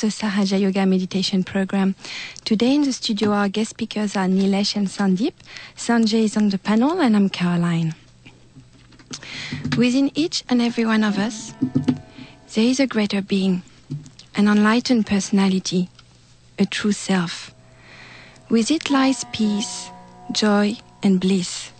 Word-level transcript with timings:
to 0.00 0.06
the 0.06 0.12
Sahaja 0.12 0.60
Yoga 0.60 0.84
meditation 0.84 1.42
program. 1.42 1.94
Today 2.44 2.74
in 2.74 2.82
the 2.82 2.92
studio, 2.92 3.32
our 3.32 3.48
guest 3.48 3.70
speakers 3.70 4.14
are 4.14 4.26
Nilesh 4.26 4.76
and 4.76 4.88
Sandeep. 4.88 5.32
Sanjay 5.74 6.24
is 6.24 6.36
on 6.36 6.50
the 6.50 6.58
panel, 6.58 7.00
and 7.00 7.16
I'm 7.16 7.30
Caroline. 7.30 7.94
Within 9.78 10.10
each 10.14 10.44
and 10.50 10.60
every 10.60 10.84
one 10.84 11.02
of 11.02 11.18
us, 11.18 11.54
there 12.54 12.64
is 12.64 12.78
a 12.78 12.86
greater 12.86 13.22
being, 13.22 13.62
an 14.34 14.48
enlightened 14.48 15.06
personality, 15.06 15.88
a 16.58 16.66
true 16.66 16.92
self. 16.92 17.54
With 18.50 18.70
it 18.70 18.90
lies 18.90 19.24
peace, 19.32 19.88
joy, 20.32 20.76
and 21.02 21.18
bliss. 21.18 21.72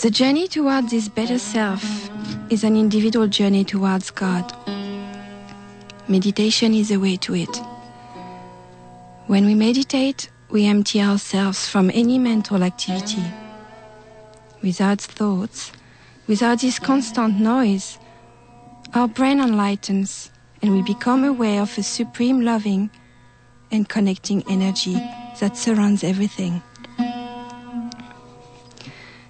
The 0.00 0.10
journey 0.10 0.48
towards 0.48 0.90
this 0.90 1.08
better 1.08 1.38
self 1.38 2.10
is 2.50 2.64
an 2.64 2.76
individual 2.76 3.28
journey 3.28 3.64
towards 3.64 4.10
God. 4.10 4.52
Meditation 6.08 6.72
is 6.72 6.92
a 6.92 6.98
way 6.98 7.16
to 7.16 7.34
it. 7.34 7.60
When 9.26 9.44
we 9.44 9.56
meditate, 9.56 10.30
we 10.50 10.64
empty 10.66 11.00
ourselves 11.00 11.68
from 11.68 11.90
any 11.92 12.16
mental 12.16 12.62
activity. 12.62 13.24
Without 14.62 15.00
thoughts, 15.00 15.72
without 16.28 16.60
this 16.60 16.78
constant 16.78 17.40
noise, 17.40 17.98
our 18.94 19.08
brain 19.08 19.40
enlightens 19.40 20.30
and 20.62 20.72
we 20.72 20.82
become 20.82 21.24
aware 21.24 21.60
of 21.60 21.76
a 21.76 21.82
supreme 21.82 22.42
loving 22.42 22.88
and 23.72 23.88
connecting 23.88 24.44
energy 24.48 24.94
that 25.40 25.56
surrounds 25.56 26.04
everything. 26.04 26.62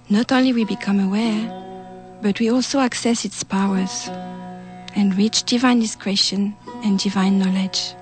Not 0.09 0.31
only 0.31 0.53
we 0.53 0.63
become 0.63 0.99
aware, 0.99 2.19
but 2.21 2.39
we 2.39 2.51
also 2.51 2.79
access 2.79 3.25
its 3.25 3.43
powers 3.43 4.09
and 4.97 5.15
reach 5.15 5.43
divine 5.43 5.79
discretion 5.79 6.55
and 6.83 6.99
divine 6.99 7.37
knowledge. 7.39 7.93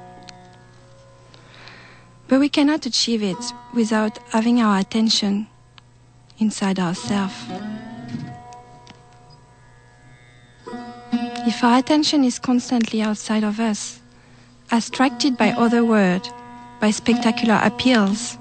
But 2.27 2.39
we 2.39 2.49
cannot 2.49 2.85
achieve 2.85 3.21
it 3.21 3.38
without 3.73 4.17
having 4.29 4.61
our 4.61 4.79
attention 4.79 5.47
inside 6.39 6.79
ourselves. 6.79 7.35
If 11.47 11.63
our 11.63 11.77
attention 11.77 12.23
is 12.23 12.39
constantly 12.39 13.03
outside 13.03 13.43
of 13.43 13.59
us, 13.59 14.01
attracted 14.71 15.38
by 15.38 15.51
other 15.51 15.85
words, 15.85 16.27
by 16.79 16.89
spectacular 16.89 17.59
appeals, 17.63 18.38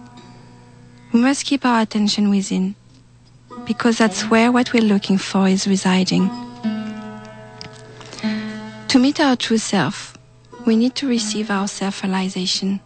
we 1.12 1.20
must 1.20 1.44
keep 1.44 1.66
our 1.66 1.82
attention 1.82 2.30
within, 2.30 2.74
because 3.66 3.98
that's 3.98 4.22
where 4.30 4.50
what 4.50 4.72
we're 4.72 4.82
looking 4.82 5.18
for 5.18 5.46
is 5.46 5.66
residing. 5.66 6.43
To 8.94 9.00
meet 9.00 9.18
our 9.18 9.34
true 9.34 9.58
self, 9.58 10.16
we 10.66 10.76
need 10.76 10.94
to 10.94 11.08
receive 11.08 11.50
our 11.50 11.66
self-realization. 11.66 12.78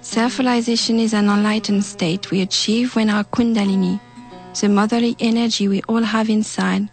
Self-realization 0.00 0.98
is 1.00 1.12
an 1.12 1.28
enlightened 1.28 1.84
state 1.84 2.30
we 2.30 2.40
achieve 2.40 2.96
when 2.96 3.10
our 3.10 3.22
kundalini, 3.24 4.00
the 4.58 4.70
motherly 4.70 5.14
energy 5.20 5.68
we 5.68 5.82
all 5.82 6.00
have 6.00 6.30
inside, 6.30 6.88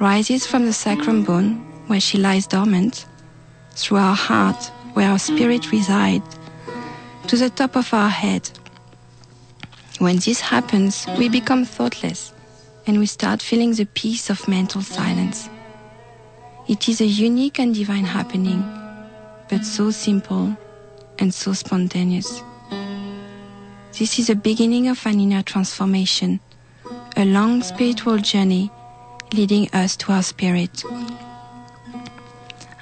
rises 0.00 0.48
from 0.48 0.66
the 0.66 0.72
sacrum 0.72 1.22
bone, 1.22 1.58
where 1.86 2.00
she 2.00 2.18
lies 2.18 2.48
dormant, 2.48 3.06
through 3.76 3.98
our 3.98 4.16
heart, 4.16 4.60
where 4.94 5.10
our 5.10 5.18
spirit 5.20 5.70
resides, 5.70 6.40
to 7.28 7.36
the 7.36 7.50
top 7.50 7.76
of 7.76 7.94
our 7.94 8.10
head. 8.10 8.50
When 10.00 10.16
this 10.16 10.40
happens, 10.40 11.06
we 11.16 11.28
become 11.28 11.64
thoughtless 11.64 12.32
and 12.88 12.98
we 12.98 13.06
start 13.06 13.40
feeling 13.40 13.74
the 13.74 13.86
peace 13.86 14.28
of 14.28 14.48
mental 14.48 14.82
silence. 14.82 15.48
It 16.70 16.88
is 16.88 17.00
a 17.00 17.04
unique 17.04 17.58
and 17.58 17.74
divine 17.74 18.04
happening, 18.04 18.62
but 19.48 19.64
so 19.64 19.90
simple 19.90 20.56
and 21.18 21.34
so 21.34 21.52
spontaneous. 21.52 22.44
This 23.98 24.20
is 24.20 24.28
the 24.28 24.36
beginning 24.36 24.86
of 24.86 25.04
an 25.04 25.18
inner 25.18 25.42
transformation, 25.42 26.38
a 27.16 27.24
long 27.24 27.64
spiritual 27.64 28.18
journey 28.18 28.70
leading 29.32 29.68
us 29.72 29.96
to 29.96 30.12
our 30.12 30.22
spirit. 30.22 30.84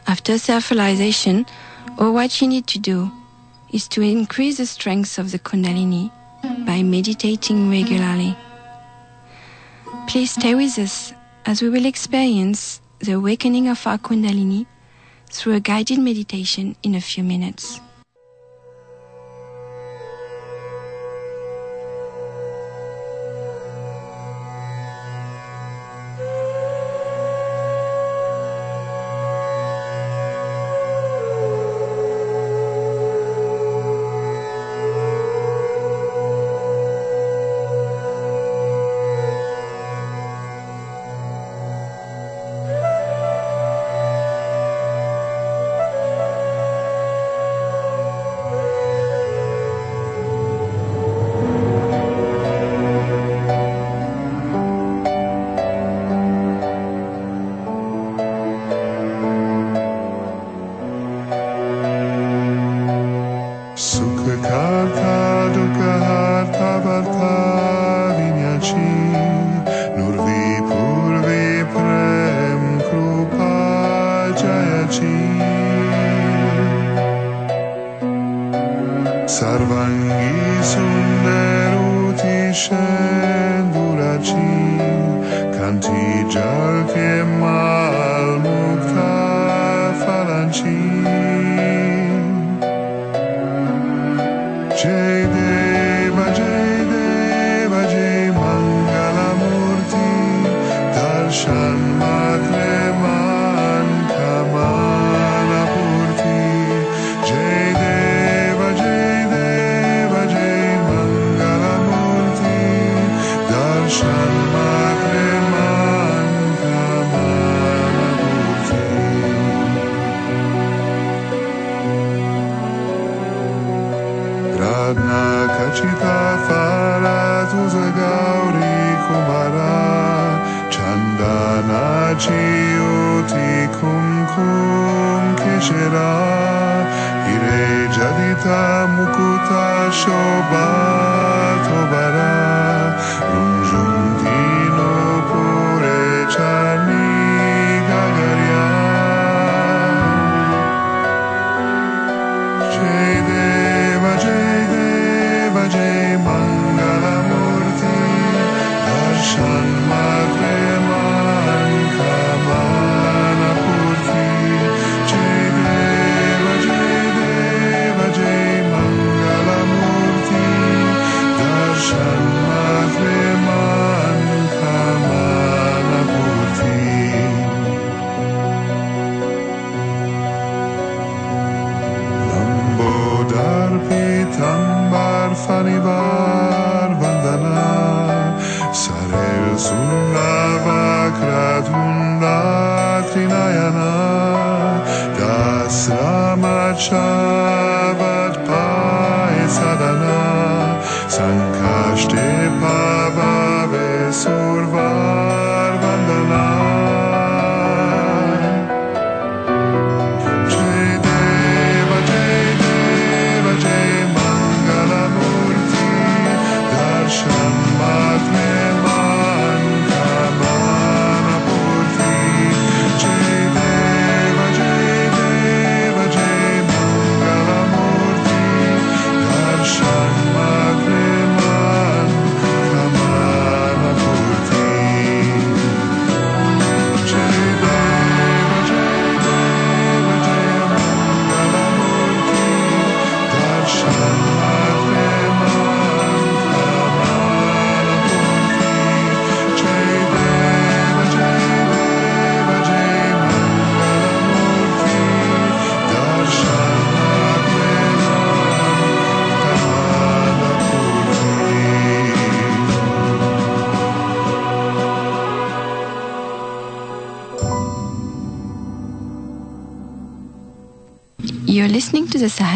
After 0.07 0.37
self-realization, 0.37 1.47
all 1.97 2.13
what 2.13 2.43
you 2.43 2.49
need 2.49 2.67
to 2.67 2.79
do 2.79 3.11
is 3.73 3.89
to 3.89 4.03
increase 4.03 4.59
the 4.59 4.67
strength 4.67 5.19
of 5.19 5.31
the 5.31 5.39
Kundalini 5.39 6.13
by 6.67 6.83
meditating 6.83 7.71
regularly. 7.71 8.37
Please 10.09 10.33
stay 10.33 10.55
with 10.55 10.79
us 10.79 11.15
as 11.47 11.63
we 11.63 11.71
will 11.71 11.87
experience 11.87 12.83
the 13.01 13.13
awakening 13.13 13.69
of 13.69 13.87
our 13.87 13.99
Kundalini 13.99 14.67
through 15.31 15.55
a 15.55 15.61
guided 15.61 15.99
meditation 15.99 16.75
in 16.83 16.95
a 16.95 17.01
few 17.01 17.23
minutes. 17.23 17.81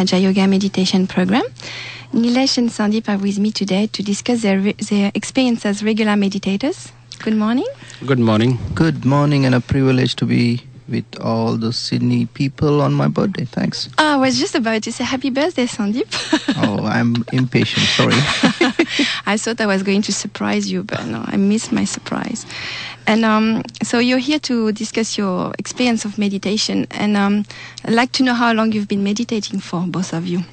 To 0.07 0.19
Yoga 0.19 0.47
Meditation 0.47 1.07
Program. 1.07 1.43
Nilesh 2.13 2.59
and 2.59 2.69
Sandeep 2.69 3.09
are 3.09 3.19
with 3.19 3.39
me 3.39 3.51
today 3.51 3.87
to 3.89 4.03
discuss 4.03 4.43
their, 4.43 4.59
re- 4.59 4.73
their 4.73 5.11
experience 5.15 5.65
as 5.65 5.83
regular 5.83 6.13
meditators. 6.13 6.91
Good 7.21 7.37
morning. 7.37 7.67
Good 8.05 8.19
morning. 8.19 8.59
Good 8.75 9.05
morning, 9.05 9.47
and 9.47 9.55
a 9.55 9.61
privilege 9.61 10.17
to 10.17 10.27
be 10.27 10.61
with 10.93 11.21
all 11.21 11.57
the 11.57 11.73
Sydney 11.73 12.27
people 12.27 12.83
on 12.83 12.93
my 12.93 13.09
birthday. 13.09 13.47
Thanks. 13.47 13.89
Oh, 13.99 14.15
I 14.15 14.17
was 14.17 14.39
just 14.39 14.55
about 14.55 14.83
to 14.85 14.93
say 14.93 15.03
happy 15.03 15.31
birthday, 15.31 15.67
Sandeep. 15.67 16.07
Oh, 16.63 16.85
I'm 16.85 17.25
impatient. 17.33 17.87
Sorry. 17.87 18.15
I 19.27 19.37
thought 19.37 19.61
I 19.61 19.67
was 19.67 19.83
going 19.83 20.03
to 20.03 20.13
surprise 20.13 20.71
you, 20.71 20.85
but 20.85 21.05
no, 21.07 21.25
I 21.27 21.37
missed 21.37 21.73
my 21.73 21.85
surprise. 21.85 22.47
And 23.07 23.25
um, 23.25 23.63
so 23.83 23.99
you're 23.99 24.19
here 24.19 24.39
to 24.41 24.71
discuss 24.73 25.19
your 25.19 25.53
experience 25.59 26.05
of 26.05 26.19
meditation, 26.19 26.87
and 26.91 27.17
um, 27.17 27.45
I'd 27.85 27.95
like 27.95 28.13
to 28.13 28.23
know 28.23 28.35
how 28.35 28.53
long 28.53 28.71
you've 28.73 28.87
been 28.87 29.03
meditating 29.03 29.61
for, 29.61 29.81
both 29.81 30.13
of 30.13 30.27
you. 30.27 30.45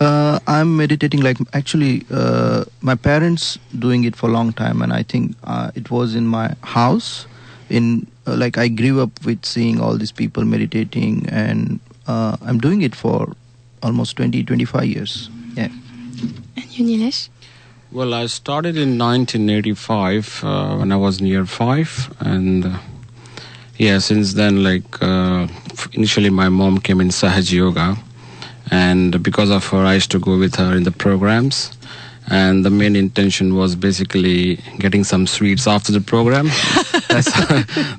Uh, 0.00 0.38
I'm 0.46 0.76
meditating 0.76 1.20
like 1.22 1.38
actually 1.52 2.04
uh, 2.10 2.64
my 2.80 2.94
parents 2.94 3.58
doing 3.78 4.04
it 4.04 4.16
for 4.16 4.28
a 4.28 4.32
long 4.32 4.52
time, 4.52 4.82
and 4.82 4.92
I 4.92 5.02
think 5.02 5.36
uh, 5.44 5.70
it 5.74 5.90
was 5.90 6.14
in 6.14 6.26
my 6.26 6.54
house. 6.62 7.26
In 7.70 8.06
like 8.34 8.58
I 8.58 8.68
grew 8.68 9.00
up 9.00 9.24
with 9.24 9.44
seeing 9.44 9.80
all 9.80 9.96
these 9.96 10.12
people 10.12 10.44
meditating, 10.44 11.28
and 11.28 11.80
uh, 12.06 12.36
I'm 12.42 12.58
doing 12.58 12.82
it 12.82 12.94
for 12.94 13.34
almost 13.82 14.16
20, 14.16 14.44
25 14.44 14.84
years. 14.84 15.30
Yeah. 15.54 15.68
And 16.56 16.78
you, 16.78 16.84
Nilesh? 16.84 17.28
Well, 17.90 18.12
I 18.12 18.26
started 18.26 18.76
in 18.76 18.98
1985 18.98 20.44
uh, 20.44 20.76
when 20.76 20.92
I 20.92 20.96
was 20.96 21.22
near 21.22 21.46
five, 21.46 22.14
and 22.20 22.66
uh, 22.66 22.78
yeah, 23.78 23.98
since 23.98 24.34
then, 24.34 24.62
like 24.62 25.02
uh, 25.02 25.46
initially, 25.92 26.28
my 26.28 26.48
mom 26.50 26.78
came 26.78 27.00
in 27.00 27.08
Sahaj 27.08 27.50
Yoga, 27.52 27.96
and 28.70 29.22
because 29.22 29.50
of 29.50 29.66
her, 29.68 29.78
I 29.78 29.94
used 29.94 30.10
to 30.10 30.18
go 30.18 30.36
with 30.36 30.56
her 30.56 30.76
in 30.76 30.82
the 30.82 30.90
programs. 30.90 31.77
And 32.30 32.64
the 32.64 32.70
main 32.70 32.94
intention 32.94 33.54
was 33.54 33.74
basically 33.74 34.56
getting 34.78 35.02
some 35.04 35.26
sweets 35.26 35.66
after 35.66 35.92
the 35.92 36.00
program. 36.00 36.46
that's 37.08 37.30
how, 37.32 37.46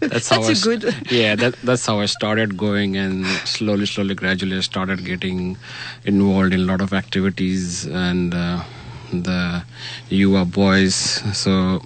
that's 0.02 0.30
how 0.30 0.42
That's 0.44 0.62
I 0.68 0.76
good- 0.76 0.96
yeah 1.12 1.36
that 1.36 1.56
that's 1.64 1.86
how 1.86 2.00
i 2.00 2.06
started 2.06 2.56
going 2.58 2.96
and 2.96 3.26
slowly 3.48 3.86
slowly 3.88 4.14
gradually 4.14 4.58
i 4.58 4.60
started 4.60 5.04
getting 5.04 5.58
involved 6.06 6.54
in 6.54 6.60
a 6.60 6.64
lot 6.64 6.80
of 6.82 6.94
activities 6.94 7.86
and 7.88 8.34
uh, 8.36 8.64
the 9.12 9.64
yuva 10.10 10.50
boys. 10.52 10.96
So 11.38 11.82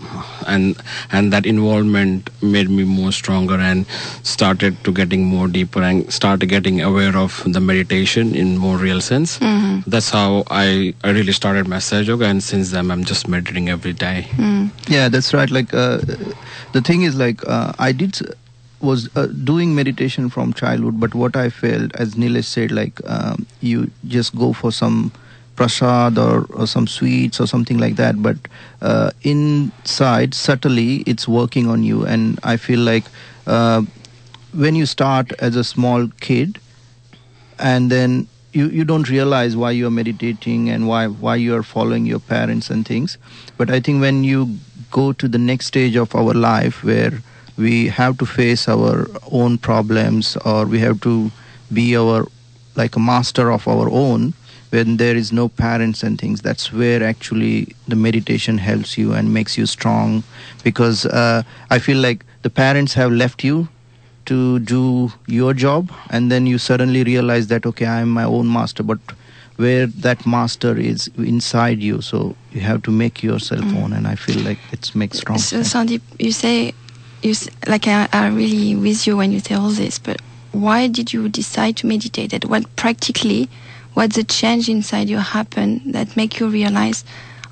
and 0.48 0.76
and 1.12 1.32
that 1.34 1.46
involvement 1.46 2.30
made 2.42 2.70
me 2.70 2.84
more 2.84 3.12
stronger 3.12 3.56
and 3.56 3.86
started 4.24 4.84
to 4.84 4.92
getting 4.92 5.26
more 5.26 5.48
deeper 5.48 5.82
and 5.82 6.12
started 6.12 6.48
getting 6.48 6.82
aware 6.82 7.16
of 7.18 7.42
the 7.46 7.60
meditation 7.60 8.36
in 8.36 8.58
more 8.58 8.78
real 8.78 9.02
sense. 9.02 9.38
That's 9.88 10.10
how 10.10 10.44
i 10.50 10.94
i 11.04 11.10
really 11.12 11.34
started 11.34 11.68
my 11.68 11.78
Sahaj 11.78 12.08
yoga 12.08 12.26
and 12.26 12.44
since 12.44 12.72
then 12.72 12.92
i'm 12.92 13.04
just 13.04 13.28
meditating 13.28 13.70
every 13.70 13.94
day. 13.94 14.28
Yeah, 14.88 15.10
that's 15.10 15.34
right. 15.34 15.50
Like 15.50 15.74
uh, 15.74 15.98
the 16.74 16.82
thing 16.82 17.04
is, 17.04 17.16
like 17.16 17.46
uh, 17.48 17.74
I 17.80 17.92
did 17.92 18.20
was 18.82 19.10
uh, 19.16 19.28
doing 19.28 19.74
meditation 19.76 20.30
from 20.30 20.54
childhood, 20.54 21.00
but 21.00 21.16
what 21.16 21.36
I 21.38 21.50
felt, 21.50 21.96
as 21.96 22.16
Nilesh 22.16 22.46
said, 22.46 22.72
like 22.72 23.00
um, 23.06 23.46
you 23.62 23.90
just 24.08 24.36
go 24.36 24.52
for 24.52 24.72
some 24.74 25.12
prasad 25.56 26.18
or, 26.18 26.46
or 26.54 26.68
some 26.68 26.88
sweets 26.88 27.40
or 27.40 27.48
something 27.48 27.78
like 27.78 27.96
that, 27.96 28.22
but 28.22 28.38
uh, 28.82 29.12
inside 29.22 30.34
subtly 30.34 30.98
it's 31.06 31.28
working 31.28 31.68
on 31.68 31.84
you, 31.84 32.06
and 32.06 32.40
I 32.44 32.58
feel 32.58 32.80
like 32.80 33.06
uh, 33.48 33.84
when 34.54 34.76
you 34.76 34.86
start 34.86 35.32
as 35.40 35.56
a 35.56 35.64
small 35.64 36.08
kid, 36.20 36.60
and 37.60 37.92
then 37.92 38.28
you, 38.52 38.68
you 38.68 38.86
don't 38.86 39.10
realize 39.10 39.56
why 39.56 39.72
you're 39.72 39.92
meditating 39.92 40.70
and 40.70 40.88
why 40.88 41.08
why 41.08 41.36
you're 41.36 41.64
following 41.64 42.06
your 42.06 42.20
parents 42.20 42.70
and 42.70 42.86
things. 42.86 43.18
But 43.58 43.70
i 43.70 43.80
think 43.80 44.02
when 44.02 44.24
you 44.24 44.58
go 44.92 45.12
to 45.14 45.28
the 45.28 45.40
next 45.40 45.68
stage 45.68 45.96
of 45.96 46.16
our 46.16 46.34
life 46.34 46.84
where 46.84 47.14
we 47.58 47.88
have 47.88 48.18
to 48.20 48.26
face 48.26 48.68
our 48.68 49.08
own 49.32 49.58
problems 49.58 50.38
or 50.46 50.66
we 50.66 50.80
have 50.80 51.02
to 51.02 51.32
be 51.72 51.98
our 51.98 52.28
like 52.76 52.96
a 52.96 53.00
master 53.00 53.52
of 53.52 53.68
our 53.68 53.90
own 53.90 54.34
when 54.74 54.98
there 54.98 55.16
is 55.16 55.32
no 55.32 55.48
parents 55.50 56.02
and 56.04 56.20
things 56.20 56.42
that's 56.42 56.74
where 56.82 57.04
actually 57.08 57.58
the 57.88 57.96
meditation 57.96 58.58
helps 58.58 58.98
you 58.98 59.14
and 59.14 59.34
makes 59.34 59.58
you 59.58 59.66
strong 59.74 60.24
because 60.64 61.06
uh, 61.06 61.44
i 61.70 61.78
feel 61.88 62.00
like 62.06 62.26
the 62.42 62.50
parents 62.50 62.94
have 63.02 63.12
left 63.24 63.44
you 63.50 63.68
to 64.26 64.60
do 64.60 65.12
your 65.28 65.54
job 65.54 65.92
and 66.10 66.32
then 66.32 66.48
you 66.48 66.58
suddenly 66.58 67.04
realize 67.04 67.48
that 67.54 67.66
okay 67.72 67.86
i 67.86 68.00
am 68.02 68.10
my 68.10 68.24
own 68.24 68.52
master 68.52 68.84
but 68.92 69.00
where 69.58 69.86
that 70.08 70.26
master 70.26 70.76
is 70.92 71.08
inside 71.18 71.80
you 71.90 72.02
so 72.02 72.36
you 72.52 72.62
have 72.62 72.82
to 72.82 72.92
make 72.92 73.22
yourself 73.22 73.64
own 73.82 73.94
and 73.94 74.08
i 74.08 74.16
feel 74.16 74.40
like 74.44 74.58
it 74.72 74.90
makes 74.96 75.20
strong 75.20 75.38
So. 75.38 75.60
Sandeep, 75.60 76.02
you 76.20 76.32
say, 76.32 76.74
you 77.22 77.34
like 77.68 77.88
I, 77.88 78.08
I 78.12 78.28
really 78.28 78.76
with 78.76 79.06
you 79.08 79.18
when 79.18 79.32
you 79.32 79.40
say 79.40 79.56
all 79.56 79.70
this, 79.70 80.00
but 80.00 80.22
why 80.52 80.88
did 80.88 81.14
you 81.14 81.30
decide 81.30 81.78
to 81.78 81.88
meditate? 81.88 82.32
That 82.32 82.46
what 82.46 82.64
practically, 82.76 83.50
what's 83.94 84.16
the 84.16 84.24
change 84.24 84.70
inside 84.70 85.10
you 85.10 85.18
happen 85.18 85.92
that 85.92 86.16
make 86.16 86.40
you 86.40 86.48
realize, 86.48 87.04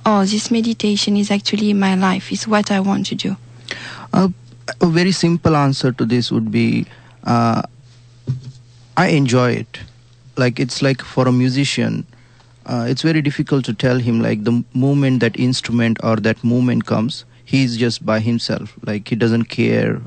oh, 0.06 0.26
this 0.26 0.52
meditation 0.52 1.18
is 1.18 1.32
actually 1.32 1.74
my 1.74 1.96
life. 1.96 2.32
Is 2.32 2.48
what 2.48 2.72
I 2.72 2.80
want 2.80 3.08
to 3.08 3.16
do. 3.16 3.38
Uh, 4.14 4.30
a 4.80 4.88
very 4.88 5.12
simple 5.12 5.56
answer 5.56 5.92
to 5.92 6.06
this 6.06 6.32
would 6.32 6.52
be 6.52 6.86
uh, 7.24 7.62
I 8.98 9.08
enjoy 9.08 9.52
it. 9.54 9.80
Like 10.38 10.60
it's 10.60 10.82
like 10.82 11.02
for 11.02 11.28
a 11.28 11.32
musician, 11.32 12.06
uh, 12.66 12.86
it's 12.88 13.02
very 13.02 13.22
difficult 13.22 13.66
to 13.66 13.74
tell 13.74 13.98
him 14.00 14.22
like 14.22 14.44
the 14.44 14.64
moment 14.74 15.20
that 15.22 15.38
instrument 15.40 15.98
or 16.04 16.16
that 16.18 16.44
movement 16.44 16.86
comes, 16.86 17.26
he's 17.46 17.78
just 17.78 18.06
by 18.06 18.20
himself. 18.20 18.74
Like 18.86 19.08
he 19.08 19.16
doesn't 19.16 19.46
care 19.46 20.02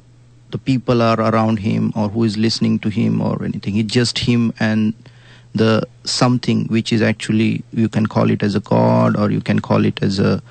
the 0.50 0.58
people 0.58 1.02
are 1.02 1.20
around 1.20 1.58
him 1.58 1.92
or 1.96 2.08
who 2.08 2.22
is 2.22 2.36
listening 2.36 2.78
to 2.78 2.88
him 2.88 3.20
or 3.20 3.42
anything. 3.44 3.76
It's 3.76 3.92
just 3.92 4.18
him 4.20 4.52
and 4.60 4.94
the 5.54 5.86
something 6.04 6.66
which 6.66 6.92
is 6.92 7.02
actually 7.02 7.62
you 7.72 7.88
can 7.88 8.06
call 8.06 8.30
it 8.30 8.42
as 8.42 8.54
a 8.54 8.60
god 8.60 9.16
or 9.16 9.30
you 9.30 9.40
can 9.40 9.60
call 9.60 9.84
it 9.84 10.02
as 10.02 10.18
a 10.18 10.42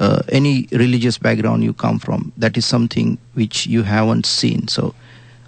uh, 0.00 0.22
any 0.30 0.68
religious 0.72 1.16
background 1.16 1.62
you 1.62 1.72
come 1.72 1.98
from 1.98 2.32
that 2.36 2.56
is 2.56 2.66
something 2.66 3.18
which 3.34 3.66
you 3.66 3.82
haven't 3.82 4.26
seen 4.26 4.66
so 4.68 4.94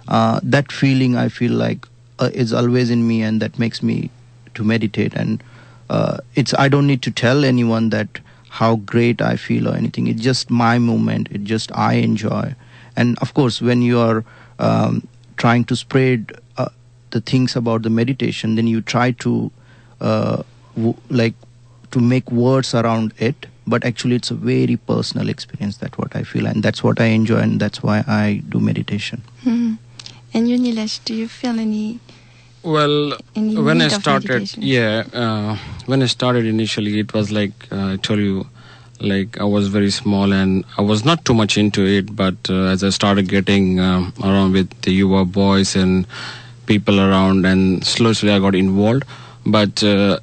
uh, 0.07 0.39
that 0.43 0.71
feeling 0.71 1.15
i 1.15 1.29
feel 1.29 1.51
like 1.51 1.87
uh, 2.19 2.29
is 2.33 2.53
always 2.53 2.89
in 2.89 3.07
me 3.07 3.21
and 3.21 3.41
that 3.41 3.59
makes 3.59 3.83
me 3.83 4.09
to 4.53 4.63
meditate 4.63 5.13
and 5.13 5.43
uh, 5.89 6.17
it's 6.35 6.53
i 6.55 6.67
don't 6.67 6.87
need 6.87 7.01
to 7.01 7.11
tell 7.11 7.45
anyone 7.45 7.89
that 7.89 8.19
how 8.55 8.77
great 8.77 9.21
I 9.21 9.35
feel 9.35 9.67
or 9.67 9.75
anything. 9.75 10.07
It's 10.07 10.21
just 10.21 10.49
my 10.49 10.79
moment. 10.79 11.27
It 11.29 11.43
just 11.43 11.75
I 11.75 11.95
enjoy. 11.95 12.55
And 12.95 13.19
of 13.19 13.33
course, 13.33 13.61
when 13.61 13.81
you 13.81 13.99
are 13.99 14.23
um, 14.59 15.05
trying 15.35 15.65
to 15.65 15.75
spread 15.75 16.31
the 17.15 17.21
things 17.31 17.55
about 17.55 17.81
the 17.83 17.89
meditation, 17.89 18.55
then 18.55 18.67
you 18.67 18.81
try 18.93 19.11
to 19.25 19.33
uh, 20.01 20.43
w- 20.75 20.97
like 21.09 21.33
to 21.91 21.99
make 22.13 22.29
words 22.31 22.75
around 22.75 23.13
it. 23.17 23.47
But 23.73 23.85
actually, 23.89 24.15
it's 24.21 24.29
a 24.31 24.35
very 24.35 24.75
personal 24.89 25.29
experience. 25.29 25.77
That's 25.77 25.97
what 25.97 26.15
I 26.15 26.23
feel, 26.31 26.45
and 26.45 26.61
that's 26.61 26.83
what 26.87 26.99
I 27.05 27.05
enjoy, 27.19 27.37
and 27.45 27.59
that's 27.59 27.81
why 27.81 28.03
I 28.15 28.41
do 28.55 28.59
meditation. 28.71 29.23
Mhm. 29.45 29.77
And 30.33 30.49
you, 30.49 30.57
Nilesh, 30.65 30.99
do 31.05 31.15
you 31.21 31.27
feel 31.37 31.59
any? 31.67 31.99
Well, 32.73 33.17
Any 33.35 33.55
when 33.69 33.81
I 33.81 33.85
need 33.87 33.93
of 33.95 34.01
started, 34.01 34.29
meditation? 34.29 34.61
yeah, 34.63 35.03
uh, 35.23 35.55
when 35.93 36.03
I 36.03 36.07
started 36.13 36.45
initially, 36.51 36.99
it 37.05 37.13
was 37.17 37.31
like 37.39 37.67
uh, 37.71 37.93
I 37.93 37.97
told 38.09 38.19
you, 38.27 38.45
like 38.99 39.39
I 39.47 39.49
was 39.55 39.67
very 39.79 39.89
small 39.97 40.33
and 40.41 40.63
I 40.77 40.81
was 40.91 41.03
not 41.09 41.25
too 41.25 41.33
much 41.41 41.57
into 41.63 41.85
it. 41.97 42.15
But 42.23 42.49
uh, 42.49 42.61
as 42.75 42.83
I 42.83 42.89
started 43.01 43.29
getting 43.35 43.79
um, 43.89 44.13
around 44.31 44.53
with 44.61 44.69
the 44.81 44.93
Yuva 45.01 45.25
boys 45.41 45.75
and 45.83 46.05
people 46.65 46.99
around, 46.99 47.45
and 47.45 47.83
slowly, 47.85 48.31
I 48.31 48.39
got 48.39 48.55
involved. 48.55 49.03
But 49.45 49.83
uh, 49.83 50.19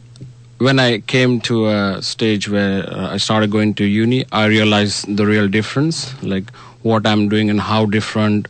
when 0.58 0.78
I 0.78 0.98
came 1.00 1.40
to 1.42 1.68
a 1.68 2.02
stage 2.02 2.48
where 2.48 2.88
uh, 2.88 3.14
I 3.14 3.16
started 3.18 3.50
going 3.50 3.74
to 3.74 3.84
uni, 3.84 4.24
I 4.32 4.46
realized 4.46 5.16
the 5.16 5.26
real 5.26 5.48
difference, 5.48 6.20
like 6.22 6.50
what 6.82 7.06
I'm 7.06 7.28
doing 7.28 7.50
and 7.50 7.60
how 7.60 7.86
different 7.86 8.48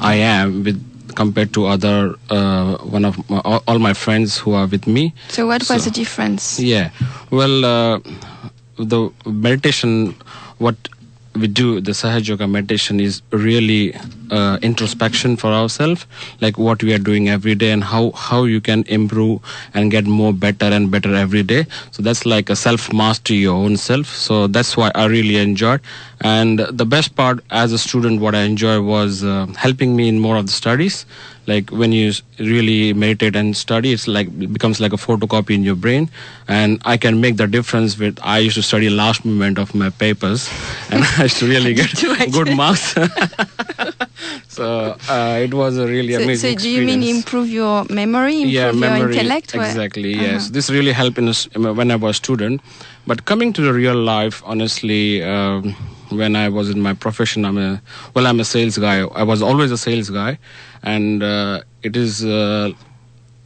I 0.00 0.14
am 0.16 0.64
with 0.64 0.82
compared 1.14 1.52
to 1.54 1.66
other 1.66 2.16
uh, 2.30 2.76
one 2.78 3.04
of 3.04 3.30
my, 3.30 3.38
all, 3.44 3.62
all 3.68 3.78
my 3.78 3.92
friends 3.94 4.36
who 4.38 4.52
are 4.54 4.66
with 4.66 4.86
me. 4.86 5.14
So, 5.28 5.46
what 5.46 5.60
was 5.68 5.84
So- 5.84 5.90
the 5.90 5.90
difference? 5.90 6.58
Yeah, 6.58 6.90
well, 7.30 7.64
uh, 7.64 8.00
the 8.78 9.10
meditation, 9.26 10.16
what 10.58 10.76
we 11.36 11.48
do, 11.48 11.80
the 11.80 11.92
Sahaj 11.92 12.28
Yoga 12.28 12.46
meditation 12.46 13.00
is 13.00 13.22
really 13.30 13.94
uh, 14.30 14.58
introspection 14.62 15.36
for 15.36 15.48
ourselves, 15.48 16.06
like 16.40 16.58
what 16.58 16.82
we 16.82 16.92
are 16.94 16.98
doing 16.98 17.28
every 17.28 17.54
day 17.54 17.70
and 17.72 17.82
how, 17.82 18.12
how 18.12 18.44
you 18.44 18.60
can 18.60 18.84
improve 18.84 19.40
and 19.74 19.90
get 19.90 20.04
more 20.04 20.32
better 20.32 20.66
and 20.66 20.90
better 20.90 21.14
every 21.14 21.42
day. 21.42 21.66
So 21.90 22.02
that's 22.02 22.24
like 22.24 22.50
a 22.50 22.56
self 22.56 22.92
mastery 22.92 23.38
your 23.38 23.54
own 23.54 23.76
self. 23.76 24.06
So 24.06 24.46
that's 24.46 24.76
why 24.76 24.90
I 24.94 25.06
really 25.06 25.36
enjoyed. 25.36 25.80
And 26.20 26.60
the 26.60 26.86
best 26.86 27.16
part 27.16 27.40
as 27.50 27.72
a 27.72 27.78
student, 27.78 28.20
what 28.20 28.34
I 28.34 28.42
enjoy 28.42 28.80
was 28.80 29.24
uh, 29.24 29.46
helping 29.56 29.96
me 29.96 30.08
in 30.08 30.18
more 30.20 30.36
of 30.36 30.46
the 30.46 30.52
studies. 30.52 31.04
Like 31.46 31.70
when 31.70 31.92
you 31.92 32.12
really 32.38 32.92
meditate 32.94 33.36
and 33.36 33.56
study, 33.56 33.92
it's 33.92 34.08
like 34.08 34.28
it 34.28 34.52
becomes 34.52 34.80
like 34.80 34.92
a 34.92 34.96
photocopy 34.96 35.54
in 35.54 35.62
your 35.62 35.74
brain, 35.76 36.08
and 36.48 36.80
I 36.84 36.96
can 36.96 37.20
make 37.20 37.36
the 37.36 37.46
difference 37.46 37.98
with. 37.98 38.18
I 38.22 38.38
used 38.38 38.56
to 38.56 38.62
study 38.62 38.88
last 38.90 39.24
moment 39.24 39.58
of 39.58 39.74
my 39.74 39.90
papers, 39.90 40.48
and 40.90 41.04
I 41.04 41.24
used 41.24 41.38
to 41.38 41.46
really 41.46 41.74
get 41.80 41.92
good 42.32 42.56
marks. 42.56 42.94
so 44.48 44.96
uh, 45.08 45.38
it 45.42 45.52
was 45.54 45.76
a 45.78 45.86
really 45.86 46.14
So, 46.14 46.22
amazing 46.22 46.58
so 46.58 46.62
do 46.62 46.68
you 46.70 46.84
mean 46.86 47.02
improve 47.02 47.48
your 47.48 47.84
memory, 47.90 48.36
improve 48.42 48.52
yeah, 48.54 48.64
your 48.70 48.74
memory. 48.74 49.16
intellect? 49.16 49.54
or- 49.54 49.64
Exactly. 49.64 50.14
Uh-huh. 50.14 50.22
Yes, 50.24 50.50
this 50.50 50.70
really 50.70 50.92
helped 50.92 51.18
in 51.18 51.28
a 51.28 51.72
when 51.72 51.90
I 51.90 51.96
was 51.96 52.16
a 52.16 52.18
student. 52.24 52.60
But 53.06 53.24
coming 53.26 53.52
to 53.52 53.60
the 53.60 53.72
real 53.72 53.96
life, 53.96 54.42
honestly, 54.46 55.22
um, 55.22 55.74
when 56.16 56.36
I 56.36 56.48
was 56.48 56.70
in 56.70 56.80
my 56.80 56.94
profession, 56.94 57.44
I'm 57.44 57.58
a 57.58 57.82
well, 58.14 58.26
I'm 58.26 58.40
a 58.40 58.44
sales 58.44 58.78
guy. 58.78 59.00
I 59.00 59.22
was 59.22 59.42
always 59.42 59.70
a 59.70 59.78
sales 59.78 60.10
guy, 60.10 60.38
and 60.82 61.22
uh, 61.22 61.62
it 61.82 61.96
is. 61.96 62.24
Uh, 62.24 62.72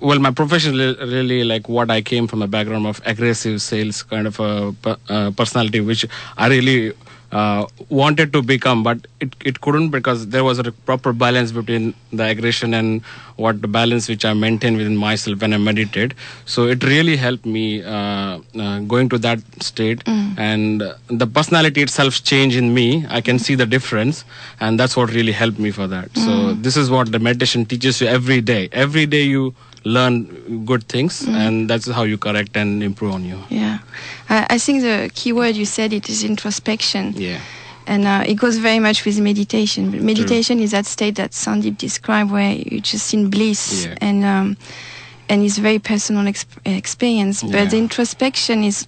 well, 0.01 0.21
my 0.21 0.31
profession 0.31 0.77
really 0.77 1.43
like 1.43 1.69
what 1.69 1.91
I 1.91 2.01
came 2.03 2.29
from 2.29 2.41
a 2.41 2.47
background 2.47 2.87
of 2.87 3.01
aggressive 3.05 3.61
sales 3.61 4.05
kind 4.05 4.29
of 4.29 4.39
a 4.39 4.75
uh, 5.09 5.31
personality, 5.33 5.81
which 5.81 6.07
I 6.37 6.49
really 6.49 6.93
uh, 7.31 7.67
wanted 7.91 8.33
to 8.33 8.43
become, 8.43 8.83
but 8.83 9.07
it, 9.21 9.35
it 9.45 9.61
couldn't 9.61 9.91
because 9.91 10.29
there 10.29 10.45
was 10.45 10.59
a 10.59 10.73
proper 10.73 11.13
balance 11.13 11.53
between 11.53 11.95
the 12.13 12.25
aggression 12.25 12.73
and 12.75 13.03
what 13.37 13.61
the 13.61 13.69
balance 13.69 14.09
which 14.09 14.25
I 14.25 14.33
maintain 14.33 14.77
within 14.77 14.97
myself 14.97 15.41
when 15.43 15.53
I 15.53 15.59
meditate. 15.59 16.15
So 16.47 16.67
it 16.67 16.83
really 16.85 17.17
helped 17.17 17.45
me 17.45 17.83
uh, 17.83 18.39
uh, 18.59 18.79
going 18.81 19.09
to 19.11 19.19
that 19.19 19.41
state, 19.63 20.03
and 20.39 20.83
uh, 20.83 20.95
the 21.09 21.27
personality 21.27 21.83
itself 21.83 22.23
change 22.25 22.57
in 22.57 22.73
me. 22.73 23.05
I 23.09 23.21
can 23.21 23.39
see 23.39 23.55
the 23.55 23.67
difference, 23.67 24.25
and 24.61 24.81
that's 24.81 24.97
what 24.97 25.11
really 25.13 25.33
helped 25.33 25.59
me 25.59 25.71
for 25.71 25.87
that. 25.87 26.17
So 26.17 26.55
this 26.55 26.77
is 26.77 26.91
what 26.91 27.13
the 27.13 27.19
meditation 27.19 27.67
teaches 27.67 28.01
you 28.01 28.07
every 28.07 28.41
day. 28.41 28.69
Every 28.73 29.05
day 29.07 29.23
you 29.25 29.55
learn 29.85 30.65
good 30.65 30.85
things, 30.89 31.27
and 31.29 31.69
that's 31.69 31.89
how 31.89 32.03
you 32.03 32.19
correct 32.19 32.57
and 32.57 32.83
improve 32.83 33.13
on 33.15 33.25
you. 33.25 33.39
Yeah, 33.49 33.79
I, 34.29 34.47
I 34.51 34.59
think 34.59 34.83
the 34.83 35.11
key 35.15 35.33
word 35.33 35.57
you 35.57 35.65
said 35.65 35.93
it 35.93 36.09
is 36.09 36.25
introspection. 36.25 37.15
Yeah. 37.17 37.41
And 37.87 38.05
uh, 38.07 38.23
it 38.27 38.35
goes 38.35 38.59
very 38.59 38.81
much 38.81 39.07
with 39.07 39.19
meditation. 39.19 39.91
But 39.91 40.03
meditation 40.03 40.61
is 40.61 40.73
that 40.73 40.85
state 40.85 41.15
that 41.15 41.31
Sandeep 41.31 41.79
described 41.79 42.31
where 42.31 42.53
you're 42.53 42.83
just 42.83 43.15
in 43.15 43.31
bliss 43.31 43.87
Yeah. 43.87 43.95
and 44.03 44.25
um, 44.25 44.57
and 45.31 45.43
it's 45.43 45.57
very 45.57 45.79
personal 45.79 46.25
exp- 46.25 46.59
experience. 46.67 47.43
Yeah. 47.43 47.53
But 47.53 47.71
the 47.71 47.79
introspection 47.79 48.63
is 48.63 48.87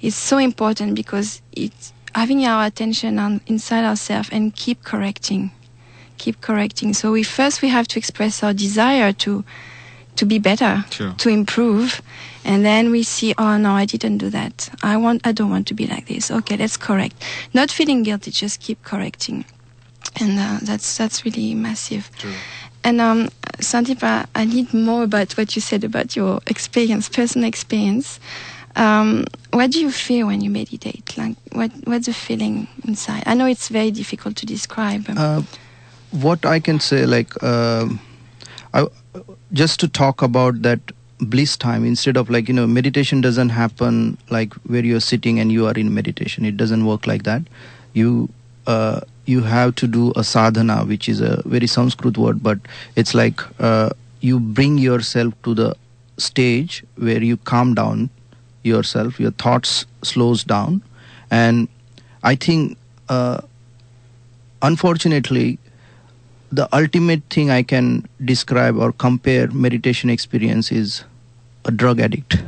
is 0.00 0.14
so 0.14 0.38
important 0.38 0.94
because 0.94 1.42
it's 1.50 1.92
having 2.14 2.44
our 2.46 2.64
attention 2.64 3.18
on 3.18 3.40
inside 3.46 3.84
ourselves 3.84 4.28
and 4.30 4.54
keep 4.54 4.84
correcting, 4.84 5.50
keep 6.16 6.40
correcting. 6.40 6.94
So 6.94 7.10
we 7.10 7.24
first 7.24 7.60
we 7.60 7.68
have 7.70 7.88
to 7.88 7.98
express 7.98 8.44
our 8.44 8.54
desire 8.54 9.12
to 9.14 9.44
to 10.18 10.26
be 10.26 10.38
better, 10.38 10.84
Sure. 10.90 11.14
to 11.18 11.28
improve, 11.28 12.02
and 12.44 12.64
then 12.64 12.90
we 12.90 13.02
see, 13.02 13.34
oh 13.38 13.56
no, 13.56 13.72
I 13.72 13.84
didn't 13.86 14.18
do 14.18 14.30
that. 14.30 14.68
I 14.82 14.96
want, 14.96 15.26
I 15.26 15.32
don't 15.32 15.50
want 15.50 15.66
to 15.68 15.74
be 15.74 15.86
like 15.86 16.06
this. 16.06 16.30
Okay, 16.30 16.56
let's 16.56 16.76
correct. 16.76 17.14
Not 17.54 17.70
feeling 17.70 18.02
guilty, 18.04 18.30
just 18.30 18.60
keep 18.60 18.78
correcting, 18.82 19.44
and 20.20 20.38
uh, 20.38 20.58
that's 20.62 20.96
that's 20.98 21.24
really 21.24 21.54
massive. 21.54 22.10
True. 22.18 22.34
And 22.84 23.00
um, 23.00 23.28
Sandeep, 23.58 24.02
I, 24.02 24.24
I 24.34 24.44
need 24.44 24.72
more 24.72 25.02
about 25.04 25.32
what 25.36 25.54
you 25.56 25.62
said 25.62 25.84
about 25.84 26.14
your 26.16 26.40
experience, 26.46 27.08
personal 27.08 27.48
experience. 27.48 28.20
Um, 28.76 29.24
what 29.52 29.72
do 29.72 29.80
you 29.80 29.90
feel 29.90 30.26
when 30.28 30.40
you 30.40 30.50
meditate? 30.50 31.16
Like, 31.18 31.36
what 31.52 31.70
what's 31.84 32.06
the 32.06 32.12
feeling 32.14 32.66
inside? 32.86 33.22
I 33.26 33.34
know 33.34 33.46
it's 33.46 33.68
very 33.68 33.90
difficult 33.90 34.36
to 34.36 34.46
describe. 34.46 35.08
um, 35.10 35.18
Uh, 35.18 35.42
what 36.10 36.46
I 36.46 36.60
can 36.60 36.80
say, 36.80 37.04
like, 37.06 37.34
um, 37.42 37.98
I, 38.72 38.86
just 39.52 39.80
to 39.80 39.88
talk 39.88 40.22
about 40.22 40.62
that 40.62 40.80
bliss 41.20 41.56
time 41.56 41.84
instead 41.84 42.16
of 42.16 42.30
like 42.30 42.48
you 42.48 42.54
know 42.54 42.66
meditation 42.66 43.20
doesn't 43.20 43.48
happen 43.48 44.16
like 44.30 44.54
where 44.72 44.84
you're 44.84 45.00
sitting 45.00 45.40
and 45.40 45.50
you 45.50 45.66
are 45.66 45.72
in 45.72 45.92
meditation. 45.94 46.44
It 46.44 46.56
doesn't 46.56 46.84
work 46.86 47.06
like 47.06 47.24
that. 47.24 47.42
You 47.92 48.28
uh, 48.66 49.00
you 49.26 49.42
have 49.42 49.74
to 49.76 49.86
do 49.86 50.12
a 50.16 50.24
sadhana 50.24 50.84
which 50.84 51.08
is 51.08 51.20
a 51.20 51.42
very 51.46 51.66
sanskrit 51.66 52.16
word 52.18 52.42
but 52.42 52.58
it's 52.96 53.14
like 53.14 53.40
uh, 53.60 53.90
you 54.20 54.40
bring 54.40 54.78
yourself 54.78 55.34
to 55.42 55.54
the 55.54 55.74
stage 56.18 56.84
where 56.96 57.22
you 57.22 57.36
calm 57.36 57.74
down 57.74 58.10
yourself 58.62 59.20
your 59.20 59.30
thoughts 59.32 59.86
slows 60.02 60.44
down. 60.44 60.82
And 61.30 61.68
i 62.24 62.34
think 62.34 62.76
uh, 63.08 63.40
unfortunately 64.62 65.58
the 66.50 66.68
ultimate 66.74 67.22
thing 67.30 67.50
i 67.50 67.62
can 67.62 68.06
describe 68.24 68.76
or 68.76 68.92
compare 68.92 69.48
meditation 69.48 70.10
experience 70.10 70.72
is 70.72 71.04
a 71.64 71.70
drug 71.70 72.00
addict. 72.00 72.38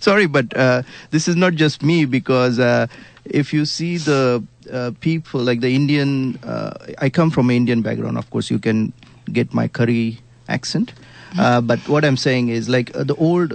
Sorry 0.00 0.26
but 0.26 0.54
uh, 0.56 0.82
this 1.10 1.28
is 1.28 1.36
not 1.36 1.54
just 1.54 1.82
me 1.82 2.04
because 2.04 2.58
uh, 2.58 2.86
if 3.24 3.52
you 3.52 3.64
see 3.64 3.96
the 3.96 4.42
uh, 4.70 4.90
people 5.00 5.40
like 5.40 5.60
the 5.60 5.74
indian 5.74 6.38
uh, 6.44 6.72
i 6.98 7.08
come 7.08 7.30
from 7.30 7.50
an 7.50 7.56
indian 7.56 7.82
background 7.82 8.18
of 8.18 8.28
course 8.30 8.50
you 8.50 8.58
can 8.58 8.92
get 9.32 9.54
my 9.54 9.68
curry 9.68 10.18
accent. 10.48 10.92
Uh, 11.38 11.60
but 11.60 11.78
what 11.88 12.04
i'm 12.04 12.16
saying 12.16 12.48
is 12.48 12.68
like 12.68 12.94
uh, 12.94 13.04
the 13.04 13.14
old 13.16 13.54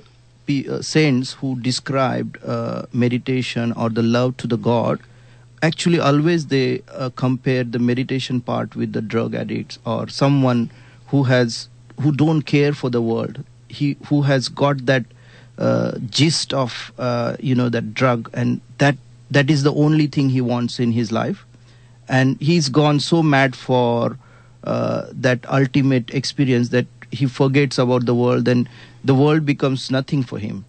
uh, 0.49 0.81
saints 0.81 1.33
who 1.33 1.59
described 1.61 2.37
uh, 2.43 2.83
meditation 2.91 3.71
or 3.73 3.89
the 3.89 4.01
love 4.01 4.35
to 4.37 4.47
the 4.47 4.57
god 4.57 4.99
actually 5.61 5.99
always 5.99 6.47
they 6.47 6.81
uh, 6.89 7.09
compare 7.15 7.63
the 7.63 7.79
meditation 7.79 8.41
part 8.41 8.75
with 8.75 8.93
the 8.93 9.01
drug 9.01 9.35
addicts 9.35 9.79
or 9.85 10.07
someone 10.07 10.71
who 11.07 11.23
has 11.23 11.69
who 12.01 12.11
don't 12.11 12.43
care 12.43 12.73
for 12.73 12.89
the 12.89 13.01
world. 13.01 13.43
He 13.67 13.97
who 14.07 14.21
has 14.23 14.47
got 14.47 14.85
that 14.85 15.05
uh, 15.57 15.97
gist 16.09 16.53
of 16.53 16.91
uh, 16.97 17.35
you 17.39 17.55
know 17.55 17.69
that 17.69 17.93
drug 17.93 18.29
and 18.33 18.61
that 18.77 18.95
that 19.31 19.49
is 19.49 19.63
the 19.63 19.73
only 19.73 20.07
thing 20.07 20.29
he 20.29 20.41
wants 20.41 20.79
in 20.79 20.91
his 20.91 21.11
life. 21.11 21.45
And 22.07 22.41
he's 22.41 22.69
gone 22.69 22.99
so 22.99 23.21
mad 23.21 23.55
for 23.55 24.17
uh, 24.63 25.07
that 25.11 25.45
ultimate 25.49 26.11
experience 26.13 26.69
that 26.69 26.87
he 27.11 27.25
forgets 27.27 27.77
about 27.77 28.05
the 28.05 28.15
world 28.15 28.47
and 28.47 28.67
the 29.03 29.15
world 29.15 29.45
becomes 29.45 29.91
nothing 29.91 30.23
for 30.23 30.39
him. 30.39 30.65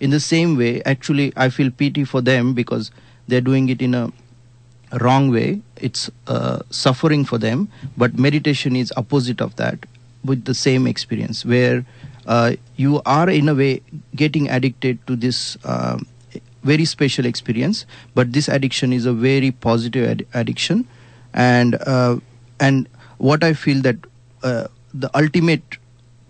In 0.00 0.10
the 0.10 0.20
same 0.20 0.56
way 0.56 0.80
actually 0.84 1.32
i 1.36 1.48
feel 1.48 1.70
pity 1.72 2.04
for 2.04 2.20
them 2.20 2.54
because 2.54 2.92
they're 3.26 3.40
doing 3.40 3.68
it 3.68 3.82
in 3.82 3.94
a 3.94 4.12
wrong 5.00 5.30
way 5.30 5.60
it's 5.76 6.10
uh, 6.26 6.60
suffering 6.70 7.24
for 7.24 7.38
them 7.38 7.68
but 7.96 8.18
meditation 8.18 8.74
is 8.76 8.92
opposite 8.96 9.40
of 9.40 9.54
that 9.56 9.86
with 10.24 10.44
the 10.44 10.54
same 10.54 10.86
experience 10.86 11.44
where 11.44 11.84
uh, 12.26 12.52
you 12.76 13.00
are 13.06 13.28
in 13.30 13.48
a 13.48 13.54
way 13.54 13.80
getting 14.14 14.48
addicted 14.48 15.04
to 15.06 15.16
this 15.16 15.56
um, 15.64 16.06
very 16.62 16.84
special 16.84 17.24
experience. 17.24 17.86
But 18.14 18.32
this 18.32 18.48
addiction 18.48 18.92
is 18.92 19.06
a 19.06 19.12
very 19.12 19.50
positive 19.50 20.08
ad- 20.08 20.26
addiction, 20.34 20.86
and 21.32 21.74
uh, 21.86 22.16
and 22.60 22.88
what 23.18 23.42
I 23.42 23.52
feel 23.54 23.82
that 23.82 23.96
uh, 24.42 24.68
the 24.92 25.10
ultimate 25.14 25.78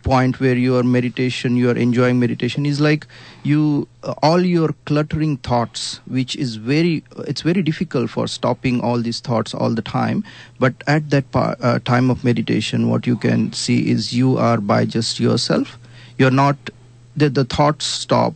point 0.03 0.41
where 0.41 0.57
your 0.57 0.83
meditation 0.83 1.57
you 1.57 1.71
are 1.71 1.77
enjoying 1.77 2.19
meditation 2.19 2.65
is 2.65 2.81
like 2.81 3.07
you 3.43 3.87
uh, 4.03 4.15
all 4.23 4.45
your 4.45 4.75
cluttering 4.87 5.37
thoughts 5.39 6.01
which 6.07 6.37
is 6.37 6.57
very 6.57 7.03
it's 7.27 7.43
very 7.43 7.63
difficult 7.63 8.11
for 8.11 8.27
stopping 8.27 8.81
all 8.81 9.01
these 9.01 9.21
thoughts 9.21 9.55
all 9.55 9.71
the 9.71 9.83
time. 9.83 10.25
But 10.59 10.75
at 10.87 11.11
that 11.11 11.25
uh, 11.35 11.79
time 11.81 12.11
of 12.11 12.25
meditation 12.25 12.89
what 12.89 13.07
you 13.07 13.17
can 13.17 13.53
see 13.53 13.91
is 13.91 14.13
you 14.13 14.37
are 14.39 14.59
by 14.59 14.85
just 14.85 15.21
yourself. 15.21 15.79
You're 16.17 16.31
not 16.31 16.57
the, 17.17 17.29
the 17.29 17.45
thoughts 17.45 17.85
stop. 17.85 18.35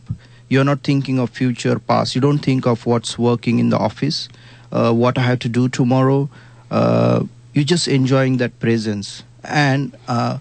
You're 0.49 0.63
not 0.63 0.83
thinking 0.83 1.19
of 1.19 1.29
future 1.31 1.79
past. 1.79 2.15
You 2.15 2.21
don't 2.21 2.39
think 2.39 2.67
of 2.67 2.85
what's 2.85 3.17
working 3.17 3.59
in 3.59 3.69
the 3.69 3.77
office 3.77 4.29
uh, 4.73 4.91
what 4.91 5.17
i 5.17 5.21
have 5.21 5.39
to 5.39 5.49
do 5.49 5.69
tomorrow. 5.69 6.29
Uh, 6.71 7.23
you're 7.53 7.63
just 7.63 7.87
enjoying 7.87 8.37
that 8.37 8.59
presence. 8.59 9.23
And 9.43 9.95
uh, 10.07 10.39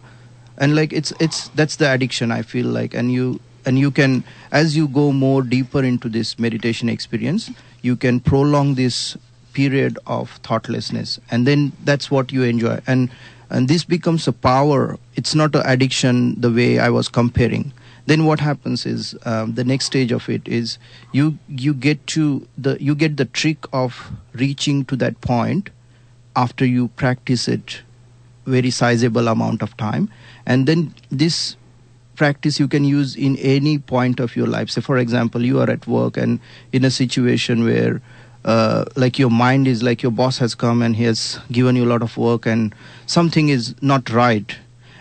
and 0.63 0.77
like 0.77 0.93
it's 0.93 1.13
it's 1.19 1.49
that's 1.61 1.77
the 1.77 1.91
addiction 1.93 2.31
i 2.31 2.41
feel 2.41 2.67
like. 2.67 2.95
And 2.95 3.13
you 3.13 3.41
and 3.67 3.79
you 3.79 3.91
can 3.91 4.25
as 4.53 4.77
you 4.77 4.89
go 4.89 5.13
more 5.13 5.43
deeper 5.43 5.83
into 5.83 6.09
this 6.09 6.39
meditation 6.39 6.89
experience 6.89 7.51
you 7.83 7.97
can 7.97 8.21
prolong 8.21 8.77
this 8.77 9.17
period 9.53 9.99
of 10.07 10.31
thoughtlessness. 10.45 11.21
And 11.31 11.47
then 11.47 11.73
that's 11.85 12.11
what 12.11 12.33
you 12.33 12.43
enjoy. 12.45 12.81
And 12.87 13.11
and 13.51 13.69
this 13.69 13.85
becomes 13.85 14.27
a 14.27 14.33
power. 14.33 14.99
It's 15.15 15.35
not 15.35 15.55
an 15.55 15.63
addiction 15.67 16.41
the 16.41 16.51
way 16.51 16.79
i 16.79 16.89
was 16.89 17.09
comparing. 17.09 17.73
Then 18.07 18.25
what 18.25 18.41
happens 18.41 18.87
is 18.87 19.15
um, 19.25 19.55
the 19.55 19.65
next 19.65 19.87
stage 19.87 20.11
of 20.11 20.29
it 20.29 20.47
is 20.49 20.79
you 21.13 21.39
you 21.49 21.75
get 21.75 22.07
to 22.09 22.47
the 22.57 22.77
you 22.83 22.95
get 22.95 23.17
the 23.17 23.27
trick 23.27 23.67
of 23.73 24.11
reaching 24.33 24.85
to 24.87 24.97
that 24.97 25.21
point 25.21 25.71
after 26.35 26.65
you 26.65 26.89
practice 26.89 27.47
it 27.47 27.83
very 28.47 28.71
sizable 28.71 29.29
amount 29.29 29.63
of 29.63 29.77
time. 29.77 30.09
And 30.47 30.67
then 30.67 30.95
this 31.11 31.57
practice 32.17 32.61
you 32.61 32.69
can 32.69 32.85
use 32.85 33.17
in 33.17 33.37
any 33.39 33.79
point 33.79 34.21
of 34.21 34.37
your 34.37 34.47
life. 34.47 34.71
Say 34.71 34.81
for 34.81 34.99
example 34.99 35.45
you 35.45 35.61
are 35.61 35.71
at 35.71 35.87
work 35.87 36.17
and 36.17 36.41
in 36.73 36.85
a 36.85 36.91
situation 36.91 37.65
where 37.65 38.01
uh, 38.45 38.85
like 38.97 39.19
your 39.19 39.31
mind 39.31 39.69
is 39.69 39.83
like 39.83 40.03
your 40.03 40.13
boss 40.13 40.39
has 40.39 40.55
come 40.55 40.83
and 40.83 40.97
he 40.97 41.05
has 41.05 41.39
given 41.51 41.77
you 41.77 41.85
a 41.85 41.91
lot 41.91 42.03
of 42.03 42.17
work 42.17 42.47
and 42.47 42.75
something 43.07 43.49
is 43.49 43.75
not 43.83 44.11
right. 44.11 44.57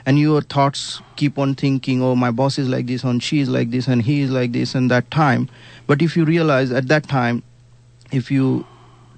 And 0.06 0.18
your 0.18 0.42
thoughts 0.42 1.02
keep 1.16 1.38
on 1.38 1.56
thinking 1.56 2.02
oh 2.02 2.16
my 2.16 2.32
boss 2.32 2.58
is 2.58 2.70
like 2.70 2.88
this 2.88 3.04
and 3.04 3.22
she 3.22 3.40
is 3.40 3.50
like 3.50 3.72
this 3.72 3.88
and 3.88 4.02
he 4.02 4.22
is 4.22 4.32
like 4.32 4.52
this 4.52 4.74
and 4.76 4.90
that 4.90 5.10
time. 5.12 5.50
But 5.88 6.02
if 6.02 6.16
you 6.16 6.26
realize 6.26 6.72
at 6.72 6.88
that 6.88 7.08
time 7.08 7.44
if 8.12 8.30
you 8.30 8.66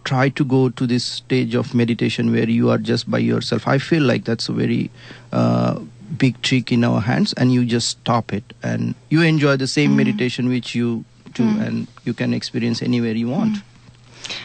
try 0.04 0.30
to 0.30 0.44
go 0.44 0.70
to 0.70 0.88
this 0.88 1.04
stage 1.04 1.56
of 1.56 1.74
meditation 1.74 2.32
where 2.32 2.50
you 2.50 2.70
are 2.70 2.78
just 2.78 3.10
by 3.10 3.20
yourself. 3.20 3.68
I 3.68 3.78
feel 3.78 4.04
like 4.04 4.26
that's 4.26 4.50
a 4.50 4.54
very 4.54 4.92
uh, 5.32 5.80
big 6.18 6.42
trick 6.42 6.72
in 6.72 6.84
our 6.84 7.02
hands 7.02 7.34
and 7.34 7.54
you 7.54 7.66
just 7.66 7.90
stop 7.90 8.34
it 8.34 8.44
and 8.62 8.96
you 9.10 9.22
enjoy 9.22 9.58
the 9.58 9.68
same 9.68 9.92
mm. 9.92 9.98
meditation 9.98 10.50
which 10.50 10.76
you 10.76 11.06
do 11.34 11.44
mm. 11.44 11.66
and 11.66 11.88
you 12.06 12.14
can 12.14 12.34
experience 12.34 12.82
anywhere 12.82 13.14
you 13.14 13.30
want. 13.30 13.56
Mm. 13.56 13.64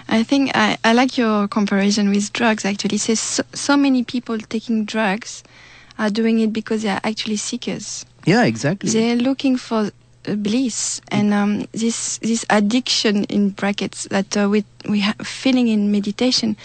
I 0.09 0.23
think 0.23 0.51
I, 0.55 0.77
I 0.85 0.93
like 0.93 1.17
your 1.17 1.49
comparison 1.49 2.11
with 2.11 2.33
drugs 2.33 2.65
actually. 2.65 2.97
It 2.97 3.01
says 3.01 3.21
so, 3.21 3.43
so 3.53 3.77
many 3.77 4.03
people 4.05 4.39
taking 4.39 4.85
drugs 4.85 5.45
are 5.99 6.11
doing 6.11 6.39
it 6.41 6.53
because 6.53 6.83
they 6.83 6.91
are 6.91 7.01
actually 7.05 7.37
seekers. 7.37 8.07
yeah 8.25 8.45
exactly. 8.45 8.91
They're 8.91 9.17
looking 9.17 9.57
for 9.57 9.91
bliss 10.37 11.01
and 11.09 11.33
um, 11.33 11.67
this 11.73 12.19
this 12.19 12.45
addiction 12.51 13.25
in 13.25 13.51
brackets 13.51 14.05
that 14.11 14.37
uh, 14.37 14.49
we 14.49 14.65
we 14.89 15.01
have 15.01 15.17
feeling 15.27 15.69
in 15.69 15.91
meditation 15.91 16.57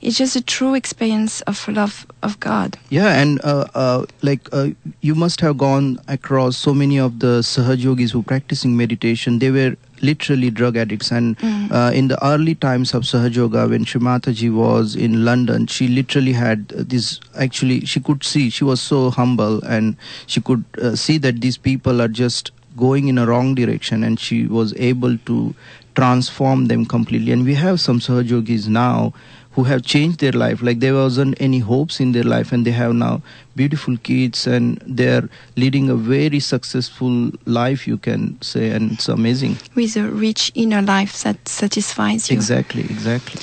is 0.00 0.18
just 0.18 0.36
a 0.36 0.42
true 0.42 0.74
experience 0.74 1.40
of 1.42 1.66
love 1.68 2.06
of 2.22 2.38
God. 2.40 2.78
Yeah, 2.90 3.20
and 3.20 3.40
uh, 3.44 3.66
uh, 3.74 4.06
like 4.22 4.48
uh, 4.52 4.68
you 5.00 5.14
must 5.14 5.40
have 5.40 5.58
gone 5.58 5.98
across 6.08 6.56
so 6.56 6.74
many 6.74 6.98
of 6.98 7.18
the 7.20 7.40
Sahaj 7.40 7.78
yogis 7.78 8.12
who 8.12 8.22
practicing 8.22 8.76
meditation. 8.76 9.38
They 9.38 9.50
were 9.50 9.76
literally 10.02 10.50
drug 10.50 10.76
addicts, 10.76 11.10
and 11.10 11.36
uh, 11.72 11.90
in 11.94 12.08
the 12.08 12.24
early 12.24 12.54
times 12.54 12.92
of 12.94 13.02
Sahaj 13.02 13.34
Yoga, 13.34 13.66
when 13.66 13.84
Shrimataji 13.84 14.54
was 14.54 14.94
in 14.94 15.24
London, 15.24 15.66
she 15.66 15.88
literally 15.88 16.32
had 16.32 16.68
this. 16.68 17.20
Actually, 17.38 17.84
she 17.86 18.00
could 18.00 18.22
see 18.22 18.50
she 18.50 18.64
was 18.64 18.80
so 18.80 19.10
humble, 19.10 19.62
and 19.64 19.96
she 20.26 20.40
could 20.40 20.64
uh, 20.80 20.94
see 20.94 21.18
that 21.18 21.40
these 21.40 21.56
people 21.56 22.02
are 22.02 22.08
just 22.08 22.52
going 22.76 23.08
in 23.08 23.18
a 23.18 23.26
wrong 23.26 23.54
direction, 23.54 24.04
and 24.04 24.18
she 24.20 24.46
was 24.46 24.74
able 24.76 25.16
to 25.18 25.54
transform 25.94 26.66
them 26.66 26.84
completely. 26.84 27.32
And 27.32 27.44
we 27.44 27.54
have 27.54 27.80
some 27.80 28.00
Sahaj 28.00 28.28
yogis 28.30 28.68
now 28.68 29.12
who 29.52 29.64
have 29.64 29.80
changed 29.82 30.20
their 30.20 30.32
life 30.32 30.60
like 30.60 30.80
there 30.80 30.92
wasn't 30.92 31.34
any 31.40 31.60
hopes 31.60 31.98
in 31.98 32.12
their 32.12 32.22
life 32.24 32.52
and 32.52 32.66
they 32.66 32.70
have 32.72 32.92
now 32.94 33.22
beautiful 33.56 33.96
kids 33.96 34.46
and 34.46 34.76
they're 34.86 35.26
leading 35.56 35.88
a 35.88 35.94
very 35.94 36.38
successful 36.38 37.30
life 37.46 37.88
you 37.88 37.96
can 37.96 38.36
say 38.42 38.68
and 38.68 38.92
it's 38.92 39.08
amazing 39.08 39.56
With 39.74 39.96
a 39.96 40.10
rich 40.10 40.52
inner 40.54 40.82
life 40.82 41.22
that 41.22 41.48
satisfies 41.48 42.28
you. 42.30 42.36
exactly 42.36 42.82
exactly 42.82 43.40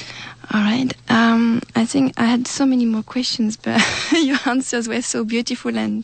All 0.52 0.62
right. 0.62 0.94
Um, 1.10 1.62
I 1.76 1.86
think 1.86 2.14
I 2.18 2.26
had 2.26 2.48
so 2.48 2.66
many 2.66 2.86
more 2.86 3.04
questions, 3.04 3.56
but 3.56 3.82
your 4.12 4.38
answers 4.46 4.88
were 4.88 5.02
so 5.02 5.24
beautiful 5.24 5.78
and 5.78 6.04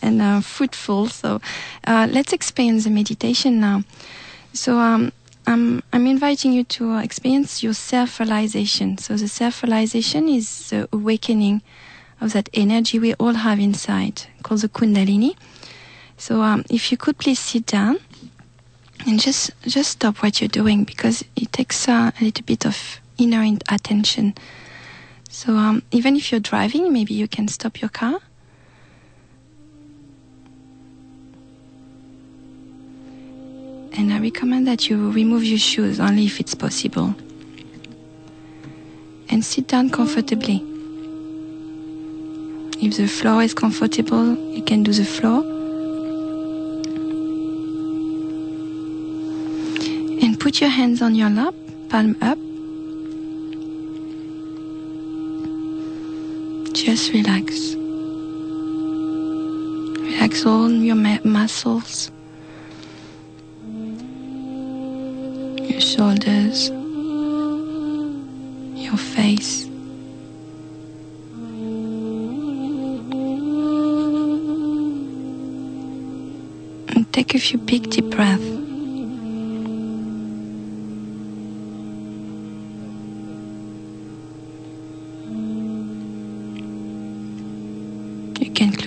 and 0.00 0.22
uh, 0.22 0.40
fruitful. 0.40 1.08
So 1.08 1.40
uh, 1.86 2.06
let's 2.10 2.32
experience 2.32 2.84
the 2.84 2.90
meditation 2.90 3.60
now. 3.60 3.82
So 4.52 4.78
um, 4.78 5.12
I'm 5.46 5.82
I'm 5.92 6.06
inviting 6.06 6.52
you 6.52 6.64
to 6.64 6.98
experience 6.98 7.62
your 7.62 7.74
self-realization. 7.74 8.98
So 8.98 9.16
the 9.16 9.28
self-realization 9.28 10.28
is 10.28 10.70
the 10.70 10.88
awakening 10.92 11.62
of 12.20 12.32
that 12.32 12.48
energy 12.54 12.98
we 12.98 13.14
all 13.14 13.34
have 13.34 13.58
inside, 13.58 14.22
called 14.42 14.60
the 14.60 14.68
Kundalini. 14.68 15.34
So 16.16 16.42
um, 16.42 16.64
if 16.70 16.92
you 16.92 16.98
could 16.98 17.18
please 17.18 17.38
sit 17.40 17.66
down 17.66 17.98
and 19.06 19.18
just 19.18 19.50
just 19.62 19.90
stop 19.92 20.22
what 20.22 20.40
you're 20.40 20.48
doing 20.48 20.84
because 20.84 21.24
it 21.34 21.50
takes 21.52 21.88
uh, 21.88 22.12
a 22.20 22.24
little 22.24 22.44
bit 22.44 22.66
of 22.66 23.00
inner 23.20 23.58
attention. 23.68 24.34
So 25.28 25.54
um, 25.54 25.82
even 25.90 26.16
if 26.16 26.32
you're 26.32 26.40
driving, 26.40 26.92
maybe 26.92 27.14
you 27.14 27.28
can 27.28 27.46
stop 27.46 27.80
your 27.80 27.90
car. 27.90 28.18
And 33.92 34.12
I 34.12 34.18
recommend 34.18 34.66
that 34.66 34.88
you 34.88 35.10
remove 35.12 35.44
your 35.44 35.58
shoes 35.58 36.00
only 36.00 36.24
if 36.24 36.40
it's 36.40 36.54
possible. 36.54 37.14
And 39.28 39.44
sit 39.44 39.68
down 39.68 39.90
comfortably. 39.90 40.64
If 42.82 42.96
the 42.96 43.06
floor 43.06 43.42
is 43.42 43.52
comfortable, 43.52 44.34
you 44.52 44.62
can 44.62 44.82
do 44.82 44.92
the 44.92 45.04
floor. 45.04 45.44
And 50.22 50.40
put 50.40 50.60
your 50.60 50.70
hands 50.70 51.02
on 51.02 51.14
your 51.14 51.30
lap, 51.30 51.54
palm 51.88 52.16
up. 52.22 52.38
Just 56.72 57.12
relax. 57.12 57.74
Relax 60.00 60.46
all 60.46 60.70
your 60.70 60.94
muscles, 60.94 62.10
your 65.58 65.80
shoulders, 65.80 66.70
your 68.78 68.96
face. 68.96 69.64
And 76.88 77.12
take 77.12 77.34
a 77.34 77.38
few 77.38 77.58
big 77.58 77.90
deep 77.90 78.10
breaths. 78.10 78.59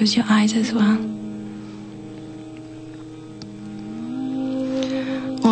Close 0.04 0.18
your 0.18 0.26
eyes 0.28 0.54
as 0.54 0.74
well. 0.74 0.98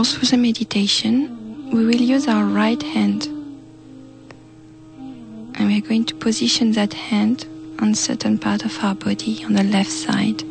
Through 0.04 0.28
the 0.28 0.38
meditation, 0.38 1.70
we 1.72 1.86
will 1.86 2.02
use 2.02 2.28
our 2.28 2.44
right 2.44 2.84
hand. 2.84 3.28
And 5.56 5.68
we 5.68 5.78
are 5.78 5.88
going 5.88 6.04
to 6.06 6.16
position 6.16 6.74
that 6.74 6.94
hand 6.94 7.48
on 7.80 7.96
certain 7.96 8.38
part 8.38 8.66
of 8.66 8.78
our 8.84 8.94
body 8.94 9.42
on 9.46 9.54
the 9.54 9.64
left 9.64 9.92
side. 9.92 10.42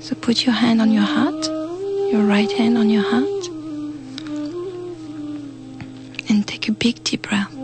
So 0.00 0.14
put 0.14 0.46
your 0.46 0.54
hand 0.54 0.80
on 0.80 0.90
your 0.90 1.04
heart, 1.04 1.44
your 2.10 2.24
right 2.24 2.50
hand 2.52 2.78
on 2.78 2.88
your 2.88 3.02
heart 3.02 3.41
big 6.82 7.04
deep 7.04 7.22
breath. 7.22 7.54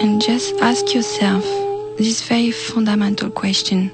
And 0.00 0.20
just 0.20 0.52
ask 0.60 0.92
yourself 0.92 1.44
this 1.96 2.26
very 2.26 2.50
fundamental 2.50 3.30
question 3.30 3.92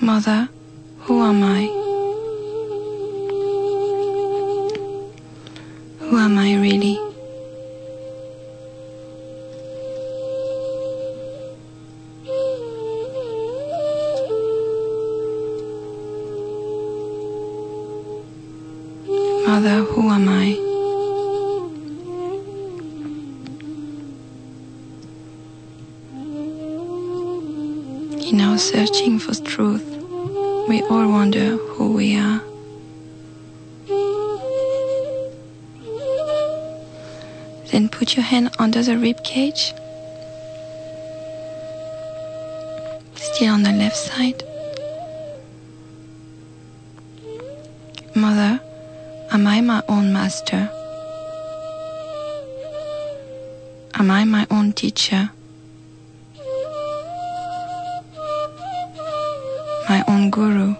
Mother, 0.00 0.48
who 1.00 1.24
am 1.24 1.42
I? 1.42 1.62
Who 6.06 6.18
am 6.18 6.38
I 6.38 6.54
really? 6.54 7.05
The 38.86 38.96
rib 38.96 39.20
cage, 39.24 39.74
still 43.16 43.52
on 43.52 43.64
the 43.64 43.72
left 43.72 43.96
side. 43.96 44.44
Mother, 48.14 48.60
am 49.32 49.44
I 49.48 49.60
my 49.60 49.82
own 49.88 50.12
master? 50.12 50.70
Am 53.94 54.08
I 54.08 54.22
my 54.22 54.46
own 54.52 54.72
teacher? 54.72 55.30
My 59.88 60.04
own 60.06 60.30
guru? 60.30 60.76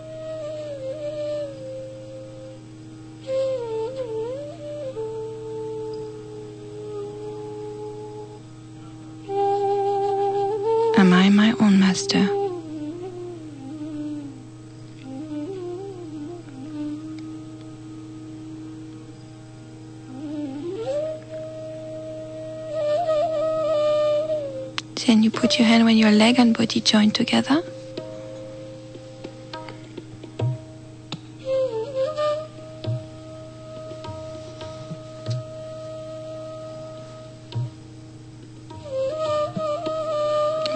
Then 25.06 25.22
you 25.22 25.30
put 25.30 25.56
your 25.56 25.68
hand 25.68 25.84
when 25.84 25.96
your 25.96 26.10
leg 26.10 26.40
and 26.40 26.56
body 26.56 26.80
join 26.80 27.12
together. 27.12 27.62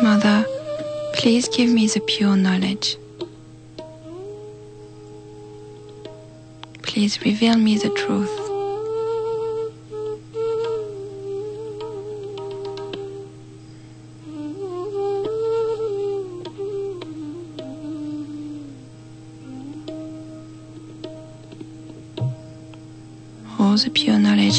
Mother, 0.01 0.47
please 1.15 1.49
give 1.49 1.69
me 1.69 1.89
the 1.89 2.01
pure 2.07 2.37
knowledge. 2.37 2.97
Please 6.83 7.21
reveal 7.23 7.57
me 7.57 7.77
the 7.79 7.91
truth. 7.91 8.40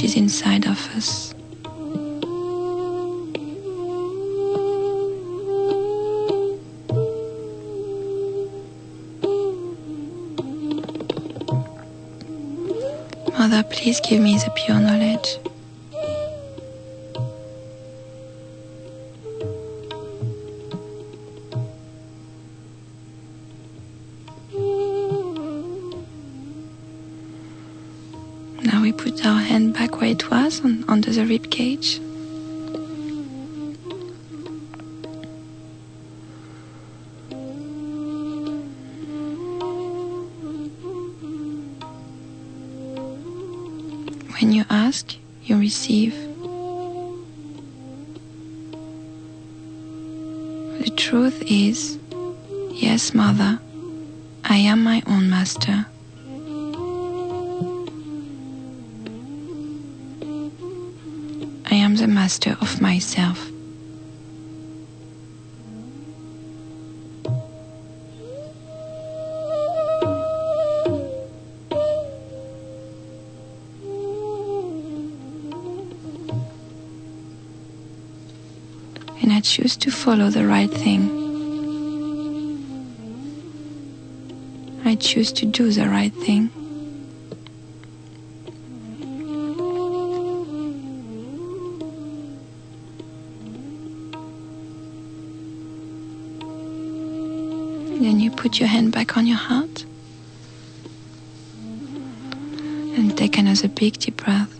Is 0.04 0.16
inside 0.16 0.66
of 0.66 0.80
us. 0.96 1.34
Mother, 13.38 13.64
please 13.70 14.00
give 14.00 14.22
me 14.22 14.38
the 14.38 14.52
pure 14.56 14.80
knowledge. 14.80 15.51
I 79.42 79.44
choose 79.44 79.76
to 79.78 79.90
follow 79.90 80.30
the 80.30 80.46
right 80.46 80.70
thing. 80.70 81.10
I 84.86 84.94
choose 84.94 85.34
to 85.34 85.48
do 85.48 85.72
the 85.72 85.90
right 85.90 86.14
thing. 86.14 86.52
Then 98.00 98.20
you 98.20 98.30
put 98.30 98.60
your 98.60 98.70
hand 98.70 98.92
back 98.92 99.18
on 99.18 99.26
your 99.26 99.38
heart 99.38 99.86
and 102.96 103.18
take 103.18 103.40
another 103.40 103.70
big 103.70 103.98
deep 103.98 104.18
breath. 104.18 104.51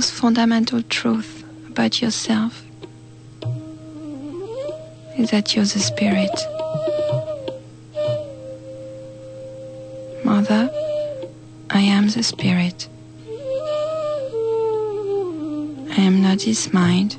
Most 0.00 0.12
fundamental 0.12 0.82
truth 0.84 1.44
about 1.68 2.00
yourself 2.00 2.64
is 5.18 5.30
that 5.30 5.54
you're 5.54 5.66
the 5.66 5.78
spirit. 5.78 6.30
Mother, 10.24 10.70
I 11.68 11.80
am 11.80 12.08
the 12.08 12.22
spirit. 12.22 12.88
I 15.98 16.00
am 16.00 16.22
not 16.22 16.38
this 16.38 16.72
mind, 16.72 17.18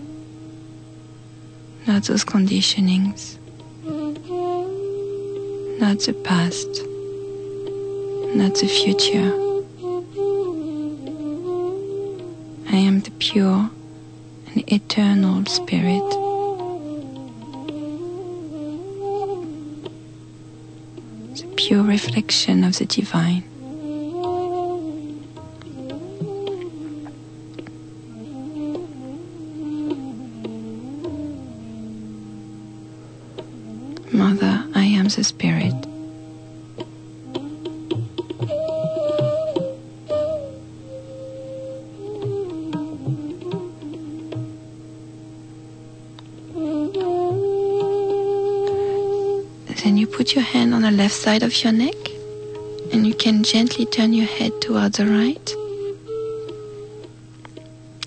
not 1.86 2.06
those 2.06 2.26
conditionings, 2.26 3.38
not 5.80 6.00
the 6.00 6.14
past, 6.24 6.72
not 8.36 8.56
the 8.56 8.68
future. 8.68 9.51
Pure 13.22 13.70
and 14.48 14.74
eternal 14.74 15.46
spirit. 15.46 16.10
The 21.38 21.48
pure 21.56 21.84
reflection 21.84 22.64
of 22.64 22.80
the 22.80 22.86
divine. 22.88 23.44
Mother, 34.12 34.66
I 34.74 34.86
am 34.86 35.10
the 35.10 35.24
Spirit. 35.24 35.51
Then 49.84 49.98
you 49.98 50.06
put 50.06 50.36
your 50.36 50.44
hand 50.44 50.76
on 50.76 50.84
the 50.84 50.92
left 50.92 51.16
side 51.16 51.42
of 51.42 51.64
your 51.64 51.74
neck 51.74 51.96
and 52.94 53.08
you 53.08 53.16
can 53.16 53.42
gently 53.44 53.86
turn 53.88 54.14
your 54.14 54.28
head 54.28 54.62
towards 54.62 54.98
the 54.98 55.08
right 55.08 55.56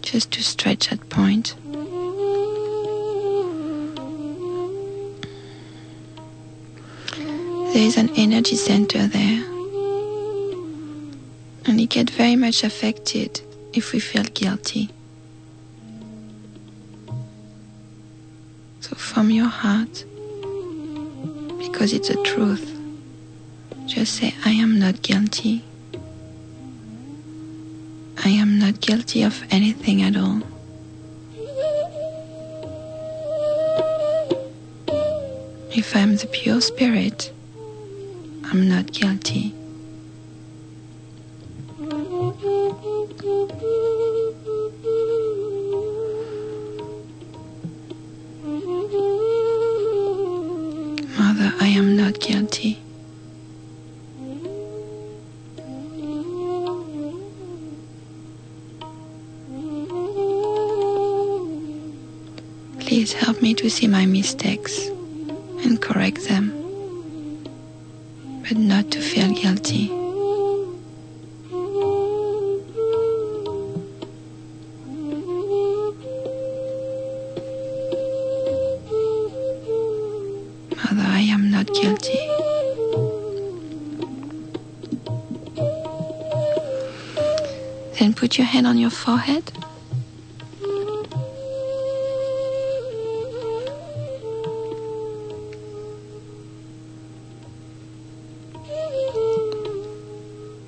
just 0.03 0.31
to 0.33 0.43
stretch 0.43 0.91
that 0.91 1.09
point. 1.11 1.57
There 7.73 7.83
is 7.83 7.97
an 7.97 8.11
energy 8.17 8.55
center 8.55 9.09
there. 9.09 9.45
And 11.67 11.81
it 11.81 11.91
get 11.91 12.09
very 12.11 12.37
much 12.37 12.63
affected 12.63 13.41
if 13.73 13.93
we 13.93 13.99
feel 13.99 14.23
guilty. 14.23 14.91
So 18.81 18.95
from 18.95 19.31
your 19.31 19.49
heart, 19.49 20.05
because 21.85 21.99
it's 21.99 22.09
a 22.09 22.23
truth, 22.23 22.81
just 23.85 24.14
say, 24.14 24.35
I 24.47 24.53
am 24.53 24.79
not 24.79 25.03
guilty. 25.03 25.62
I 28.25 28.31
am 28.31 28.59
not 28.59 28.81
guilty 28.81 29.23
of 29.23 29.44
anything 29.51 30.01
at 30.01 30.16
all. 30.16 30.40
If 35.77 35.94
I'm 35.94 36.16
the 36.16 36.27
pure 36.33 36.62
spirit, 36.62 37.31
I'm 38.44 38.66
not 38.66 38.90
guilty. 38.90 39.53
To 63.64 63.70
see 63.70 63.88
my 63.88 64.05
mistakes 64.05 64.88
and 65.64 65.81
correct 65.81 66.29
them, 66.29 66.53
but 68.42 68.59
not 68.59 68.90
to 68.90 69.00
feel 69.00 69.33
guilty. 69.33 69.88
Mother, 80.77 81.09
I 81.09 81.24
am 81.33 81.50
not 81.50 81.66
guilty. 81.68 82.20
Then 87.98 88.12
put 88.12 88.37
your 88.37 88.46
hand 88.46 88.66
on 88.66 88.77
your 88.77 88.90
forehead. 88.90 89.63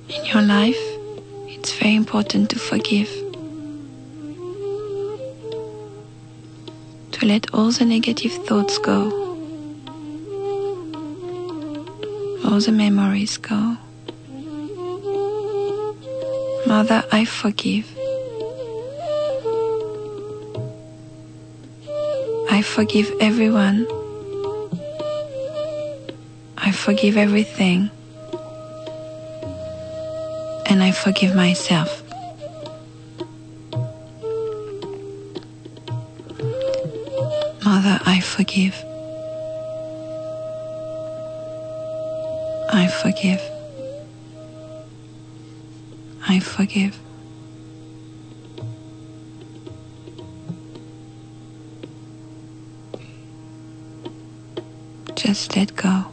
In 0.09 0.23
your 0.23 0.41
life, 0.41 0.79
it's 1.47 1.73
very 1.73 1.95
important 1.95 2.49
to 2.51 2.59
forgive. 2.59 3.09
To 7.11 7.25
let 7.25 7.53
all 7.53 7.71
the 7.71 7.83
negative 7.83 8.31
thoughts 8.45 8.77
go. 8.77 9.11
All 12.45 12.61
the 12.61 12.71
memories 12.71 13.37
go. 13.37 13.75
Mother, 16.65 17.03
I 17.11 17.25
forgive. 17.25 17.85
I 22.49 22.61
forgive 22.61 23.11
everyone. 23.19 23.85
I 26.57 26.71
forgive 26.71 27.17
everything. 27.17 27.91
I 30.87 30.91
forgive 30.91 31.35
myself. 31.35 32.01
Mother, 37.61 37.99
I 38.05 38.21
forgive. 38.21 38.73
I 42.71 42.87
forgive. 42.87 43.41
I 46.25 46.39
forgive. 46.39 46.97
Just 55.15 55.53
let 55.57 55.75
go 55.75 56.06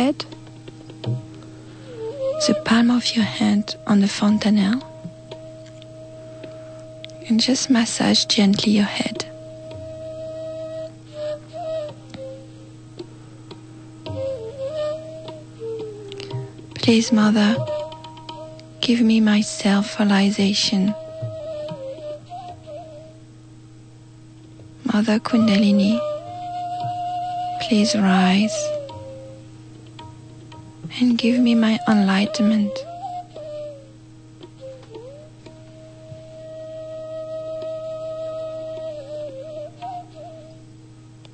head 0.00 0.24
the 2.46 2.54
palm 2.64 2.90
of 2.90 3.14
your 3.14 3.24
hand 3.40 3.76
on 3.86 4.00
the 4.00 4.08
fontanelle 4.08 4.82
and 7.28 7.38
just 7.38 7.68
massage 7.68 8.24
gently 8.24 8.72
your 8.72 8.90
head. 9.00 9.18
Please, 16.76 17.12
Mother, 17.12 17.54
give 18.80 19.02
me 19.02 19.20
my 19.20 19.42
self-realization. 19.42 20.94
Mother 24.90 25.18
Kundalini, 25.20 25.94
please 27.60 27.94
rise 27.94 28.79
give 31.20 31.38
me 31.38 31.54
my 31.54 31.78
enlightenment. 31.86 32.72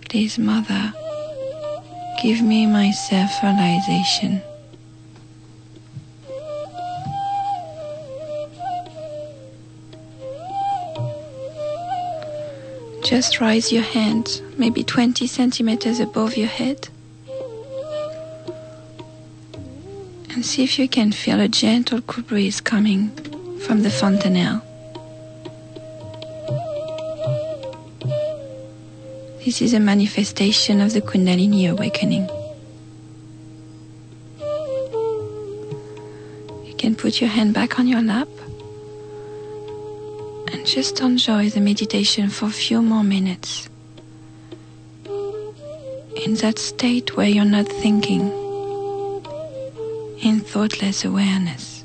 Please, 0.09 0.41
Mother, 0.41 0.93
give 2.21 2.43
me 2.43 2.67
my 2.67 2.91
self 2.91 3.31
realization. 3.45 4.43
Just 13.05 13.41
raise 13.41 13.71
your 13.71 13.85
hand, 13.85 14.43
maybe 14.59 14.83
20 14.83 15.29
centimeters 15.29 16.01
above 16.01 16.37
your 16.37 16.49
head. 16.49 16.89
See 20.47 20.63
if 20.63 20.79
you 20.79 20.89
can 20.89 21.11
feel 21.11 21.41
a 21.41 21.49
gentle 21.49 22.01
cool 22.03 22.23
breeze 22.23 22.61
coming 22.61 23.11
from 23.59 23.83
the 23.83 23.91
fontanelle. 23.91 24.63
This 29.45 29.61
is 29.61 29.75
a 29.75 29.81
manifestation 29.81 30.81
of 30.81 30.93
the 30.93 31.01
Kundalini 31.01 31.69
awakening. 31.69 32.29
You 36.67 36.75
can 36.79 36.95
put 36.95 37.21
your 37.21 37.31
hand 37.31 37.53
back 37.53 37.81
on 37.81 37.89
your 37.89 38.03
lap 38.03 38.29
and 40.53 40.65
just 40.65 41.01
enjoy 41.01 41.51
the 41.51 41.61
meditation 41.61 42.29
for 42.29 42.47
a 42.47 42.51
few 42.51 42.83
more 42.83 43.05
minutes. 43.05 43.69
In 46.25 46.35
that 46.37 46.59
state 46.59 47.17
where 47.17 47.29
you're 47.29 47.45
not 47.45 47.67
thinking 47.67 48.31
in 48.31 48.46
thoughtless 50.57 51.05
awareness. 51.05 51.76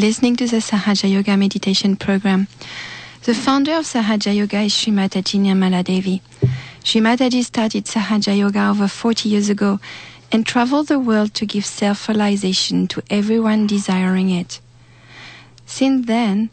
Listening 0.00 0.34
to 0.34 0.46
the 0.46 0.56
Sahaja 0.56 1.12
Yoga 1.12 1.36
meditation 1.36 1.94
program. 1.94 2.48
The 3.24 3.34
founder 3.34 3.74
of 3.74 3.84
Sahaja 3.84 4.34
Yoga 4.34 4.60
is 4.60 4.72
Sri 4.72 4.90
Mataji 4.90 5.38
Nirmala 5.38 5.84
Devi. 5.84 6.22
Sri 6.82 7.02
Mataji 7.02 7.44
started 7.44 7.84
Sahaja 7.84 8.36
Yoga 8.36 8.70
over 8.70 8.88
40 8.88 9.28
years 9.28 9.50
ago 9.50 9.78
and 10.32 10.46
traveled 10.46 10.88
the 10.88 10.98
world 10.98 11.34
to 11.34 11.44
give 11.44 11.66
self-realization 11.66 12.88
to 12.88 13.02
everyone 13.10 13.66
desiring 13.66 14.30
it. 14.30 14.60
Since 15.66 16.06
then, 16.06 16.48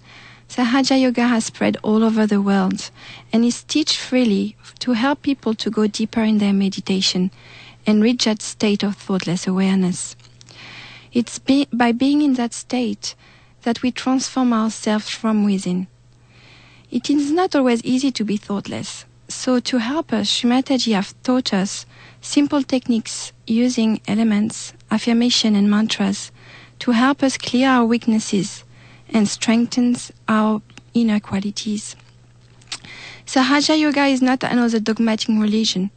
Sahaja 0.49 0.99
Yoga 1.01 1.27
has 1.29 1.45
spread 1.45 1.77
all 1.83 2.03
over 2.03 2.27
the 2.27 2.41
world 2.41 2.91
and 3.31 3.45
is 3.45 3.63
taught 3.63 3.91
freely 3.91 4.57
to 4.79 4.91
help 4.91 5.21
people 5.21 5.53
to 5.55 5.69
go 5.69 5.87
deeper 5.87 6.21
in 6.21 6.39
their 6.39 6.53
meditation 6.53 7.31
and 7.85 8.03
reach 8.03 8.25
that 8.25 8.41
state 8.41 8.83
of 8.83 8.97
thoughtless 8.97 9.47
awareness. 9.47 10.17
It's 11.13 11.39
be- 11.39 11.69
by 11.71 11.93
being 11.93 12.21
in 12.21 12.33
that 12.33 12.53
state 12.53 13.15
that 13.63 13.81
we 13.81 13.91
transform 13.91 14.53
ourselves 14.53 15.09
from 15.09 15.43
within. 15.43 15.87
It 16.89 17.09
is 17.09 17.31
not 17.31 17.55
always 17.55 17.83
easy 17.83 18.11
to 18.11 18.23
be 18.23 18.37
thoughtless. 18.37 19.05
So 19.29 19.59
to 19.59 19.77
help 19.77 20.13
us, 20.13 20.29
Shrimataji 20.29 20.93
have 20.93 21.13
taught 21.23 21.53
us 21.53 21.85
simple 22.21 22.63
techniques 22.63 23.33
using 23.45 23.99
elements, 24.07 24.73
affirmation 24.89 25.55
and 25.55 25.69
mantras 25.69 26.31
to 26.79 26.91
help 26.91 27.23
us 27.23 27.37
clear 27.37 27.69
our 27.69 27.85
weaknesses 27.85 28.63
and 29.09 29.27
strengthens 29.27 30.11
our 30.29 30.61
inner 30.93 31.19
qualities. 31.19 31.95
Sahaja 33.25 33.77
Yoga 33.77 34.05
is 34.05 34.21
not 34.21 34.43
another 34.43 34.79
dogmatic 34.79 35.27
religion. 35.27 35.91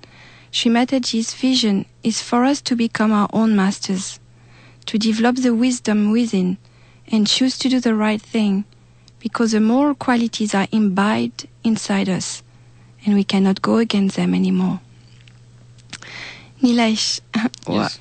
Shrimataji's 0.51 1.33
vision 1.35 1.87
is 2.03 2.21
for 2.21 2.45
us 2.45 2.61
to 2.63 2.75
become 2.75 3.13
our 3.13 3.29
own 3.33 3.55
masters, 3.55 4.19
to 4.87 4.99
develop 4.99 5.37
the 5.37 5.55
wisdom 5.55 6.11
within 6.11 6.59
and 7.11 7.27
choose 7.27 7.59
to 7.59 7.69
do 7.69 7.81
the 7.81 7.95
right 7.95 8.21
thing 8.21 8.65
because 9.19 9.53
the 9.53 9.61
moral 9.61 9.95
qualities 9.95 10.55
are 10.55 10.67
imbibed 10.73 11.47
inside 11.65 12.09
us 12.09 12.43
and 13.05 13.15
we 13.15 13.25
cannot 13.25 13.61
go 13.63 13.77
against 13.79 14.17
them 14.17 14.35
anymore. 14.35 14.81
Nilesh, 16.63 17.21
Yes. 17.69 17.99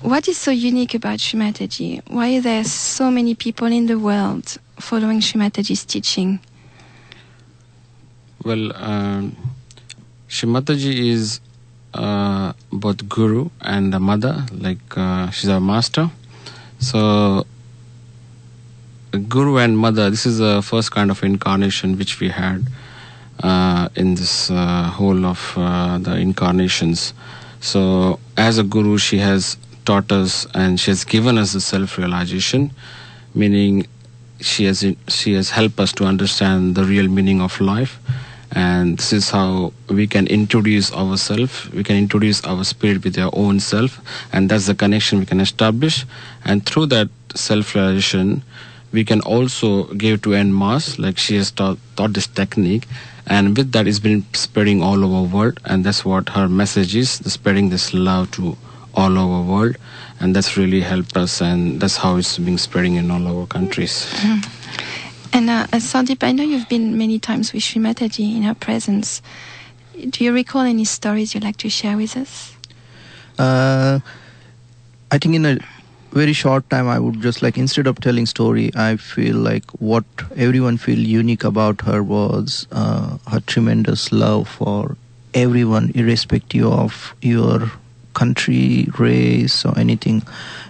what 0.00 0.26
is 0.28 0.38
so 0.38 0.50
unique 0.50 0.94
about 0.94 1.18
Shrimataji? 1.18 2.02
Why 2.10 2.36
are 2.36 2.40
there 2.40 2.64
so 2.64 3.10
many 3.10 3.34
people 3.34 3.66
in 3.68 3.86
the 3.86 3.98
world 3.98 4.56
following 4.80 5.20
Shrimataji's 5.20 5.84
teaching? 5.84 6.40
Well, 8.44 8.72
um, 8.76 9.36
Shrimataji 10.28 11.10
is 11.10 11.40
uh, 11.94 12.52
both 12.72 13.08
guru 13.08 13.50
and 13.60 13.94
a 13.94 14.00
mother, 14.00 14.46
like 14.52 14.78
uh, 14.96 15.28
she's 15.30 15.50
our 15.50 15.60
master. 15.60 16.10
So, 16.78 17.44
guru 19.18 19.58
and 19.58 19.76
mother, 19.78 20.10
this 20.10 20.26
is 20.26 20.38
the 20.38 20.62
first 20.62 20.90
kind 20.90 21.10
of 21.10 21.22
incarnation 21.22 21.98
which 21.98 22.20
we 22.20 22.28
had 22.28 22.66
uh, 23.42 23.88
in 23.94 24.14
this 24.14 24.50
uh, 24.50 24.84
whole 24.84 25.24
of 25.24 25.54
uh, 25.56 25.98
the 25.98 26.16
incarnations. 26.16 27.14
So, 27.60 28.18
as 28.36 28.58
a 28.58 28.62
guru, 28.62 28.98
she 28.98 29.18
has 29.18 29.56
taught 29.84 30.12
us 30.12 30.46
and 30.54 30.78
she 30.78 30.90
has 30.90 31.04
given 31.04 31.38
us 31.38 31.52
the 31.52 31.60
self-realization, 31.60 32.70
meaning 33.34 33.86
she 34.40 34.64
has 34.64 34.84
she 35.08 35.32
has 35.34 35.50
helped 35.50 35.80
us 35.80 35.92
to 35.92 36.04
understand 36.04 36.74
the 36.74 36.84
real 36.84 37.08
meaning 37.08 37.40
of 37.40 37.60
life 37.60 37.98
and 38.52 38.98
this 38.98 39.12
is 39.12 39.30
how 39.30 39.72
we 39.88 40.06
can 40.06 40.26
introduce 40.28 40.92
ourselves 40.92 41.68
we 41.72 41.82
can 41.82 41.96
introduce 41.96 42.42
our 42.44 42.64
spirit 42.64 43.04
with 43.04 43.18
our 43.18 43.30
own 43.34 43.60
self 43.60 44.00
and 44.32 44.48
that's 44.48 44.66
the 44.66 44.74
connection 44.74 45.18
we 45.18 45.26
can 45.26 45.40
establish 45.40 46.06
and 46.44 46.64
through 46.64 46.86
that 46.86 47.08
self 47.34 47.74
realization 47.74 48.42
we 48.92 49.04
can 49.04 49.20
also 49.22 49.84
give 49.94 50.22
to 50.22 50.34
en 50.34 50.56
masse 50.56 50.98
like 50.98 51.18
she 51.18 51.36
has 51.36 51.50
taught, 51.50 51.78
taught 51.96 52.12
this 52.12 52.26
technique. 52.26 52.86
And 53.26 53.56
with 53.56 53.72
that 53.72 53.86
it's 53.86 53.98
been 53.98 54.24
spreading 54.32 54.82
all 54.82 55.04
over 55.04 55.36
world. 55.36 55.60
And 55.64 55.84
that's 55.84 56.04
what 56.04 56.30
her 56.30 56.48
message 56.48 56.96
is 56.96 57.18
the 57.18 57.30
spreading 57.30 57.68
this 57.68 57.92
love 57.92 58.30
to 58.32 58.56
all 58.94 59.18
over 59.18 59.50
world. 59.50 59.76
And 60.20 60.34
that's 60.34 60.56
really 60.56 60.80
helped 60.80 61.16
us 61.16 61.40
and 61.40 61.80
that's 61.80 61.96
how 61.96 62.16
it's 62.16 62.38
been 62.38 62.58
spreading 62.58 62.94
in 62.94 63.10
all 63.10 63.26
our 63.26 63.46
countries. 63.46 64.12
And 65.32 65.50
uh, 65.50 65.66
uh, 65.72 65.76
Sandeep, 65.76 66.22
I 66.22 66.32
know 66.32 66.42
you've 66.42 66.68
been 66.68 66.96
many 66.96 67.18
times 67.18 67.52
with 67.52 67.62
Shrimataji 67.62 68.36
in 68.36 68.42
her 68.42 68.54
presence. 68.54 69.20
Do 70.08 70.24
you 70.24 70.32
recall 70.32 70.62
any 70.62 70.84
stories 70.84 71.34
you'd 71.34 71.44
like 71.44 71.58
to 71.58 71.68
share 71.68 71.96
with 71.96 72.16
us? 72.16 72.54
Uh, 73.38 74.00
I 75.10 75.18
think 75.18 75.34
in 75.34 75.44
a 75.44 75.58
very 76.12 76.32
short 76.32 76.68
time, 76.70 76.88
I 76.88 76.98
would 76.98 77.20
just 77.20 77.42
like 77.42 77.58
instead 77.58 77.86
of 77.86 78.00
telling 78.00 78.26
story, 78.26 78.70
I 78.74 78.96
feel 78.96 79.36
like 79.36 79.64
what 79.72 80.04
everyone 80.36 80.76
feel 80.76 80.98
unique 80.98 81.44
about 81.44 81.80
her 81.82 82.02
was 82.02 82.66
uh, 82.72 83.18
her 83.30 83.40
tremendous 83.40 84.10
love 84.12 84.48
for 84.48 84.96
everyone, 85.34 85.92
irrespective 85.94 86.66
of 86.66 87.14
your 87.22 87.70
country, 88.14 88.88
race, 88.98 89.64
or 89.64 89.78
anything. 89.78 90.22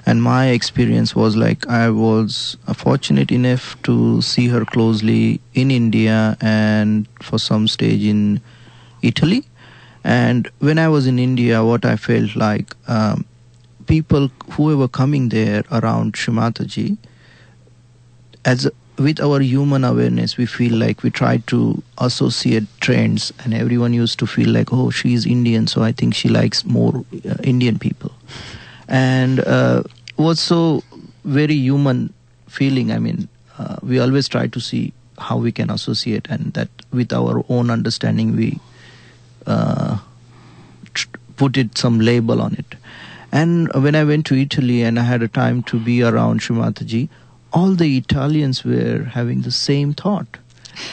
And 0.05 0.22
my 0.22 0.49
experience 0.49 1.14
was 1.14 1.36
like 1.36 1.66
I 1.66 1.91
was 1.91 2.57
fortunate 2.74 3.30
enough 3.32 3.80
to 3.84 4.20
see 4.20 4.49
her 4.49 4.64
closely 4.64 5.41
in 5.55 5.70
India 5.70 6.36
and 6.41 7.09
for 7.22 7.39
some 7.39 7.68
stage 7.68 8.05
in 8.05 8.41
Italy. 9.03 9.45
And 10.05 10.51
when 10.59 10.78
I 10.78 10.89
was 10.89 11.07
in 11.07 11.18
India, 11.18 11.64
what 11.64 11.84
I 11.84 11.97
felt 11.97 12.36
like 12.36 12.74
um, 12.86 13.24
people 13.89 14.30
who 14.53 14.76
were 14.76 14.89
coming 14.89 15.30
there 15.30 15.64
around 15.72 16.12
Shrimataji, 16.12 16.97
as 18.45 18.70
with 18.99 19.20
our 19.20 19.41
human 19.41 19.84
awareness, 19.84 20.36
we 20.36 20.47
feel 20.47 20.74
like 20.74 21.03
we 21.03 21.11
try 21.11 21.39
to 21.47 21.82
associate 21.99 22.64
trends, 22.80 23.32
and 23.45 23.55
everyone 23.55 23.93
used 23.95 24.18
to 24.18 24.26
feel 24.26 24.51
like, 24.51 24.72
oh, 24.72 24.91
she's 24.91 25.24
Indian, 25.26 25.66
so 25.66 25.82
I 25.82 25.93
think 25.93 26.14
she 26.14 26.28
likes 26.28 26.64
more 26.64 27.05
uh, 27.28 27.36
Indian 27.43 27.78
people. 27.78 28.12
And 28.89 29.41
uh, 29.41 29.82
was 30.16 30.41
so 30.41 30.82
very 31.24 31.55
human 31.55 32.12
feeling. 32.49 32.91
I 32.91 32.99
mean, 32.99 33.28
uh, 33.59 33.76
we 33.82 34.01
always 34.01 34.26
try 34.28 34.49
to 34.49 34.61
see 34.61 34.93
how 35.18 35.36
we 35.36 35.53
can 35.53 35.70
associate, 35.70 36.26
and 36.28 36.53
that 36.55 36.68
with 36.93 37.12
our 37.12 37.45
own 37.49 37.70
understanding, 37.70 38.34
we 38.34 38.59
uh, 39.47 39.99
tr- 40.95 41.09
put 41.36 41.57
it 41.57 41.78
some 41.78 42.01
label 42.01 42.43
on 42.43 42.55
it. 42.55 42.74
And 43.30 43.70
when 43.74 43.94
I 43.94 44.04
went 44.04 44.26
to 44.26 44.34
Italy 44.34 44.82
and 44.82 44.98
I 44.98 45.02
had 45.02 45.22
a 45.22 45.28
time 45.28 45.62
to 45.64 45.78
be 45.78 46.02
around 46.02 46.40
Shrimataji, 46.40 47.08
all 47.52 47.74
the 47.74 47.96
Italians 47.96 48.64
were 48.64 49.04
having 49.04 49.42
the 49.42 49.50
same 49.50 49.94
thought. 49.94 50.38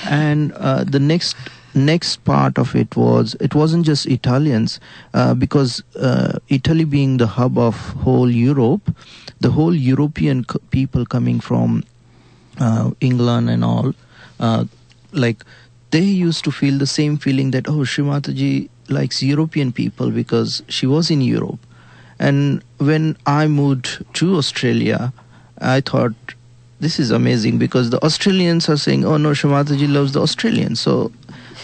And 0.05 0.51
uh, 0.53 0.83
the 0.83 0.99
next 0.99 1.35
next 1.75 2.23
part 2.23 2.57
of 2.57 2.73
it 2.73 2.95
was 2.95 3.35
it 3.41 3.53
wasn't 3.53 3.85
just 3.85 4.05
Italians 4.05 4.79
uh, 5.13 5.33
because 5.33 5.83
uh, 5.99 6.39
Italy 6.47 6.85
being 6.85 7.17
the 7.17 7.27
hub 7.27 7.57
of 7.57 7.75
whole 8.03 8.31
Europe, 8.31 8.95
the 9.41 9.51
whole 9.51 9.75
European 9.75 10.45
people 10.71 11.05
coming 11.05 11.39
from 11.39 11.83
uh, 12.59 12.91
England 13.01 13.49
and 13.49 13.63
all, 13.63 13.93
uh, 14.39 14.63
like 15.11 15.43
they 15.91 16.01
used 16.01 16.43
to 16.45 16.51
feel 16.51 16.77
the 16.77 16.87
same 16.87 17.17
feeling 17.17 17.51
that 17.51 17.67
oh 17.67 17.83
Shrimataji 17.83 18.69
likes 18.89 19.21
European 19.21 19.71
people 19.71 20.11
because 20.11 20.63
she 20.67 20.87
was 20.87 21.11
in 21.11 21.21
Europe. 21.21 21.59
And 22.19 22.63
when 22.77 23.17
I 23.25 23.47
moved 23.47 24.03
to 24.15 24.35
Australia, 24.37 25.13
I 25.59 25.81
thought 25.81 26.13
this 26.79 26.99
is 26.99 27.11
amazing 27.11 27.57
because 27.57 27.89
the 27.89 28.03
Australians 28.03 28.69
are 28.69 28.77
saying, 28.77 29.05
"Oh 29.05 29.17
no, 29.17 29.31
Shrimataji 29.31 29.91
loves 29.91 30.13
the 30.13 30.21
Australians." 30.21 30.79
So, 30.79 31.11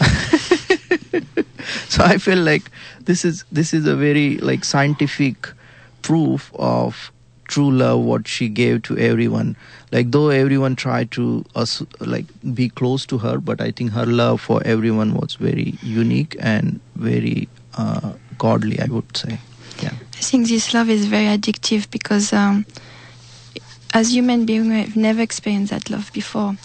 so 1.88 2.04
I 2.04 2.18
feel 2.18 2.38
like 2.38 2.70
this 3.04 3.24
is 3.24 3.44
this 3.52 3.72
is 3.74 3.86
a 3.86 3.96
very 3.96 4.38
like 4.38 4.64
scientific 4.64 5.48
proof 6.02 6.50
of 6.54 7.12
true 7.44 7.70
love 7.70 8.00
what 8.00 8.26
she 8.26 8.48
gave 8.48 8.82
to 8.82 8.96
everyone 8.96 9.54
like 9.90 10.10
though 10.10 10.30
everyone 10.30 10.74
tried 10.74 11.10
to 11.10 11.44
us 11.54 11.82
like 12.00 12.24
be 12.54 12.68
close 12.70 13.04
to 13.04 13.18
her 13.18 13.38
but 13.38 13.60
i 13.60 13.70
think 13.70 13.92
her 13.92 14.06
love 14.06 14.40
for 14.40 14.62
everyone 14.64 15.12
was 15.14 15.34
very 15.34 15.74
unique 15.82 16.34
and 16.40 16.80
very 16.96 17.48
uh, 17.76 18.12
godly 18.38 18.80
i 18.80 18.86
would 18.86 19.16
say 19.16 19.38
I 20.22 20.24
think 20.24 20.46
this 20.46 20.72
love 20.72 20.88
is 20.88 21.06
very 21.06 21.24
addictive 21.36 21.90
because 21.90 22.32
um, 22.32 22.64
as 23.92 24.14
human 24.14 24.46
beings, 24.46 24.68
we've 24.68 24.94
never 24.96 25.20
experienced 25.20 25.72
that 25.72 25.90
love 25.90 26.12
before. 26.12 26.56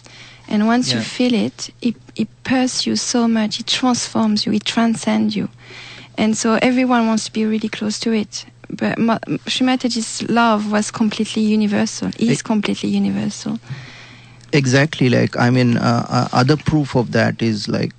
And 0.47 0.67
once 0.67 0.93
you 0.93 1.01
feel 1.01 1.33
it, 1.33 1.71
it, 1.81 1.95
it 2.15 2.27
pursues 2.43 2.85
you 2.85 2.95
so 2.95 3.27
much, 3.27 3.59
it 3.59 3.65
transforms 3.65 4.45
you, 4.45 4.53
it 4.53 4.63
transcends 4.63 5.35
you. 5.35 5.49
And 6.19 6.37
so 6.37 6.59
everyone 6.61 7.07
wants 7.07 7.25
to 7.25 7.33
be 7.33 7.45
really 7.47 7.67
close 7.67 7.99
to 8.01 8.11
it. 8.13 8.45
But 8.69 8.99
Ma- 8.99 9.17
love 10.29 10.71
was 10.71 10.91
completely 10.91 11.41
universal, 11.41 12.09
it 12.09 12.21
is 12.21 12.43
completely 12.43 12.89
universal. 12.89 13.59
exactly 14.53 15.09
like 15.09 15.35
i 15.37 15.49
mean 15.49 15.75
uh, 15.77 16.05
uh, 16.09 16.27
other 16.31 16.55
proof 16.55 16.95
of 16.95 17.11
that 17.11 17.41
is 17.41 17.67
like 17.67 17.93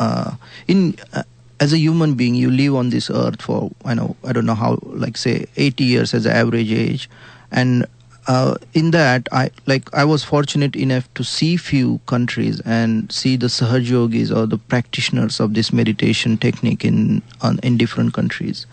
uh, 0.00 0.32
in 0.68 0.94
uh, 1.14 1.22
as 1.64 1.72
a 1.72 1.78
human 1.78 2.14
being 2.14 2.34
you 2.34 2.50
live 2.50 2.74
on 2.74 2.90
this 2.90 3.10
earth 3.10 3.40
for 3.40 3.58
i 3.90 3.94
know 3.98 4.14
i 4.24 4.32
don't 4.36 4.46
know 4.50 4.60
how 4.62 4.78
like 5.04 5.16
say 5.16 5.46
80 5.56 5.84
years 5.84 6.14
as 6.14 6.26
an 6.26 6.32
average 6.32 6.72
age. 6.72 7.08
And 7.50 7.86
uh, 8.26 8.56
in 8.72 8.90
that 8.90 9.28
i 9.32 9.50
like 9.66 9.92
i 10.02 10.04
was 10.04 10.24
fortunate 10.24 10.76
enough 10.84 11.08
to 11.14 11.24
see 11.30 11.56
few 11.56 12.00
countries 12.12 12.60
and 12.76 13.10
see 13.12 13.36
the 13.36 13.50
sahaj 13.56 13.90
yogis 13.94 14.32
or 14.32 14.46
the 14.46 14.58
practitioners 14.74 15.40
of 15.40 15.54
this 15.54 15.72
meditation 15.72 16.36
technique 16.46 16.84
in 16.84 17.22
on, 17.40 17.58
in 17.62 17.76
different 17.78 18.14
countries. 18.20 18.66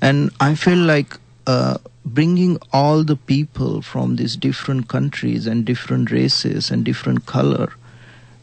And 0.00 0.30
i 0.40 0.54
feel 0.54 0.78
like 0.94 1.18
uh, 1.46 1.78
bringing 2.04 2.58
all 2.72 3.04
the 3.12 3.16
people 3.16 3.82
from 3.92 4.16
these 4.16 4.36
different 4.48 4.88
countries 4.88 5.46
and 5.46 5.64
different 5.64 6.10
races 6.10 6.70
and 6.70 6.84
different 6.84 7.26
color 7.26 7.72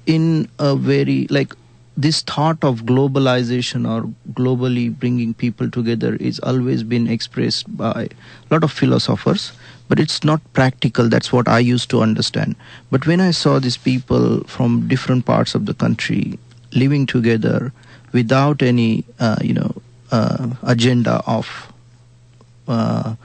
in 0.05 0.49
a 0.59 0.75
very 0.75 1.27
like 1.29 1.53
this 1.95 2.21
thought 2.21 2.63
of 2.63 2.83
globalization 2.83 3.87
or 3.87 4.09
globally 4.33 4.97
bringing 4.97 5.33
people 5.33 5.69
together 5.69 6.15
is 6.15 6.39
always 6.39 6.83
been 6.83 7.07
expressed 7.07 7.75
by 7.77 8.09
a 8.09 8.53
lot 8.53 8.63
of 8.63 8.71
philosophers 8.71 9.51
but 9.89 9.99
it's 9.99 10.23
not 10.23 10.41
practical. 10.53 11.07
That's 11.09 11.31
what 11.31 11.47
i 11.47 11.59
used 11.59 11.89
to 11.91 12.01
understand. 12.01 12.55
But 12.89 13.05
when 13.05 13.19
i 13.21 13.31
saw 13.31 13.59
these 13.59 13.77
people 13.77 14.43
from 14.45 14.87
different 14.87 15.25
parts 15.25 15.55
of 15.55 15.65
the 15.65 15.73
country 15.73 16.39
living 16.71 17.05
together 17.05 17.71
without 18.11 18.61
any 18.61 19.03
uh, 19.19 19.37
you 19.41 19.53
know 19.53 19.75
uh, 20.11 20.49
agenda 20.63 21.21
of 21.27 21.71
uh, 22.67 23.15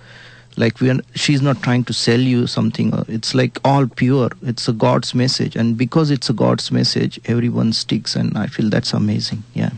like 0.58 0.80
we 0.80 0.90
are, 0.90 0.98
she's 1.14 1.40
not 1.40 1.62
trying 1.62 1.84
to 1.84 1.92
sell 1.92 2.20
you 2.20 2.46
something. 2.46 2.92
Uh, 2.92 3.04
it's 3.08 3.34
like 3.34 3.58
all 3.64 3.86
pure. 3.86 4.30
It's 4.42 4.68
a 4.68 4.72
god's 4.72 5.14
message. 5.14 5.56
And 5.56 5.76
because 5.76 6.10
it's 6.10 6.28
a 6.28 6.32
god's 6.32 6.70
message 6.70 7.20
everyone 7.26 7.72
sticks. 7.72 8.16
And 8.16 8.36
i 8.36 8.46
feel 8.46 8.68
that's 8.68 8.92
amazing. 8.92 9.44
Yeah. 9.54 9.70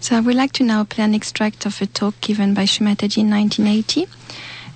So 0.00 0.16
I 0.16 0.20
would 0.20 0.36
like 0.36 0.52
to 0.52 0.64
now 0.64 0.84
play 0.84 1.04
an 1.04 1.14
extract 1.14 1.66
of 1.66 1.80
a 1.82 1.86
talk 1.86 2.20
given 2.20 2.54
by 2.54 2.64
Shrimataji 2.64 3.18
in 3.18 3.30
1980. 3.30 4.06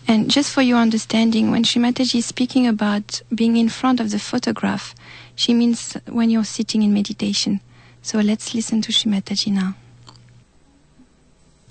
And 0.09 0.29
just 0.31 0.51
for 0.53 0.63
your 0.63 0.79
understanding, 0.79 1.51
when 1.53 1.63
Shrimataji 1.63 2.17
is 2.17 2.27
speaking 2.27 2.67
about 2.67 3.23
being 3.33 3.57
in 3.57 3.69
front 3.69 4.01
of 4.01 4.11
the 4.11 4.19
photograph, 4.19 4.95
she 5.37 5.55
means 5.55 5.97
when 6.09 6.29
you're 6.31 6.45
sitting 6.45 6.83
in 6.83 6.93
meditation. 6.93 7.61
So 8.03 8.19
let's 8.19 8.55
listen 8.55 8.83
to 8.83 8.93
Shrimataji 8.93 9.53
now. 9.53 9.75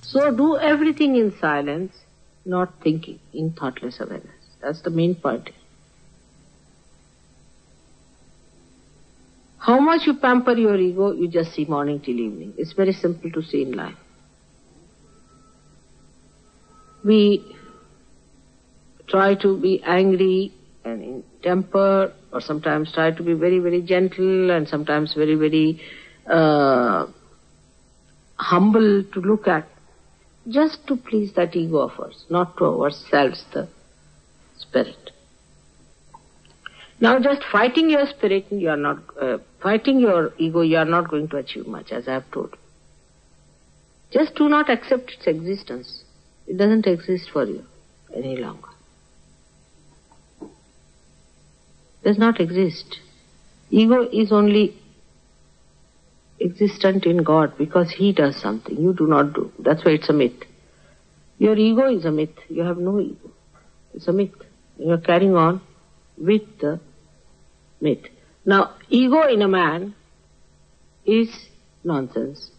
So 0.02 0.32
do 0.32 0.58
everything 0.58 1.16
in 1.18 1.38
silence, 1.38 1.94
not 2.46 2.74
thinking, 2.82 3.20
in 3.34 3.54
thoughtless 3.54 4.00
awareness. 4.00 4.30
That's 4.62 4.82
the 4.82 4.90
main 4.90 5.16
point. 5.16 5.50
How 9.58 9.80
much 9.80 10.08
you 10.08 10.16
pamper 10.16 10.54
your 10.54 10.76
ego, 10.76 11.12
you 11.12 11.28
just 11.28 11.54
see 11.54 11.66
morning 11.66 12.00
till 12.00 12.20
evening. 12.20 12.54
It's 12.58 12.74
very 12.74 12.94
simple 12.94 13.30
to 13.32 13.44
see 13.44 13.62
in 13.62 13.74
life. 13.74 13.96
We 17.04 17.56
try 19.08 19.36
to 19.36 19.60
be 19.60 19.82
angry 19.84 20.52
and 20.84 21.04
in 21.04 21.24
temper, 21.44 22.12
or 22.34 22.42
sometimes 22.42 22.92
try 22.92 23.12
to 23.12 23.22
be 23.24 23.34
very, 23.34 23.60
very 23.60 23.82
gentle, 23.84 24.50
and 24.50 24.68
sometimes 24.68 25.14
very, 25.14 25.36
very 25.36 25.80
uh, 26.28 27.06
humble 28.38 29.04
to 29.04 29.20
look 29.20 29.48
at 29.48 29.68
just 30.50 30.88
to 30.88 30.96
please 30.96 31.34
that 31.34 31.56
ego 31.56 31.78
of 31.78 32.00
ours, 32.00 32.26
not 32.30 32.58
to 32.58 32.66
ourselves, 32.66 33.46
the 33.54 33.68
spirit. 34.58 35.12
Now, 37.00 37.20
just 37.20 37.42
fighting 37.52 37.90
your 37.90 38.06
spirit, 38.06 38.46
you 38.52 38.70
are 38.70 38.78
not 38.78 39.00
uh, 39.20 39.40
fighting 39.62 40.00
your 40.00 40.34
ego. 40.38 40.62
You 40.62 40.78
are 40.78 40.86
not 40.86 41.10
going 41.10 41.30
to 41.30 41.38
achieve 41.38 41.66
much, 41.66 41.92
as 41.92 42.08
I 42.08 42.14
have 42.14 42.30
told. 42.32 42.56
Just 44.12 44.36
do 44.36 44.48
not 44.48 44.70
accept 44.70 45.12
its 45.12 45.26
existence. 45.26 46.04
It 46.48 46.58
doesn't 46.58 46.86
exist 46.86 47.30
for 47.32 47.46
you 47.46 47.66
any 48.16 48.38
longer. 48.38 48.68
Does 52.04 52.18
not 52.18 52.40
exist. 52.40 53.00
Ego 53.70 54.08
is 54.12 54.32
only 54.32 54.76
existent 56.44 57.06
in 57.06 57.24
God 57.24 57.58
because 57.58 57.92
He 57.92 58.12
does 58.14 58.36
something. 58.36 58.78
You 58.78 58.94
do 58.94 59.08
not 59.08 59.34
do. 59.34 59.52
That's 59.60 59.84
why 59.86 59.92
it's 59.92 60.10
a 60.10 60.14
myth. 60.14 60.44
Your 61.38 61.58
ego 61.58 61.96
is 61.96 62.06
a 62.06 62.12
myth. 62.12 62.38
You 62.50 62.64
have 62.64 62.78
no 62.78 63.00
ego. 63.00 63.32
It's 63.94 64.08
a 64.08 64.14
myth. 64.14 64.34
You 64.78 64.92
are 64.92 64.98
carrying 65.00 65.36
on 65.36 65.62
with 66.18 66.44
the 66.60 66.80
myth. 67.80 68.06
Now, 68.46 68.76
ego 68.90 69.28
in 69.28 69.42
a 69.42 69.48
man 69.48 69.96
is 71.06 71.30
nonsense. 71.84 72.52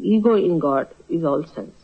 Ego 0.00 0.34
in 0.34 0.58
God 0.58 0.88
is 1.08 1.24
all 1.24 1.44
sense. 1.46 1.74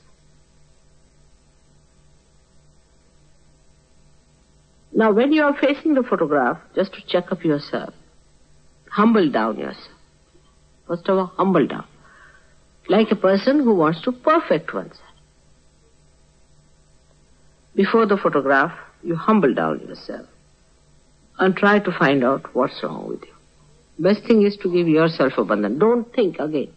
Now, 4.95 5.13
when 5.13 5.33
you 5.33 5.43
are 5.43 5.57
facing 5.59 5.95
the 5.95 6.03
photograph, 6.03 6.59
just 6.75 6.93
to 6.95 7.01
check 7.07 7.33
up 7.33 7.45
yourself, 7.45 7.95
humble 8.91 9.31
down 9.31 9.59
yourself. 9.59 10.02
First 10.93 11.09
of 11.09 11.17
all, 11.17 11.33
humble 11.39 11.67
down. 11.67 11.87
Like 12.87 13.11
a 13.11 13.17
person 13.17 13.61
who 13.61 13.75
wants 13.75 14.03
to 14.03 14.13
perfect 14.13 14.75
oneself. 14.75 15.01
Before 17.75 18.05
the 18.05 18.19
photograph, 18.19 18.79
you 19.03 19.17
humble 19.17 19.55
down 19.55 19.81
yourself 19.81 20.27
and 21.39 21.57
try 21.57 21.79
to 21.79 21.91
find 21.99 22.23
out 22.23 22.55
what's 22.55 22.83
wrong 22.83 23.09
with 23.09 23.23
you. 23.23 23.33
Best 23.99 24.25
thing 24.25 24.43
is 24.43 24.59
to 24.59 24.71
give 24.71 24.87
yourself 24.87 25.39
abandon. 25.39 25.79
Don't 25.79 26.13
think 26.13 26.39
again. 26.39 26.75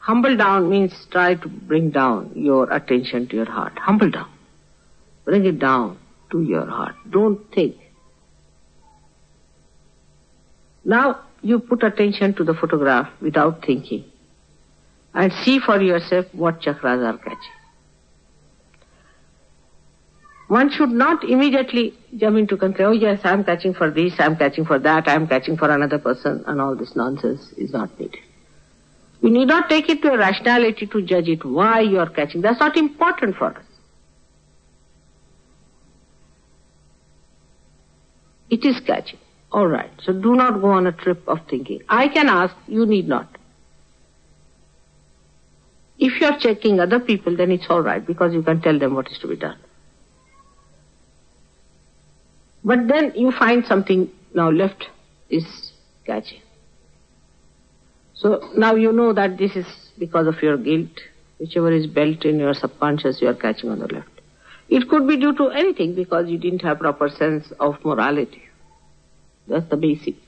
Humble 0.00 0.36
down 0.36 0.68
means 0.68 0.92
try 1.10 1.36
to 1.36 1.48
bring 1.48 1.88
down 1.88 2.32
your 2.34 2.70
attention 2.70 3.28
to 3.28 3.36
your 3.36 3.50
heart. 3.50 3.78
Humble 3.78 4.10
down. 4.10 4.30
Bring 5.24 5.46
it 5.46 5.58
down 5.58 5.96
to 6.32 6.42
your 6.42 6.66
heart. 6.66 6.96
Don't 7.08 7.50
think. 7.54 7.76
Now 10.84 11.29
you 11.42 11.58
put 11.58 11.82
attention 11.82 12.34
to 12.34 12.44
the 12.44 12.54
photograph 12.54 13.08
without 13.20 13.64
thinking 13.64 14.04
and 15.14 15.32
see 15.32 15.58
for 15.58 15.80
yourself 15.80 16.26
what 16.32 16.60
chakras 16.60 17.04
are 17.04 17.18
catching. 17.18 17.56
One 20.48 20.70
should 20.70 20.90
not 20.90 21.22
immediately 21.22 21.94
jump 22.16 22.36
into 22.36 22.56
conclusion, 22.56 22.86
oh 22.86 22.92
yes, 22.92 23.20
I'm 23.22 23.44
catching 23.44 23.72
for 23.72 23.88
this, 23.88 24.14
I'm 24.18 24.36
catching 24.36 24.64
for 24.64 24.80
that, 24.80 25.08
I'm 25.08 25.28
catching 25.28 25.56
for 25.56 25.70
another 25.70 25.98
person, 25.98 26.42
and 26.46 26.60
all 26.60 26.74
this 26.74 26.96
nonsense 26.96 27.52
is 27.52 27.72
not 27.72 27.98
needed. 28.00 28.18
We 29.22 29.30
need 29.30 29.46
not 29.46 29.68
take 29.68 29.88
it 29.88 30.02
to 30.02 30.12
a 30.12 30.18
rationality 30.18 30.86
to 30.86 31.02
judge 31.02 31.28
it, 31.28 31.44
why 31.44 31.80
you 31.80 32.00
are 32.00 32.08
catching. 32.08 32.40
That's 32.40 32.58
not 32.58 32.76
important 32.76 33.36
for 33.36 33.56
us. 33.56 33.64
It 38.48 38.64
is 38.64 38.80
catching. 38.80 39.20
All 39.52 39.66
right. 39.66 39.90
So 40.02 40.12
do 40.12 40.34
not 40.34 40.60
go 40.60 40.70
on 40.70 40.86
a 40.86 40.92
trip 40.92 41.26
of 41.26 41.38
thinking. 41.48 41.82
I 41.88 42.08
can 42.08 42.28
ask, 42.28 42.54
you 42.66 42.86
need 42.86 43.08
not. 43.08 43.28
If 45.98 46.20
you 46.20 46.26
are 46.28 46.38
checking 46.38 46.80
other 46.80 47.00
people, 47.00 47.36
then 47.36 47.50
it's 47.50 47.66
all 47.68 47.82
right 47.82 48.04
because 48.04 48.32
you 48.32 48.42
can 48.42 48.62
tell 48.62 48.78
them 48.78 48.94
what 48.94 49.10
is 49.10 49.18
to 49.18 49.28
be 49.28 49.36
done. 49.36 49.58
But 52.64 52.88
then 52.88 53.12
you 53.14 53.32
find 53.32 53.64
something 53.66 54.10
now 54.34 54.50
left 54.50 54.88
is 55.28 55.72
catching. 56.06 56.40
So 58.14 58.50
now 58.56 58.74
you 58.74 58.92
know 58.92 59.12
that 59.12 59.38
this 59.38 59.56
is 59.56 59.66
because 59.98 60.26
of 60.26 60.42
your 60.42 60.56
guilt, 60.56 60.90
whichever 61.38 61.72
is 61.72 61.86
built 61.86 62.24
in 62.24 62.38
your 62.38 62.54
subconscious, 62.54 63.20
you 63.20 63.28
are 63.28 63.34
catching 63.34 63.70
on 63.70 63.80
the 63.80 63.86
left. 63.86 64.08
It 64.68 64.88
could 64.88 65.08
be 65.08 65.16
due 65.16 65.34
to 65.36 65.48
anything 65.48 65.94
because 65.94 66.28
you 66.28 66.38
didn't 66.38 66.62
have 66.62 66.78
proper 66.78 67.08
sense 67.08 67.50
of 67.58 67.82
morality. 67.84 68.42
That's 69.46 69.68
the 69.68 69.76
basics. 69.76 70.18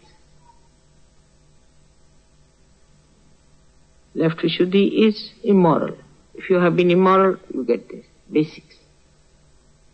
Left 4.15 4.39
Vishuddhi 4.39 5.09
is 5.09 5.33
immoral. 5.43 5.97
If 6.35 6.51
you 6.51 6.57
have 6.57 6.77
been 6.77 6.91
immoral, 6.91 7.37
you 7.53 7.65
get 7.65 7.89
this. 7.89 8.05
Basics. 8.31 8.77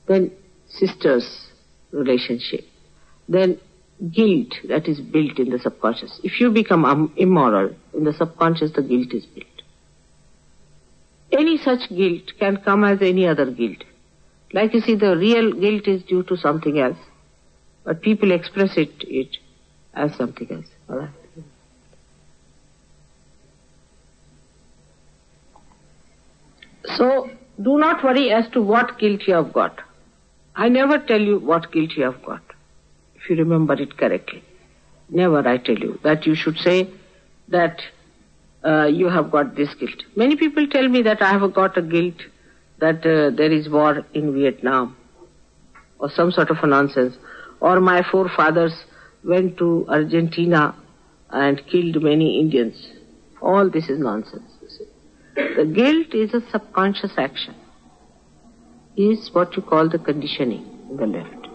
Then 0.06 0.30
sisters 0.68 1.48
relationship. 1.90 2.64
Then 3.28 3.60
guilt 4.12 4.54
that 4.68 4.86
is 4.86 5.00
built 5.00 5.38
in 5.38 5.50
the 5.50 5.58
subconscious. 5.58 6.20
If 6.22 6.40
you 6.40 6.50
become 6.50 7.12
immoral, 7.16 7.74
in 7.94 8.04
the 8.04 8.12
subconscious 8.12 8.72
the 8.72 8.82
guilt 8.82 9.12
is 9.12 9.26
built. 9.26 9.46
Any 11.32 11.58
such 11.58 11.88
guilt 11.88 12.32
can 12.38 12.58
come 12.58 12.84
as 12.84 13.02
any 13.02 13.26
other 13.26 13.50
guilt. 13.50 13.84
Like 14.52 14.72
you 14.72 14.80
see, 14.80 14.94
the 14.94 15.16
real 15.16 15.52
guilt 15.52 15.86
is 15.86 16.02
due 16.04 16.22
to 16.24 16.36
something 16.36 16.78
else, 16.78 16.96
but 17.88 18.02
people 18.02 18.32
express 18.32 18.76
it, 18.76 18.90
it 19.00 19.38
as 19.94 20.14
something 20.14 20.50
else. 20.52 20.66
All 20.90 20.98
right? 20.98 21.08
So, 26.96 27.30
do 27.62 27.78
not 27.78 28.04
worry 28.04 28.30
as 28.30 28.46
to 28.50 28.60
what 28.60 28.98
guilt 28.98 29.22
you 29.26 29.32
have 29.32 29.54
got. 29.54 29.80
I 30.54 30.68
never 30.68 30.98
tell 30.98 31.18
you 31.20 31.38
what 31.38 31.72
guilt 31.72 31.92
you 31.96 32.04
have 32.04 32.22
got, 32.22 32.42
if 33.14 33.30
you 33.30 33.36
remember 33.36 33.72
it 33.72 33.96
correctly. 33.96 34.44
Never 35.08 35.48
I 35.48 35.56
tell 35.56 35.78
you 35.78 35.98
that 36.02 36.26
you 36.26 36.34
should 36.34 36.58
say 36.58 36.90
that 37.48 37.80
uh, 38.62 38.84
you 38.84 39.08
have 39.08 39.30
got 39.30 39.56
this 39.56 39.72
guilt. 39.72 40.04
Many 40.14 40.36
people 40.36 40.66
tell 40.66 40.88
me 40.88 41.00
that 41.00 41.22
I 41.22 41.38
have 41.38 41.54
got 41.54 41.78
a 41.78 41.82
guilt 41.82 42.16
that 42.80 42.98
uh, 43.06 43.30
there 43.34 43.50
is 43.50 43.70
war 43.70 44.04
in 44.12 44.34
Vietnam. 44.34 44.94
or 45.98 46.10
some 46.10 46.30
sort 46.30 46.50
of 46.50 46.58
a 46.62 46.66
nonsense. 46.66 47.16
Or 47.60 47.80
my 47.80 48.02
forefathers 48.10 48.72
went 49.24 49.58
to 49.58 49.86
Argentina 49.88 50.74
and 51.30 51.64
killed 51.66 52.02
many 52.02 52.40
Indians. 52.40 52.88
All 53.40 53.68
this 53.68 53.88
is 53.88 53.98
nonsense. 53.98 54.50
The 55.34 55.64
guilt 55.64 56.14
is 56.14 56.34
a 56.34 56.40
subconscious 56.50 57.12
action. 57.16 57.54
Is 58.96 59.30
what 59.32 59.56
you 59.56 59.62
call 59.62 59.88
the 59.88 59.98
conditioning 59.98 60.64
in 60.90 60.96
the 60.96 61.06
left. 61.06 61.46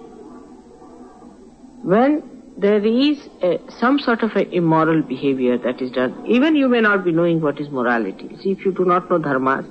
When 1.83 2.23
there 2.57 2.85
is 2.85 3.27
a, 3.41 3.59
some 3.79 3.99
sort 3.99 4.23
of 4.23 4.31
a 4.35 4.47
immoral 4.55 5.01
behavior 5.01 5.57
that 5.57 5.81
is 5.81 5.91
done, 5.91 6.25
even 6.25 6.55
you 6.55 6.69
may 6.69 6.79
not 6.79 7.03
be 7.03 7.11
knowing 7.11 7.41
what 7.41 7.59
is 7.59 7.69
morality. 7.69 8.37
See, 8.41 8.51
if 8.51 8.63
you 8.65 8.71
do 8.71 8.85
not 8.85 9.09
know 9.09 9.17
dharma, 9.17 9.65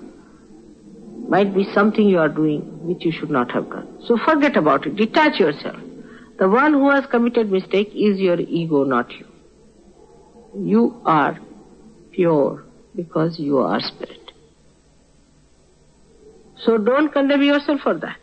might 1.28 1.54
be 1.54 1.64
something 1.72 2.06
you 2.06 2.18
are 2.18 2.28
doing 2.28 2.60
which 2.86 3.04
you 3.04 3.12
should 3.12 3.30
not 3.30 3.50
have 3.52 3.70
done. 3.70 3.88
So 4.06 4.18
forget 4.18 4.56
about 4.56 4.86
it. 4.86 4.96
Detach 4.96 5.40
yourself. 5.40 5.80
The 6.42 6.48
one 6.48 6.72
who 6.72 6.90
has 6.90 7.06
committed 7.06 7.52
mistake 7.52 7.92
is 7.94 8.18
your 8.18 8.40
ego, 8.40 8.82
not 8.82 9.12
you. 9.12 9.26
You 10.58 11.00
are 11.06 11.38
pure 12.10 12.64
because 12.96 13.38
you 13.38 13.58
are 13.58 13.78
spirit. 13.80 14.32
So 16.64 16.78
don't 16.78 17.12
condemn 17.12 17.44
yourself 17.44 17.82
for 17.82 17.94
that. 17.94 18.18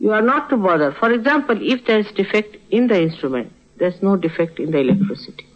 You 0.00 0.10
are 0.10 0.20
not 0.20 0.50
to 0.50 0.56
bother. 0.56 0.90
For 0.98 1.12
example, 1.12 1.56
if 1.60 1.86
there 1.86 2.00
is 2.00 2.10
defect 2.10 2.56
in 2.70 2.88
the 2.88 3.00
instrument, 3.00 3.52
there 3.76 3.90
is 3.90 4.02
no 4.02 4.16
defect 4.16 4.58
in 4.58 4.72
the 4.72 4.78
electricity. 4.78 5.46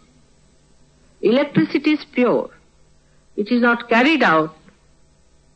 Electricity 1.21 1.91
is 1.91 2.05
pure. 2.13 2.49
It 3.35 3.51
is 3.51 3.61
not 3.61 3.89
carried 3.89 4.23
out 4.23 4.55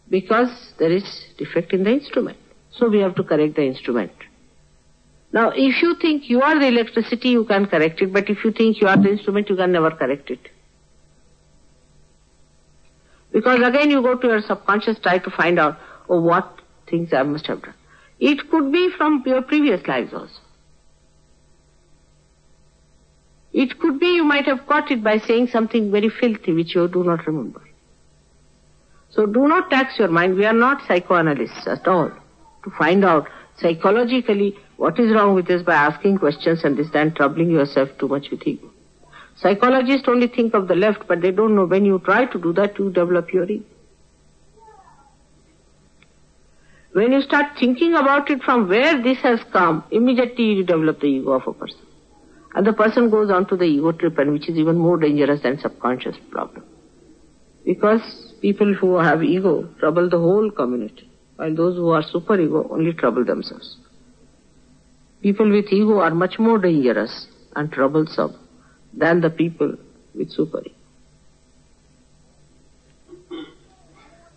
because 0.09 0.73
there 0.77 0.91
is 0.91 1.05
defect 1.37 1.71
in 1.71 1.85
the 1.85 1.91
instrument. 1.91 2.37
So 2.71 2.89
we 2.89 2.99
have 2.99 3.15
to 3.15 3.23
correct 3.23 3.55
the 3.55 3.63
instrument. 3.63 4.11
Now, 5.33 5.51
if 5.55 5.81
you 5.81 5.95
think 5.95 6.29
you 6.29 6.41
are 6.41 6.59
the 6.59 6.67
electricity, 6.67 7.29
you 7.29 7.45
can 7.45 7.65
correct 7.65 8.01
it, 8.01 8.11
but 8.11 8.29
if 8.29 8.43
you 8.43 8.51
think 8.51 8.81
you 8.81 8.87
are 8.87 8.97
the 8.97 9.11
instrument, 9.11 9.49
you 9.49 9.55
can 9.55 9.71
never 9.71 9.91
correct 9.91 10.29
it. 10.29 10.49
Because 13.31 13.61
again 13.65 13.89
you 13.89 14.01
go 14.01 14.15
to 14.15 14.27
your 14.27 14.41
subconscious, 14.41 14.99
try 14.99 15.17
to 15.19 15.29
find 15.31 15.57
out, 15.57 15.79
oh, 16.09 16.19
what 16.19 16.59
things 16.89 17.13
I 17.13 17.23
must 17.23 17.47
have 17.47 17.61
done. 17.61 17.73
It 18.19 18.49
could 18.49 18.71
be 18.71 18.89
from 18.97 19.23
your 19.25 19.41
previous 19.41 19.87
lives 19.87 20.13
also. 20.13 20.33
It 23.53 23.79
could 23.79 23.99
be 23.99 24.15
you 24.15 24.23
might 24.23 24.45
have 24.45 24.65
caught 24.67 24.91
it 24.91 25.03
by 25.03 25.17
saying 25.17 25.47
something 25.47 25.91
very 25.91 26.09
filthy 26.09 26.53
which 26.53 26.75
you 26.75 26.87
do 26.87 27.03
not 27.03 27.25
remember. 27.25 27.61
So 29.09 29.25
do 29.25 29.47
not 29.47 29.69
tax 29.69 29.97
your 29.99 30.07
mind. 30.07 30.35
We 30.35 30.45
are 30.45 30.53
not 30.53 30.85
psychoanalysts 30.87 31.67
at 31.67 31.87
all. 31.87 32.11
To 32.63 32.69
find 32.77 33.03
out 33.03 33.27
psychologically 33.61 34.55
what 34.77 34.99
is 34.99 35.13
wrong 35.13 35.35
with 35.35 35.49
us 35.49 35.61
by 35.61 35.75
asking 35.75 36.17
questions 36.17 36.63
and 36.63 36.77
this 36.77 36.89
then 36.91 37.13
troubling 37.13 37.51
yourself 37.51 37.89
too 37.99 38.07
much 38.07 38.29
with 38.31 38.45
ego. 38.45 38.69
Psychologists 39.35 40.07
only 40.07 40.27
think 40.27 40.53
of 40.53 40.67
the 40.67 40.75
left, 40.75 41.07
but 41.07 41.21
they 41.21 41.31
don't 41.31 41.55
know 41.55 41.65
when 41.65 41.85
you 41.85 41.99
try 41.99 42.25
to 42.25 42.39
do 42.39 42.53
that, 42.53 42.77
you 42.77 42.89
develop 42.91 43.31
your 43.33 43.49
ego. 43.49 43.65
When 46.93 47.13
you 47.13 47.21
start 47.21 47.57
thinking 47.57 47.93
about 47.93 48.29
it 48.29 48.43
from 48.43 48.67
where 48.67 49.01
this 49.01 49.19
has 49.19 49.39
come, 49.53 49.83
immediately 49.91 50.43
you 50.43 50.63
develop 50.63 50.99
the 50.99 51.07
ego 51.07 51.31
of 51.31 51.47
a 51.47 51.53
person. 51.53 51.79
And 52.53 52.67
the 52.67 52.73
person 52.73 53.09
goes 53.09 53.31
on 53.31 53.47
to 53.47 53.55
the 53.55 53.63
ego 53.63 53.93
trip, 53.93 54.17
and 54.17 54.33
which 54.33 54.49
is 54.49 54.57
even 54.57 54.77
more 54.77 54.97
dangerous 54.97 55.41
than 55.41 55.57
subconscious 55.59 56.17
problem. 56.29 56.65
Because 57.65 58.33
people 58.41 58.73
who 58.73 58.97
have 58.97 59.23
ego 59.23 59.69
trouble 59.79 60.09
the 60.09 60.17
whole 60.17 60.51
community, 60.51 61.10
while 61.41 61.55
those 61.55 61.75
who 61.75 61.89
are 61.89 62.03
superego 62.03 62.69
only 62.71 62.93
trouble 62.93 63.25
themselves. 63.25 63.77
People 65.23 65.49
with 65.49 65.71
ego 65.71 65.97
are 65.97 66.13
much 66.13 66.37
more 66.37 66.59
dangerous 66.59 67.27
and 67.55 67.71
troublesome 67.71 68.35
than 68.93 69.21
the 69.21 69.29
people 69.31 69.75
with 70.13 70.35
superego. 70.37 70.73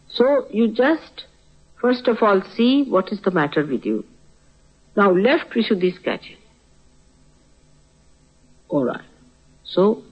So 0.09 0.47
you 0.51 0.69
just 0.69 1.25
first 1.79 2.09
of 2.09 2.23
all 2.23 2.41
see 2.57 2.85
what 2.85 3.13
is 3.13 3.21
the 3.21 3.31
matter 3.31 3.67
with 3.67 3.85
you. 3.85 4.05
Now 4.97 5.11
left 5.13 5.51
Vishuddhi 5.51 5.93
is 5.93 5.99
catching. 5.99 6.39
Alright. 8.71 9.05
So 9.65 10.03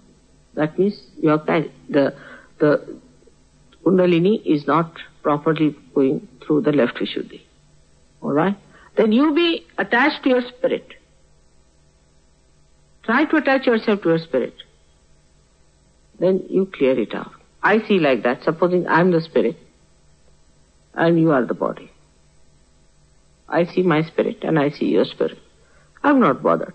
that 0.54 0.78
means 0.78 1.00
your. 1.18 1.38
The 1.38 2.14
the 2.58 3.00
Kundalini 3.82 4.42
is 4.44 4.66
not 4.66 4.92
properly 5.22 5.74
going 5.94 6.28
through 6.46 6.62
the 6.62 6.72
left 6.72 6.96
Vishuddhi. 6.96 7.40
Alright? 8.22 8.56
Then 8.96 9.12
you 9.12 9.34
be 9.34 9.66
attached 9.78 10.22
to 10.24 10.28
your 10.30 10.42
spirit. 10.42 10.86
Try 13.04 13.24
to 13.24 13.36
attach 13.36 13.66
yourself 13.66 14.02
to 14.02 14.10
your 14.10 14.18
spirit. 14.18 14.54
Then 16.18 16.44
you 16.48 16.66
clear 16.66 16.98
it 16.98 17.14
out. 17.14 17.32
I 17.62 17.86
see 17.86 17.98
like 17.98 18.22
that. 18.22 18.44
Supposing 18.44 18.86
I'm 18.86 19.10
the 19.10 19.20
spirit 19.20 19.56
and 20.94 21.18
you 21.18 21.32
are 21.32 21.44
the 21.44 21.54
body. 21.54 21.90
I 23.48 23.64
see 23.64 23.82
my 23.82 24.02
spirit 24.02 24.38
and 24.42 24.58
I 24.58 24.70
see 24.70 24.86
your 24.86 25.04
spirit. 25.04 25.38
I'm 26.02 26.20
not 26.20 26.42
bothered. 26.42 26.74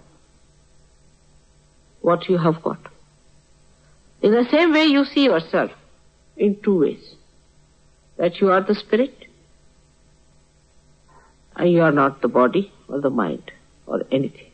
What 2.01 2.29
you 2.29 2.37
have 2.37 2.61
got. 2.61 2.79
In 4.21 4.31
the 4.31 4.45
same 4.49 4.73
way 4.73 4.85
you 4.85 5.05
see 5.05 5.25
yourself 5.25 5.71
in 6.35 6.57
two 6.61 6.79
ways. 6.79 7.15
That 8.17 8.39
you 8.41 8.51
are 8.51 8.61
the 8.61 8.75
spirit 8.75 9.16
and 11.57 11.71
you 11.71 11.81
are 11.81 11.91
not 11.91 12.21
the 12.21 12.27
body 12.27 12.71
or 12.87 13.01
the 13.01 13.09
mind 13.09 13.51
or 13.85 14.03
anything. 14.11 14.51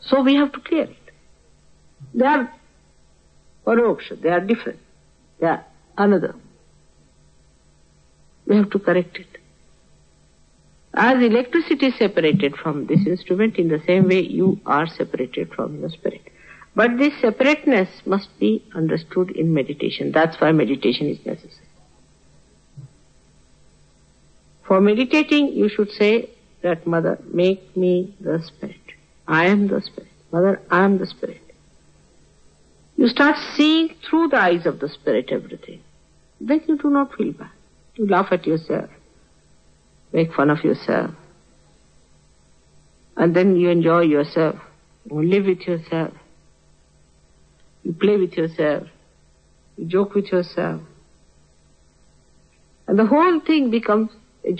So 0.00 0.22
we 0.22 0.34
have 0.34 0.52
to 0.52 0.60
clear 0.60 0.84
it. 0.84 0.96
They 2.14 2.26
are 2.26 2.52
paroksha, 3.66 4.20
they 4.20 4.30
are 4.30 4.40
different. 4.40 4.80
They 5.40 5.46
are 5.46 5.64
another. 5.96 6.34
We 8.46 8.56
have 8.56 8.70
to 8.70 8.78
correct 8.78 9.18
it. 9.18 9.38
As 10.92 11.22
electricity 11.22 11.86
is 11.86 11.96
separated 11.96 12.56
from 12.56 12.86
this 12.86 13.06
instrument, 13.06 13.58
in 13.58 13.68
the 13.68 13.82
same 13.86 14.06
way 14.06 14.20
you 14.20 14.60
are 14.64 14.86
separated 14.86 15.52
from 15.52 15.80
your 15.80 15.90
spirit. 15.90 16.22
But 16.76 16.98
this 16.98 17.14
separateness 17.20 17.88
must 18.06 18.28
be 18.38 18.64
understood 18.74 19.30
in 19.30 19.54
meditation. 19.54 20.12
That's 20.12 20.40
why 20.40 20.52
meditation 20.52 21.08
is 21.08 21.24
necessary. 21.24 21.63
For 24.64 24.80
meditating, 24.80 25.52
you 25.52 25.68
should 25.68 25.90
say 25.92 26.30
that, 26.62 26.86
Mother, 26.86 27.18
make 27.32 27.76
me 27.76 28.14
the 28.20 28.42
Spirit. 28.42 28.80
I 29.28 29.46
am 29.46 29.68
the 29.68 29.80
Spirit. 29.80 30.10
Mother, 30.32 30.60
I 30.70 30.84
am 30.84 30.98
the 30.98 31.06
Spirit. 31.06 31.40
You 32.96 33.08
start 33.08 33.36
seeing 33.56 33.94
through 34.08 34.28
the 34.28 34.38
eyes 34.38 34.66
of 34.66 34.80
the 34.80 34.88
Spirit 34.88 35.30
everything. 35.30 35.82
Then 36.40 36.62
you 36.66 36.78
do 36.78 36.90
not 36.90 37.14
feel 37.14 37.32
bad. 37.32 37.50
You 37.96 38.06
laugh 38.06 38.28
at 38.30 38.46
yourself, 38.46 38.90
make 40.12 40.32
fun 40.34 40.50
of 40.50 40.64
yourself, 40.64 41.12
and 43.16 43.34
then 43.34 43.56
you 43.56 43.68
enjoy 43.70 44.00
yourself. 44.00 44.56
You 45.08 45.22
live 45.22 45.46
with 45.46 45.60
yourself. 45.60 46.12
You 47.84 47.92
play 47.92 48.16
with 48.16 48.36
yourself. 48.36 48.88
You 49.76 49.84
joke 49.84 50.14
with 50.14 50.32
yourself. 50.32 50.80
And 52.88 52.98
the 52.98 53.06
whole 53.06 53.40
thing 53.40 53.70
becomes 53.70 54.10
a 54.46 54.52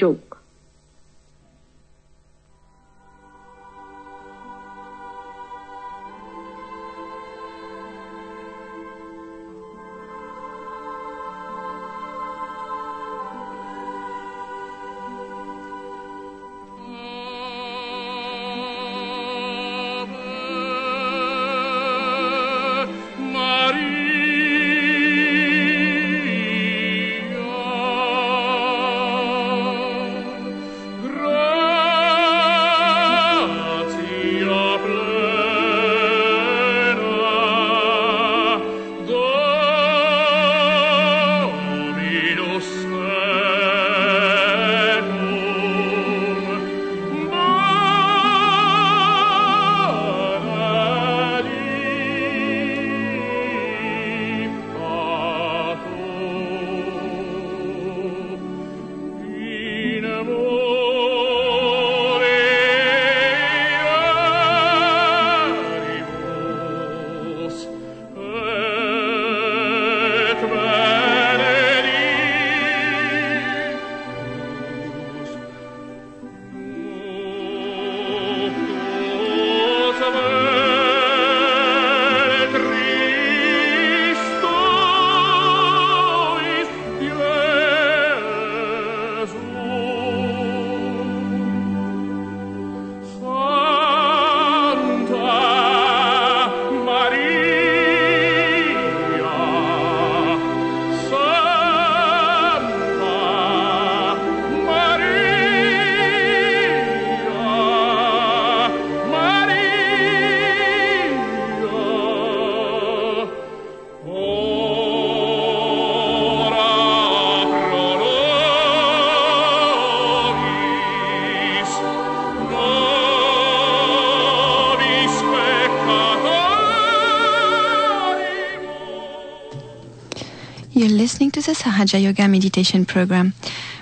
Sahaja 131.64 131.98
Yoga 131.98 132.28
meditation 132.28 132.84
program. 132.84 133.32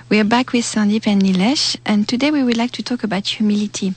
We 0.07 0.17
are 0.17 0.23
back 0.23 0.53
with 0.53 0.63
Sandeep 0.63 1.05
and 1.05 1.21
Nilesh, 1.21 1.75
and 1.85 2.07
today 2.07 2.31
we 2.31 2.41
would 2.41 2.55
like 2.55 2.71
to 2.71 2.81
talk 2.81 3.03
about 3.03 3.27
humility. 3.27 3.93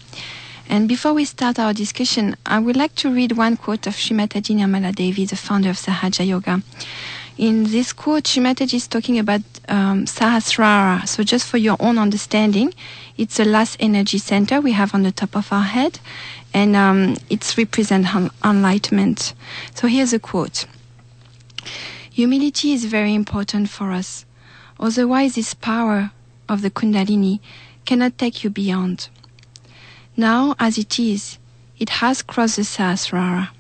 And 0.69 0.89
before 0.89 1.13
we 1.13 1.25
start 1.25 1.61
our 1.61 1.73
discussion, 1.73 2.35
I 2.45 2.59
would 2.59 2.77
like 2.77 2.97
to 2.97 3.15
read 3.15 3.37
one 3.37 3.57
quote 3.57 3.87
of 3.87 3.95
Shrimataji 3.95 4.57
Nirmala 4.57 4.93
Devi, 4.93 5.25
the 5.27 5.37
founder 5.37 5.71
of 5.71 5.77
Sahaja 5.77 6.27
Yoga. 6.27 6.63
In 7.39 7.71
this 7.71 7.93
quote, 7.93 8.25
Shrimataji 8.25 8.75
is 8.75 8.89
talking 8.89 9.21
about 9.21 9.43
um, 9.69 10.05
Sahasrara. 10.07 11.07
So, 11.07 11.23
just 11.23 11.47
for 11.47 11.59
your 11.59 11.77
own 11.79 11.97
understanding, 11.97 12.75
it's 13.17 13.37
the 13.37 13.45
last 13.45 13.77
energy 13.79 14.19
center 14.19 14.61
we 14.61 14.73
have 14.73 14.97
on 14.97 15.05
the 15.05 15.13
top 15.13 15.37
of 15.37 15.53
our 15.53 15.63
head, 15.63 16.01
and 16.53 16.75
um, 16.75 17.17
it's 17.31 17.57
represent 17.57 18.09
enlightenment. 18.43 19.33
So, 19.77 19.87
here's 19.87 20.13
a 20.13 20.19
quote. 20.19 20.67
Humility 22.17 22.73
is 22.73 22.87
very 22.87 23.13
important 23.13 23.69
for 23.69 23.93
us. 23.93 24.25
Otherwise, 24.81 25.35
this 25.35 25.53
power 25.53 26.13
of 26.49 26.63
the 26.63 26.71
Kundalini 26.71 27.41
cannot 27.85 28.17
take 28.17 28.43
you 28.43 28.49
beyond. 28.49 29.11
Now, 30.17 30.55
as 30.59 30.79
it 30.79 30.99
is, 30.99 31.37
it 31.79 31.91
has 32.01 32.23
crossed 32.23 32.57
the 32.57 32.63
Sahasrara. 32.63 33.51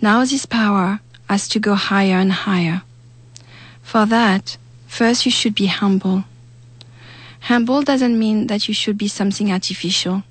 Now, 0.00 0.24
this 0.24 0.46
power 0.46 1.00
has 1.28 1.48
to 1.48 1.58
go 1.58 1.74
higher 1.74 2.14
and 2.14 2.30
higher. 2.30 2.82
For 3.82 4.06
that, 4.06 4.56
first 4.86 5.26
you 5.26 5.32
should 5.32 5.56
be 5.56 5.66
humble. 5.66 6.22
Humble 7.40 7.82
doesn't 7.82 8.16
mean 8.16 8.46
that 8.46 8.68
you 8.68 8.74
should 8.74 8.96
be 8.96 9.08
something 9.08 9.50
artificial. 9.50 10.22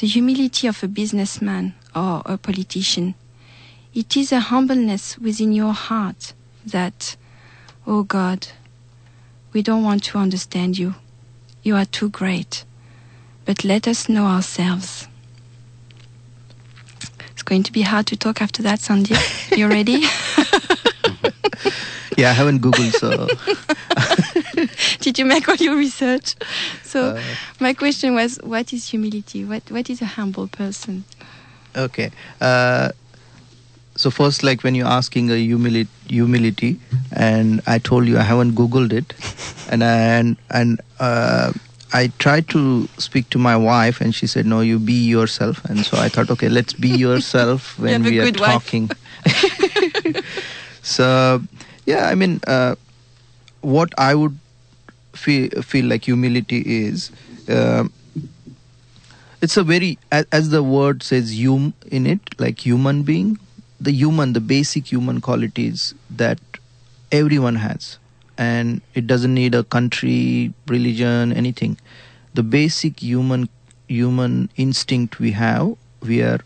The 0.00 0.06
humility 0.06 0.66
of 0.66 0.82
a 0.82 0.88
businessman 0.88 1.74
or 1.94 2.22
a 2.24 2.38
politician. 2.38 3.16
It 3.92 4.16
is 4.16 4.32
a 4.32 4.40
humbleness 4.40 5.18
within 5.18 5.52
your 5.52 5.74
heart 5.74 6.32
that, 6.66 7.16
oh 7.86 8.02
God, 8.02 8.48
we 9.52 9.62
don't 9.62 9.82
want 9.84 10.02
to 10.04 10.18
understand 10.18 10.78
you. 10.78 10.94
You 11.62 11.76
are 11.76 11.84
too 11.84 12.08
great. 12.10 12.64
But 13.44 13.64
let 13.64 13.88
us 13.88 14.08
know 14.08 14.26
ourselves. 14.26 15.08
It's 17.32 17.42
going 17.42 17.62
to 17.62 17.72
be 17.72 17.82
hard 17.82 18.06
to 18.08 18.16
talk 18.16 18.42
after 18.42 18.62
that, 18.62 18.80
Sandeep. 18.80 19.56
You 19.56 19.68
ready? 19.68 20.04
Yeah, 22.16 22.30
I 22.30 22.32
haven't 22.32 22.62
Googled, 22.62 22.94
so 22.98 23.28
Did 25.00 25.20
you 25.20 25.24
make 25.24 25.48
all 25.48 25.54
your 25.54 25.76
research? 25.76 26.34
So 26.82 27.10
Uh, 27.14 27.22
my 27.60 27.74
question 27.74 28.14
was, 28.16 28.40
what 28.42 28.72
is 28.72 28.90
humility? 28.90 29.44
What 29.44 29.70
what 29.70 29.88
is 29.88 30.02
a 30.02 30.06
humble 30.06 30.48
person? 30.48 31.04
okay. 31.76 32.10
Uh, 32.40 32.90
so 33.98 34.10
first, 34.10 34.42
like 34.46 34.62
when 34.62 34.74
you're 34.78 34.86
asking 34.86 35.30
a 35.30 35.36
humility, 35.36 35.90
humility, 36.08 36.78
and 37.12 37.60
I 37.66 37.78
told 37.78 38.06
you 38.06 38.16
I 38.16 38.22
haven't 38.22 38.52
Googled 38.54 38.92
it, 38.92 39.12
and 39.72 39.82
and 39.82 40.36
and 40.50 40.80
uh, 41.00 41.52
I 41.92 42.12
tried 42.18 42.48
to 42.54 42.86
speak 42.98 43.28
to 43.30 43.38
my 43.38 43.56
wife, 43.56 44.00
and 44.00 44.14
she 44.14 44.26
said, 44.34 44.46
"No, 44.46 44.60
you 44.60 44.78
be 44.78 44.94
yourself." 45.14 45.64
And 45.64 45.84
so 45.84 45.98
I 45.98 46.08
thought, 46.08 46.30
okay, 46.36 46.48
let's 46.48 46.72
be 46.72 46.88
yourself 47.06 47.78
when 47.78 48.06
a 48.06 48.10
we 48.10 48.20
are 48.20 48.30
talking. 48.32 48.88
so 50.82 51.42
yeah, 51.86 52.06
I 52.08 52.14
mean, 52.14 52.40
uh, 52.46 52.76
what 53.60 53.92
I 53.98 54.14
would 54.14 54.38
feel 55.14 55.50
feel 55.74 55.86
like 55.86 56.04
humility 56.04 56.62
is. 56.86 57.10
um 57.48 57.92
it's 59.40 59.56
a 59.56 59.62
very 59.62 59.98
as, 60.10 60.26
as 60.36 60.48
the 60.52 60.60
word 60.62 61.02
says 61.08 61.28
hum 61.40 61.66
in 61.98 62.06
it 62.12 62.32
like 62.44 62.64
human 62.66 63.02
being 63.10 63.28
the 63.80 63.92
human 63.92 64.32
the 64.32 64.40
basic 64.40 64.90
human 64.90 65.20
qualities 65.20 65.94
that 66.10 66.38
everyone 67.12 67.56
has. 67.56 67.98
And 68.36 68.80
it 68.94 69.06
doesn't 69.06 69.34
need 69.34 69.54
a 69.54 69.64
country 69.64 70.52
religion 70.66 71.32
anything. 71.32 71.76
The 72.34 72.42
basic 72.42 73.00
human 73.00 73.48
human 73.88 74.50
instinct 74.56 75.18
we 75.18 75.30
have 75.32 75.74
we 76.02 76.22
are 76.22 76.40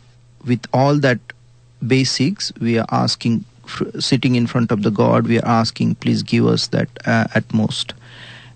with 0.47 0.65
all 0.73 0.97
that 0.99 1.19
basics 1.87 2.53
we 2.61 2.79
are 2.79 2.87
asking 2.91 3.45
sitting 3.99 4.37
in 4.37 4.47
front 4.47 4.71
of 4.71 4.83
the 4.85 4.91
god 4.91 5.27
we 5.27 5.41
are 5.41 5.49
asking 5.49 5.95
please 5.97 6.23
give 6.23 6.47
us 6.47 6.69
that 6.69 6.89
uh, 7.05 7.27
at 7.35 7.53
most. 7.53 7.95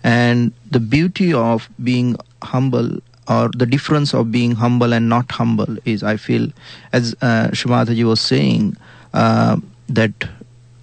And 0.03 0.53
the 0.71 0.79
beauty 0.79 1.33
of 1.33 1.69
being 1.83 2.15
humble 2.41 2.99
or 3.29 3.49
the 3.49 3.65
difference 3.65 4.13
of 4.13 4.31
being 4.31 4.53
humble 4.55 4.93
and 4.93 5.09
not 5.09 5.31
humble 5.31 5.77
is 5.85 6.03
i 6.03 6.15
feel 6.17 6.47
as 6.93 7.13
uh, 7.21 7.47
Shrimataji 7.51 8.03
was 8.03 8.21
saying 8.21 8.75
uh, 9.13 9.57
that 9.89 10.11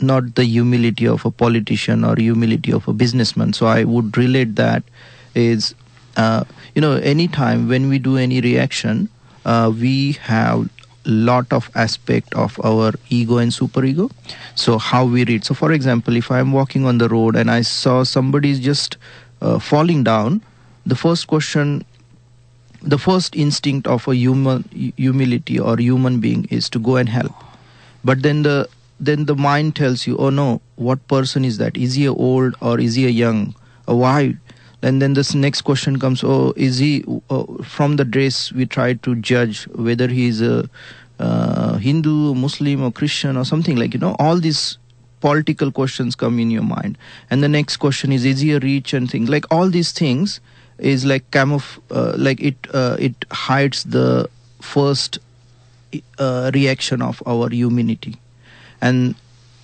not 0.00 0.34
the 0.34 0.44
humility 0.44 1.06
of 1.06 1.24
a 1.24 1.30
politician 1.30 2.04
or 2.04 2.16
humility 2.16 2.72
of 2.72 2.86
a 2.88 2.92
businessman. 2.92 3.52
So 3.52 3.66
i 3.66 3.84
would 3.84 4.16
relate 4.16 4.56
that 4.56 4.82
is 5.34 5.74
uh, 6.16 6.44
you 6.74 6.80
know 6.80 6.94
any 6.94 7.28
time 7.28 7.68
when 7.68 7.88
we 7.88 7.98
do 7.98 8.16
any 8.16 8.40
reaction 8.40 9.08
uh, 9.44 9.72
we 9.74 10.12
have 10.12 10.68
lot 11.06 11.52
of 11.52 11.70
aspect 11.74 12.34
of 12.34 12.58
our 12.64 12.92
ego 13.10 13.36
and 13.38 13.52
superego 13.52 14.10
so 14.54 14.78
how 14.78 15.04
we 15.04 15.24
read. 15.24 15.44
So 15.44 15.54
for 15.54 15.72
example 15.72 16.16
if 16.16 16.30
i'm 16.30 16.52
walking 16.52 16.86
on 16.86 16.98
the 16.98 17.08
road 17.08 17.36
and 17.36 17.50
i 17.50 17.60
saw 17.60 18.02
somebody 18.04 18.50
is 18.50 18.60
just 18.60 18.96
uh, 19.42 19.58
falling 19.58 20.02
down 20.04 20.42
the 20.86 20.94
first 20.96 21.26
question 21.26 21.84
the 22.84 22.98
first 22.98 23.34
instinct 23.34 23.86
of 23.86 24.06
a 24.06 24.14
human 24.14 24.64
humility 24.96 25.58
or 25.58 25.76
human 25.78 26.20
being 26.20 26.46
is 26.50 26.68
to 26.70 26.78
go 26.78 26.96
and 26.96 27.08
help. 27.08 27.32
But 28.04 28.22
then 28.22 28.42
the 28.42 28.68
then 29.00 29.24
the 29.24 29.34
mind 29.34 29.74
tells 29.76 30.06
you 30.06 30.16
oh 30.18 30.30
no 30.30 30.60
what 30.76 31.06
person 31.08 31.44
is 31.44 31.58
that? 31.58 31.76
Is 31.76 31.94
he 31.94 32.04
a 32.04 32.12
old 32.12 32.54
or 32.60 32.78
is 32.78 32.94
he 32.94 33.06
a 33.06 33.10
young 33.10 33.54
or 33.88 33.98
why 33.98 34.36
and 34.82 35.00
then 35.00 35.14
this 35.14 35.34
next 35.34 35.62
question 35.62 35.98
comes 35.98 36.22
oh 36.22 36.52
is 36.56 36.78
he 36.78 37.04
uh, 37.30 37.44
from 37.62 37.96
the 37.96 38.04
dress 38.04 38.52
we 38.52 38.66
try 38.66 38.92
to 38.92 39.14
judge 39.16 39.64
whether 39.68 40.08
he 40.08 40.26
is 40.26 40.42
a 40.42 40.68
uh, 41.18 41.76
hindu 41.78 42.34
muslim 42.34 42.82
or 42.82 42.92
christian 42.92 43.36
or 43.36 43.44
something 43.46 43.76
like 43.76 43.94
you 43.94 44.00
know 44.00 44.14
all 44.18 44.36
these 44.38 44.76
political 45.24 45.72
questions 45.72 46.14
come 46.14 46.38
in 46.38 46.50
your 46.50 46.62
mind. 46.62 46.98
And 47.30 47.42
the 47.42 47.48
next 47.48 47.78
question 47.78 48.12
is 48.12 48.26
is 48.26 48.40
he 48.40 48.52
a 48.52 48.58
rich 48.58 48.92
and 48.92 49.10
things? 49.10 49.30
Like 49.30 49.46
all 49.50 49.70
these 49.70 49.90
things 49.90 50.38
is 50.78 51.04
like 51.04 51.30
camouf 51.30 51.78
uh, 51.90 52.14
like 52.16 52.40
it 52.40 52.56
uh, 52.74 52.96
it 52.98 53.14
hides 53.32 53.84
the 53.84 54.28
first 54.62 55.18
uh, 56.18 56.50
reaction 56.54 57.02
of 57.02 57.22
our 57.26 57.48
humanity 57.50 58.16
and 58.80 59.14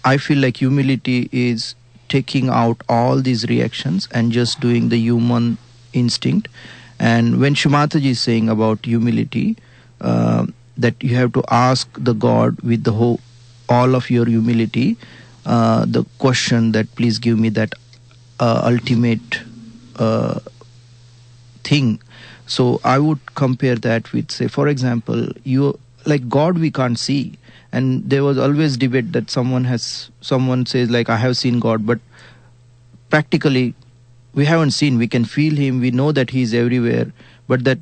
i 0.04 0.16
feel 0.16 0.38
like 0.38 0.56
humility 0.58 1.28
is 1.32 1.74
taking 2.08 2.48
out 2.48 2.82
all 2.88 3.16
these 3.20 3.44
reactions 3.48 4.08
and 4.12 4.32
just 4.32 4.58
doing 4.60 4.88
the 4.88 4.98
human 4.98 5.56
instinct. 5.92 6.48
And 6.98 7.40
when 7.40 7.54
Shrimataji 7.54 8.06
is 8.06 8.20
saying 8.20 8.48
about 8.48 8.84
humility 8.84 9.56
uh, 10.00 10.46
that 10.76 11.02
you 11.02 11.14
have 11.14 11.32
to 11.34 11.44
ask 11.50 11.88
the 11.98 12.14
god 12.14 12.60
with 12.62 12.82
the 12.84 12.92
whole 12.92 13.20
all 13.68 13.94
of 13.94 14.10
your 14.10 14.26
humility 14.26 14.96
uh, 15.46 15.84
the 15.86 16.04
question 16.18 16.72
that 16.72 16.92
please 16.96 17.18
give 17.18 17.38
me 17.38 17.48
that 17.50 17.74
uh, 18.40 18.62
ultimate 18.64 19.40
thing. 21.64 22.00
So 22.46 22.80
i 22.84 22.98
would 22.98 23.34
compare 23.34 23.76
that 23.76 24.12
with 24.12 24.30
say 24.30 24.48
for 24.48 24.66
example 24.68 25.28
you 25.44 25.78
like 26.06 26.28
god 26.28 26.58
we 26.58 26.70
can't 26.70 26.98
see. 26.98 27.38
And 27.72 28.10
there 28.10 28.24
was 28.24 28.36
always 28.36 28.76
debate 28.76 29.12
that 29.12 29.30
someone 29.30 29.64
has 29.64 30.10
someone 30.20 30.66
says 30.66 30.90
like 30.90 31.08
i 31.08 31.16
have 31.16 31.36
seen 31.36 31.60
god 31.60 31.86
but 31.86 32.00
practically 33.10 33.74
we 34.34 34.44
haven't 34.44 34.70
seen. 34.70 34.98
We 34.98 35.08
can 35.08 35.24
feel 35.24 35.56
him. 35.56 35.80
We 35.80 35.90
know 35.90 36.12
that 36.12 36.30
he's 36.30 36.54
everywhere. 36.54 37.12
But 37.48 37.64
that 37.64 37.78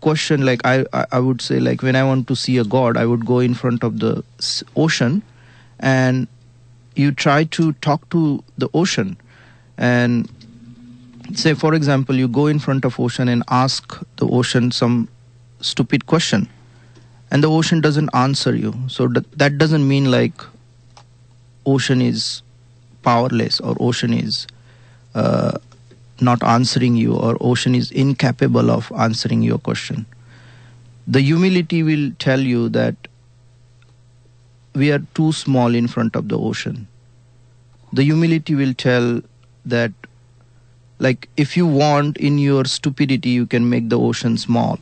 question 0.00 0.46
like 0.46 0.62
I 0.64 0.84
i 1.12 1.18
would 1.18 1.42
say 1.42 1.60
like 1.60 1.82
when 1.82 1.94
i 1.94 2.02
want 2.02 2.26
to 2.28 2.34
see 2.34 2.56
a 2.56 2.64
god 2.64 2.96
i 2.96 3.04
would 3.04 3.26
go 3.26 3.38
in 3.38 3.52
front 3.52 3.82
of 3.84 3.98
the 3.98 4.24
ocean 4.74 5.20
and 5.78 6.26
you 6.96 7.12
try 7.12 7.44
to 7.44 7.72
talk 7.74 8.08
to 8.10 8.42
the 8.56 8.68
ocean. 8.72 9.16
And 9.76 10.30
say 11.34 11.54
for 11.54 11.74
example 11.74 12.14
you 12.14 12.28
go 12.28 12.46
in 12.46 12.58
front 12.58 12.84
of 12.84 12.98
ocean 12.98 13.28
and 13.28 13.42
ask 13.48 13.98
the 14.16 14.26
ocean 14.26 14.70
some 14.70 15.08
stupid 15.60 16.06
question 16.06 16.48
and 17.30 17.44
the 17.44 17.50
ocean 17.50 17.80
doesn't 17.80 18.10
answer 18.12 18.54
you. 18.54 18.74
So 18.88 19.08
th- 19.08 19.26
that 19.36 19.58
doesn't 19.58 19.86
mean 19.86 20.10
like 20.10 20.42
ocean 21.64 22.02
is 22.02 22.42
powerless 23.02 23.60
or 23.60 23.76
ocean 23.78 24.12
is 24.12 24.46
uh, 25.14 25.58
not 26.20 26.42
answering 26.42 26.96
you 26.96 27.14
or 27.14 27.36
ocean 27.40 27.74
is 27.74 27.90
incapable 27.92 28.70
of 28.70 28.92
answering 28.98 29.42
your 29.42 29.58
question. 29.58 30.06
The 31.06 31.20
humility 31.20 31.82
will 31.82 32.12
tell 32.18 32.40
you 32.40 32.68
that 32.70 32.96
we 34.74 34.92
are 34.92 35.00
too 35.14 35.32
small 35.32 35.74
in 35.74 35.88
front 35.88 36.16
of 36.16 36.28
the 36.28 36.38
ocean. 36.38 36.86
The 37.92 38.04
humility 38.04 38.54
will 38.54 38.74
tell 38.74 39.20
that 39.64 39.92
like 41.00 41.28
if 41.36 41.56
you 41.56 41.66
want 41.66 42.16
in 42.18 42.38
your 42.38 42.64
stupidity 42.66 43.30
you 43.30 43.46
can 43.46 43.68
make 43.68 43.88
the 43.88 43.98
ocean 43.98 44.36
small 44.36 44.78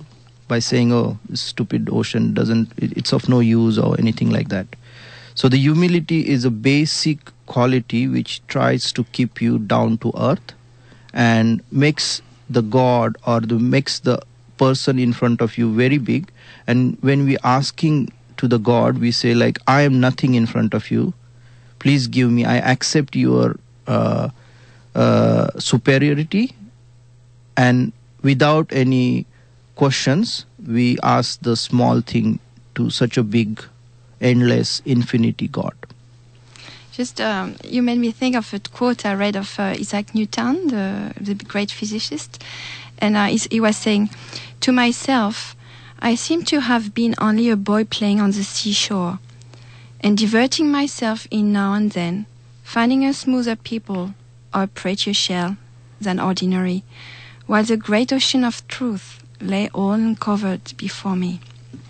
by 0.49 0.59
saying 0.59 0.93
oh 0.93 1.19
stupid 1.35 1.89
ocean 1.93 2.35
doesn't 2.35 2.73
it's 2.77 3.13
of 3.13 3.29
no 3.29 3.41
use 3.41 3.79
or 3.79 3.97
anything 3.99 4.31
like 4.31 4.49
that. 4.49 4.67
So 5.35 5.49
the 5.49 5.57
humility 5.57 6.29
is 6.29 6.45
a 6.45 6.51
basic 6.51 7.19
quality 7.47 8.09
which 8.09 8.45
tries 8.49 8.93
to 8.93 9.05
keep 9.13 9.41
you 9.41 9.59
down 9.59 9.99
to 9.99 10.13
earth 10.19 10.55
and 11.13 11.63
makes 11.71 12.23
the 12.51 12.63
god 12.63 13.17
or 13.27 13.41
the 13.41 13.59
makes 13.59 14.01
the 14.01 14.21
person 14.57 14.99
in 14.99 15.13
front 15.13 15.41
of 15.41 15.57
you 15.57 15.73
very 15.73 15.99
big. 15.99 16.31
And 16.67 16.99
when 17.01 17.25
we 17.25 17.39
asking 17.45 18.13
to 18.39 18.49
the 18.49 18.59
god 18.59 18.99
we 18.99 19.13
say 19.13 19.35
like 19.35 19.59
i 19.69 19.83
am 19.83 20.01
nothing 20.01 20.35
in 20.35 20.47
front 20.47 20.75
of 20.75 20.91
you. 20.91 21.15
Please 21.79 22.09
give 22.09 22.31
me 22.31 22.45
i 22.45 22.57
accept 22.57 23.15
your 23.15 23.57
uh, 23.87 24.31
uh, 24.95 25.49
superiority. 25.59 26.55
And 27.57 27.93
without 28.23 28.73
any 28.73 29.27
questions 29.75 30.45
we 30.67 30.99
ask 31.03 31.41
the 31.41 31.57
small 31.57 32.01
thing 32.01 32.41
to 32.75 32.91
such 32.91 33.17
a 33.17 33.23
big 33.23 33.63
endless 34.21 34.83
infinity 34.85 35.49
god. 35.49 35.75
Just, 36.93 37.21
um, 37.21 37.55
you 37.63 37.81
made 37.81 37.99
me 37.99 38.11
think 38.11 38.35
of 38.35 38.53
a 38.53 38.59
quote 38.59 39.07
I 39.07 39.15
read 39.15 39.37
of 39.37 39.59
uh, 39.59 39.77
Isaac 39.79 40.17
Newton, 40.17 40.67
the, 40.67 41.15
the 41.21 41.35
great 41.35 41.71
physicist, 41.71 42.43
and 42.99 43.17
uh, 43.17 43.27
he, 43.27 43.39
he 43.53 43.61
was 43.61 43.77
saying, 43.77 44.11
"To 44.63 44.73
myself, 44.73 45.55
I 46.01 46.17
seem 46.17 46.43
to 46.47 46.61
have 46.61 46.95
been 46.95 47.15
only 47.19 47.51
a 47.51 47.57
boy 47.57 47.85
playing 47.85 48.21
on 48.21 48.33
the 48.33 48.43
seashore, 48.43 49.21
and 50.01 50.19
diverting 50.19 50.73
myself 50.73 51.29
in 51.31 51.53
now 51.53 51.75
and 51.75 51.93
then, 51.93 52.27
finding 52.65 53.05
a 53.05 53.13
smoother 53.13 53.55
people 53.55 54.15
or 54.55 54.63
a 54.65 54.67
prettier 54.67 55.15
shell 55.15 55.57
than 56.01 56.21
ordinary, 56.21 56.85
while 57.47 57.65
the 57.65 57.77
great 57.77 58.13
ocean 58.13 58.45
of 58.45 58.67
truth 58.69 59.23
lay 59.41 59.69
all 59.71 59.93
uncovered 59.93 60.73
before 60.77 61.17
me." 61.17 61.41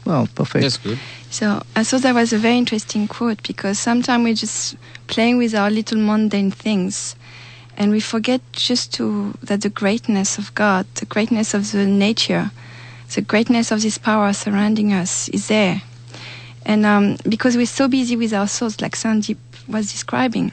well 0.05 0.27
perfect 0.35 0.63
That's 0.63 0.79
good. 0.79 0.99
So 1.31 1.63
I 1.77 1.85
thought 1.85 2.03
that 2.03 2.15
was 2.15 2.33
a 2.33 2.39
very 2.39 2.57
interesting 2.57 3.07
quote 3.07 3.43
because 3.43 3.79
sometimes 3.79 4.25
we're 4.25 4.35
just 4.35 4.77
playing 5.07 5.37
with 5.37 5.55
our 5.55 5.71
little 5.71 5.99
mundane 5.99 6.51
things 6.51 7.15
and 7.77 7.93
we 7.93 8.01
forget 8.01 8.41
just 8.53 8.93
to 8.95 9.35
that 9.43 9.61
the 9.61 9.69
greatness 9.69 10.37
of 10.37 10.53
God, 10.55 10.87
the 10.97 11.07
greatness 11.07 11.55
of 11.55 11.71
the 11.71 11.87
nature, 11.87 12.51
the 13.15 13.21
greatness 13.21 13.71
of 13.71 13.83
this 13.83 13.99
power 13.99 14.33
surrounding 14.33 14.93
us 14.93 15.29
is 15.29 15.47
there. 15.47 15.83
And 16.67 16.85
um, 16.85 17.19
because 17.29 17.57
we're 17.57 17.67
so 17.67 17.87
busy 17.87 18.17
with 18.17 18.35
our 18.35 18.49
thoughts, 18.49 18.81
like 18.81 18.97
Sandeep 18.97 19.39
was 19.69 19.93
describing, 19.93 20.53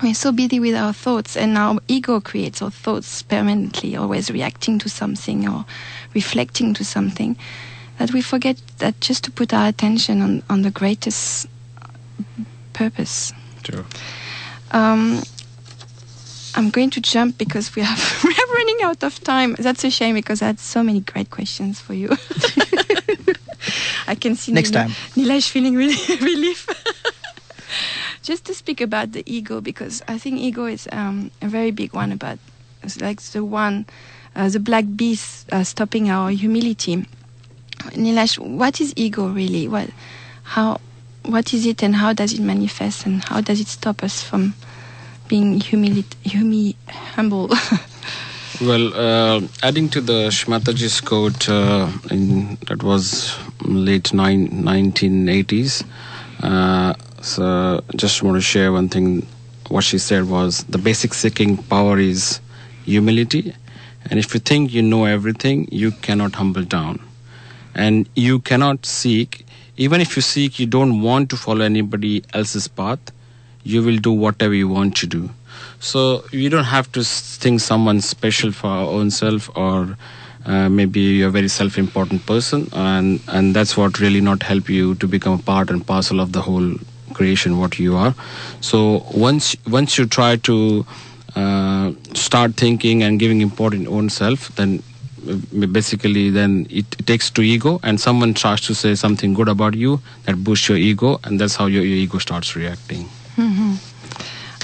we're 0.00 0.14
so 0.14 0.32
busy 0.32 0.58
with 0.60 0.74
our 0.74 0.92
thoughts, 0.92 1.36
and 1.36 1.56
our 1.58 1.78
ego 1.88 2.20
creates 2.20 2.62
our 2.62 2.70
thoughts 2.70 3.22
permanently, 3.22 3.96
always 3.96 4.30
reacting 4.30 4.78
to 4.80 4.88
something 4.88 5.48
or 5.48 5.64
reflecting 6.14 6.74
to 6.74 6.84
something, 6.84 7.36
that 7.98 8.12
we 8.12 8.20
forget 8.22 8.60
that 8.78 9.00
just 9.00 9.24
to 9.24 9.30
put 9.30 9.52
our 9.52 9.68
attention 9.68 10.22
on, 10.22 10.42
on 10.50 10.62
the 10.62 10.70
greatest 10.70 11.46
purpose. 12.72 13.32
True. 13.62 13.84
Um, 14.72 15.22
I'm 16.54 16.70
going 16.70 16.90
to 16.90 17.00
jump 17.00 17.38
because 17.38 17.74
we 17.76 17.82
have 17.82 18.20
we 18.24 18.30
are 18.30 18.54
running 18.54 18.78
out 18.82 19.02
of 19.04 19.20
time. 19.22 19.54
That's 19.58 19.84
a 19.84 19.90
shame 19.90 20.14
because 20.14 20.42
I 20.42 20.46
had 20.46 20.58
so 20.60 20.82
many 20.82 21.00
great 21.00 21.30
questions 21.30 21.80
for 21.80 21.94
you. 21.94 22.08
I 24.08 24.16
can 24.16 24.34
see 24.34 24.52
Next 24.52 24.70
Nila- 24.70 24.84
time. 24.84 24.90
Nilesh 25.16 25.48
feeling 25.50 25.76
really 25.76 25.96
relief. 26.20 26.66
Just 28.22 28.44
to 28.46 28.54
speak 28.54 28.80
about 28.80 29.12
the 29.12 29.22
ego 29.26 29.60
because 29.60 30.02
I 30.06 30.16
think 30.18 30.38
ego 30.38 30.66
is 30.66 30.88
um, 30.92 31.30
a 31.42 31.48
very 31.48 31.70
big 31.72 31.92
one 31.92 32.12
about 32.12 32.38
it's 32.82 33.00
like 33.00 33.20
the 33.20 33.44
one 33.44 33.86
uh, 34.36 34.48
the 34.48 34.60
black 34.60 34.84
beast 34.94 35.52
uh, 35.52 35.64
stopping 35.64 36.08
our 36.08 36.30
humility. 36.30 37.04
Nilesh, 37.94 38.38
what 38.38 38.80
is 38.80 38.92
ego 38.96 39.28
really? 39.28 39.66
What 39.68 39.90
how 40.44 40.80
what 41.24 41.52
is 41.52 41.66
it 41.66 41.82
and 41.82 41.96
how 41.96 42.12
does 42.12 42.32
it 42.32 42.40
manifest 42.40 43.06
and 43.06 43.24
how 43.24 43.40
does 43.40 43.60
it 43.60 43.68
stop 43.68 44.02
us 44.02 44.22
from 44.22 44.54
being 45.28 45.58
humili- 45.60 46.04
humi- 46.22 46.76
humble? 46.88 47.50
Well, 48.60 48.94
uh, 48.94 49.40
adding 49.64 49.88
to 49.88 50.00
the 50.00 50.28
Shrimataji's 50.28 51.00
quote, 51.00 51.48
uh, 51.48 51.90
in, 52.10 52.58
that 52.68 52.84
was 52.84 53.36
late 53.64 54.12
nine, 54.14 54.50
1980s. 54.50 55.84
Uh, 56.40 56.94
so, 57.22 57.82
just 57.94 58.22
want 58.24 58.36
to 58.36 58.40
share 58.40 58.72
one 58.72 58.88
thing. 58.88 59.26
What 59.68 59.84
she 59.84 59.98
said 59.98 60.28
was 60.28 60.64
the 60.64 60.76
basic 60.76 61.14
seeking 61.14 61.56
power 61.56 61.96
is 61.98 62.40
humility, 62.84 63.54
and 64.10 64.18
if 64.18 64.34
you 64.34 64.40
think 64.40 64.72
you 64.72 64.82
know 64.82 65.04
everything, 65.04 65.68
you 65.70 65.92
cannot 65.92 66.34
humble 66.34 66.64
down, 66.64 67.00
and 67.76 68.08
you 68.16 68.40
cannot 68.40 68.84
seek. 68.84 69.46
Even 69.76 70.00
if 70.00 70.16
you 70.16 70.22
seek, 70.22 70.58
you 70.58 70.66
don't 70.66 71.00
want 71.00 71.30
to 71.30 71.36
follow 71.36 71.64
anybody 71.64 72.24
else's 72.34 72.66
path. 72.66 72.98
You 73.62 73.84
will 73.84 73.98
do 73.98 74.10
whatever 74.10 74.52
you 74.52 74.68
want 74.68 74.96
to 74.96 75.06
do. 75.06 75.30
So 75.78 76.24
you 76.32 76.50
don't 76.50 76.64
have 76.64 76.90
to 76.92 77.04
think 77.04 77.60
someone 77.60 78.00
special 78.00 78.50
for 78.50 78.66
our 78.66 78.88
own 78.88 79.12
self, 79.12 79.48
or 79.56 79.96
uh, 80.44 80.68
maybe 80.68 81.00
you're 81.00 81.28
a 81.28 81.30
very 81.30 81.48
self-important 81.48 82.26
person, 82.26 82.68
and 82.72 83.20
and 83.28 83.54
that's 83.54 83.76
what 83.76 84.00
really 84.00 84.20
not 84.20 84.42
help 84.42 84.68
you 84.68 84.96
to 84.96 85.06
become 85.06 85.38
a 85.38 85.42
part 85.42 85.70
and 85.70 85.86
parcel 85.86 86.18
of 86.20 86.32
the 86.32 86.42
whole 86.42 86.74
creation 87.22 87.58
what 87.64 87.78
you 87.78 87.96
are. 88.04 88.14
So 88.60 88.84
once 89.26 89.56
once 89.80 89.98
you 89.98 90.06
try 90.20 90.30
to 90.50 90.56
uh, 91.42 91.92
start 92.28 92.56
thinking 92.64 93.02
and 93.02 93.18
giving 93.26 93.40
important 93.40 93.88
own 93.98 94.10
self, 94.10 94.48
then 94.56 94.82
uh, 94.82 95.66
basically 95.78 96.24
then 96.30 96.66
it, 96.68 96.84
it 96.98 97.06
takes 97.06 97.30
to 97.38 97.42
ego, 97.42 97.78
and 97.82 98.00
someone 98.06 98.34
tries 98.34 98.60
to 98.68 98.74
say 98.74 98.94
something 98.94 99.34
good 99.40 99.48
about 99.48 99.74
you 99.74 100.00
that 100.26 100.42
boosts 100.44 100.68
your 100.68 100.78
ego, 100.78 101.18
and 101.24 101.40
that's 101.40 101.56
how 101.56 101.66
your, 101.66 101.84
your 101.84 101.96
ego 102.06 102.18
starts 102.18 102.56
reacting. 102.56 103.08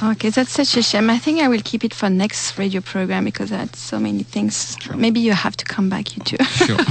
Okay, 0.02 0.30
that's 0.30 0.52
such 0.52 0.76
a 0.76 0.82
shame. 0.82 1.10
I 1.10 1.18
think 1.18 1.40
I 1.40 1.48
will 1.48 1.62
keep 1.62 1.84
it 1.84 1.94
for 1.94 2.08
next 2.08 2.58
radio 2.58 2.80
program 2.80 3.24
because 3.24 3.52
I 3.52 3.58
had 3.58 3.76
so 3.76 3.98
many 3.98 4.22
things. 4.22 4.76
Maybe 4.94 5.20
you 5.20 5.32
have 5.32 5.56
to 5.56 5.64
come 5.64 5.88
back, 5.88 6.16
you 6.16 6.22
too. 6.24 6.42
Sure. 6.44 6.76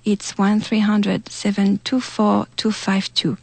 It's 0.04 0.36
1300 0.36 1.28
724 1.28 2.46
252, 2.56 3.38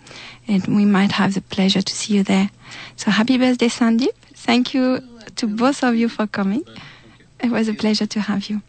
and 0.47 0.67
we 0.67 0.83
might 0.85 1.13
have 1.13 1.33
the 1.33 1.41
pleasure 1.41 1.81
to 1.81 1.95
see 1.95 2.15
you 2.15 2.23
there. 2.23 2.49
So 2.97 3.11
happy 3.11 3.37
birthday, 3.37 3.69
Sandeep. 3.69 4.11
Thank 4.33 4.73
you 4.73 5.01
to 5.37 5.47
both 5.47 5.83
of 5.83 5.95
you 5.95 6.09
for 6.09 6.27
coming. 6.27 6.63
It 7.39 7.51
was 7.51 7.67
a 7.67 7.73
pleasure 7.73 8.05
to 8.07 8.19
have 8.21 8.49
you. 8.49 8.61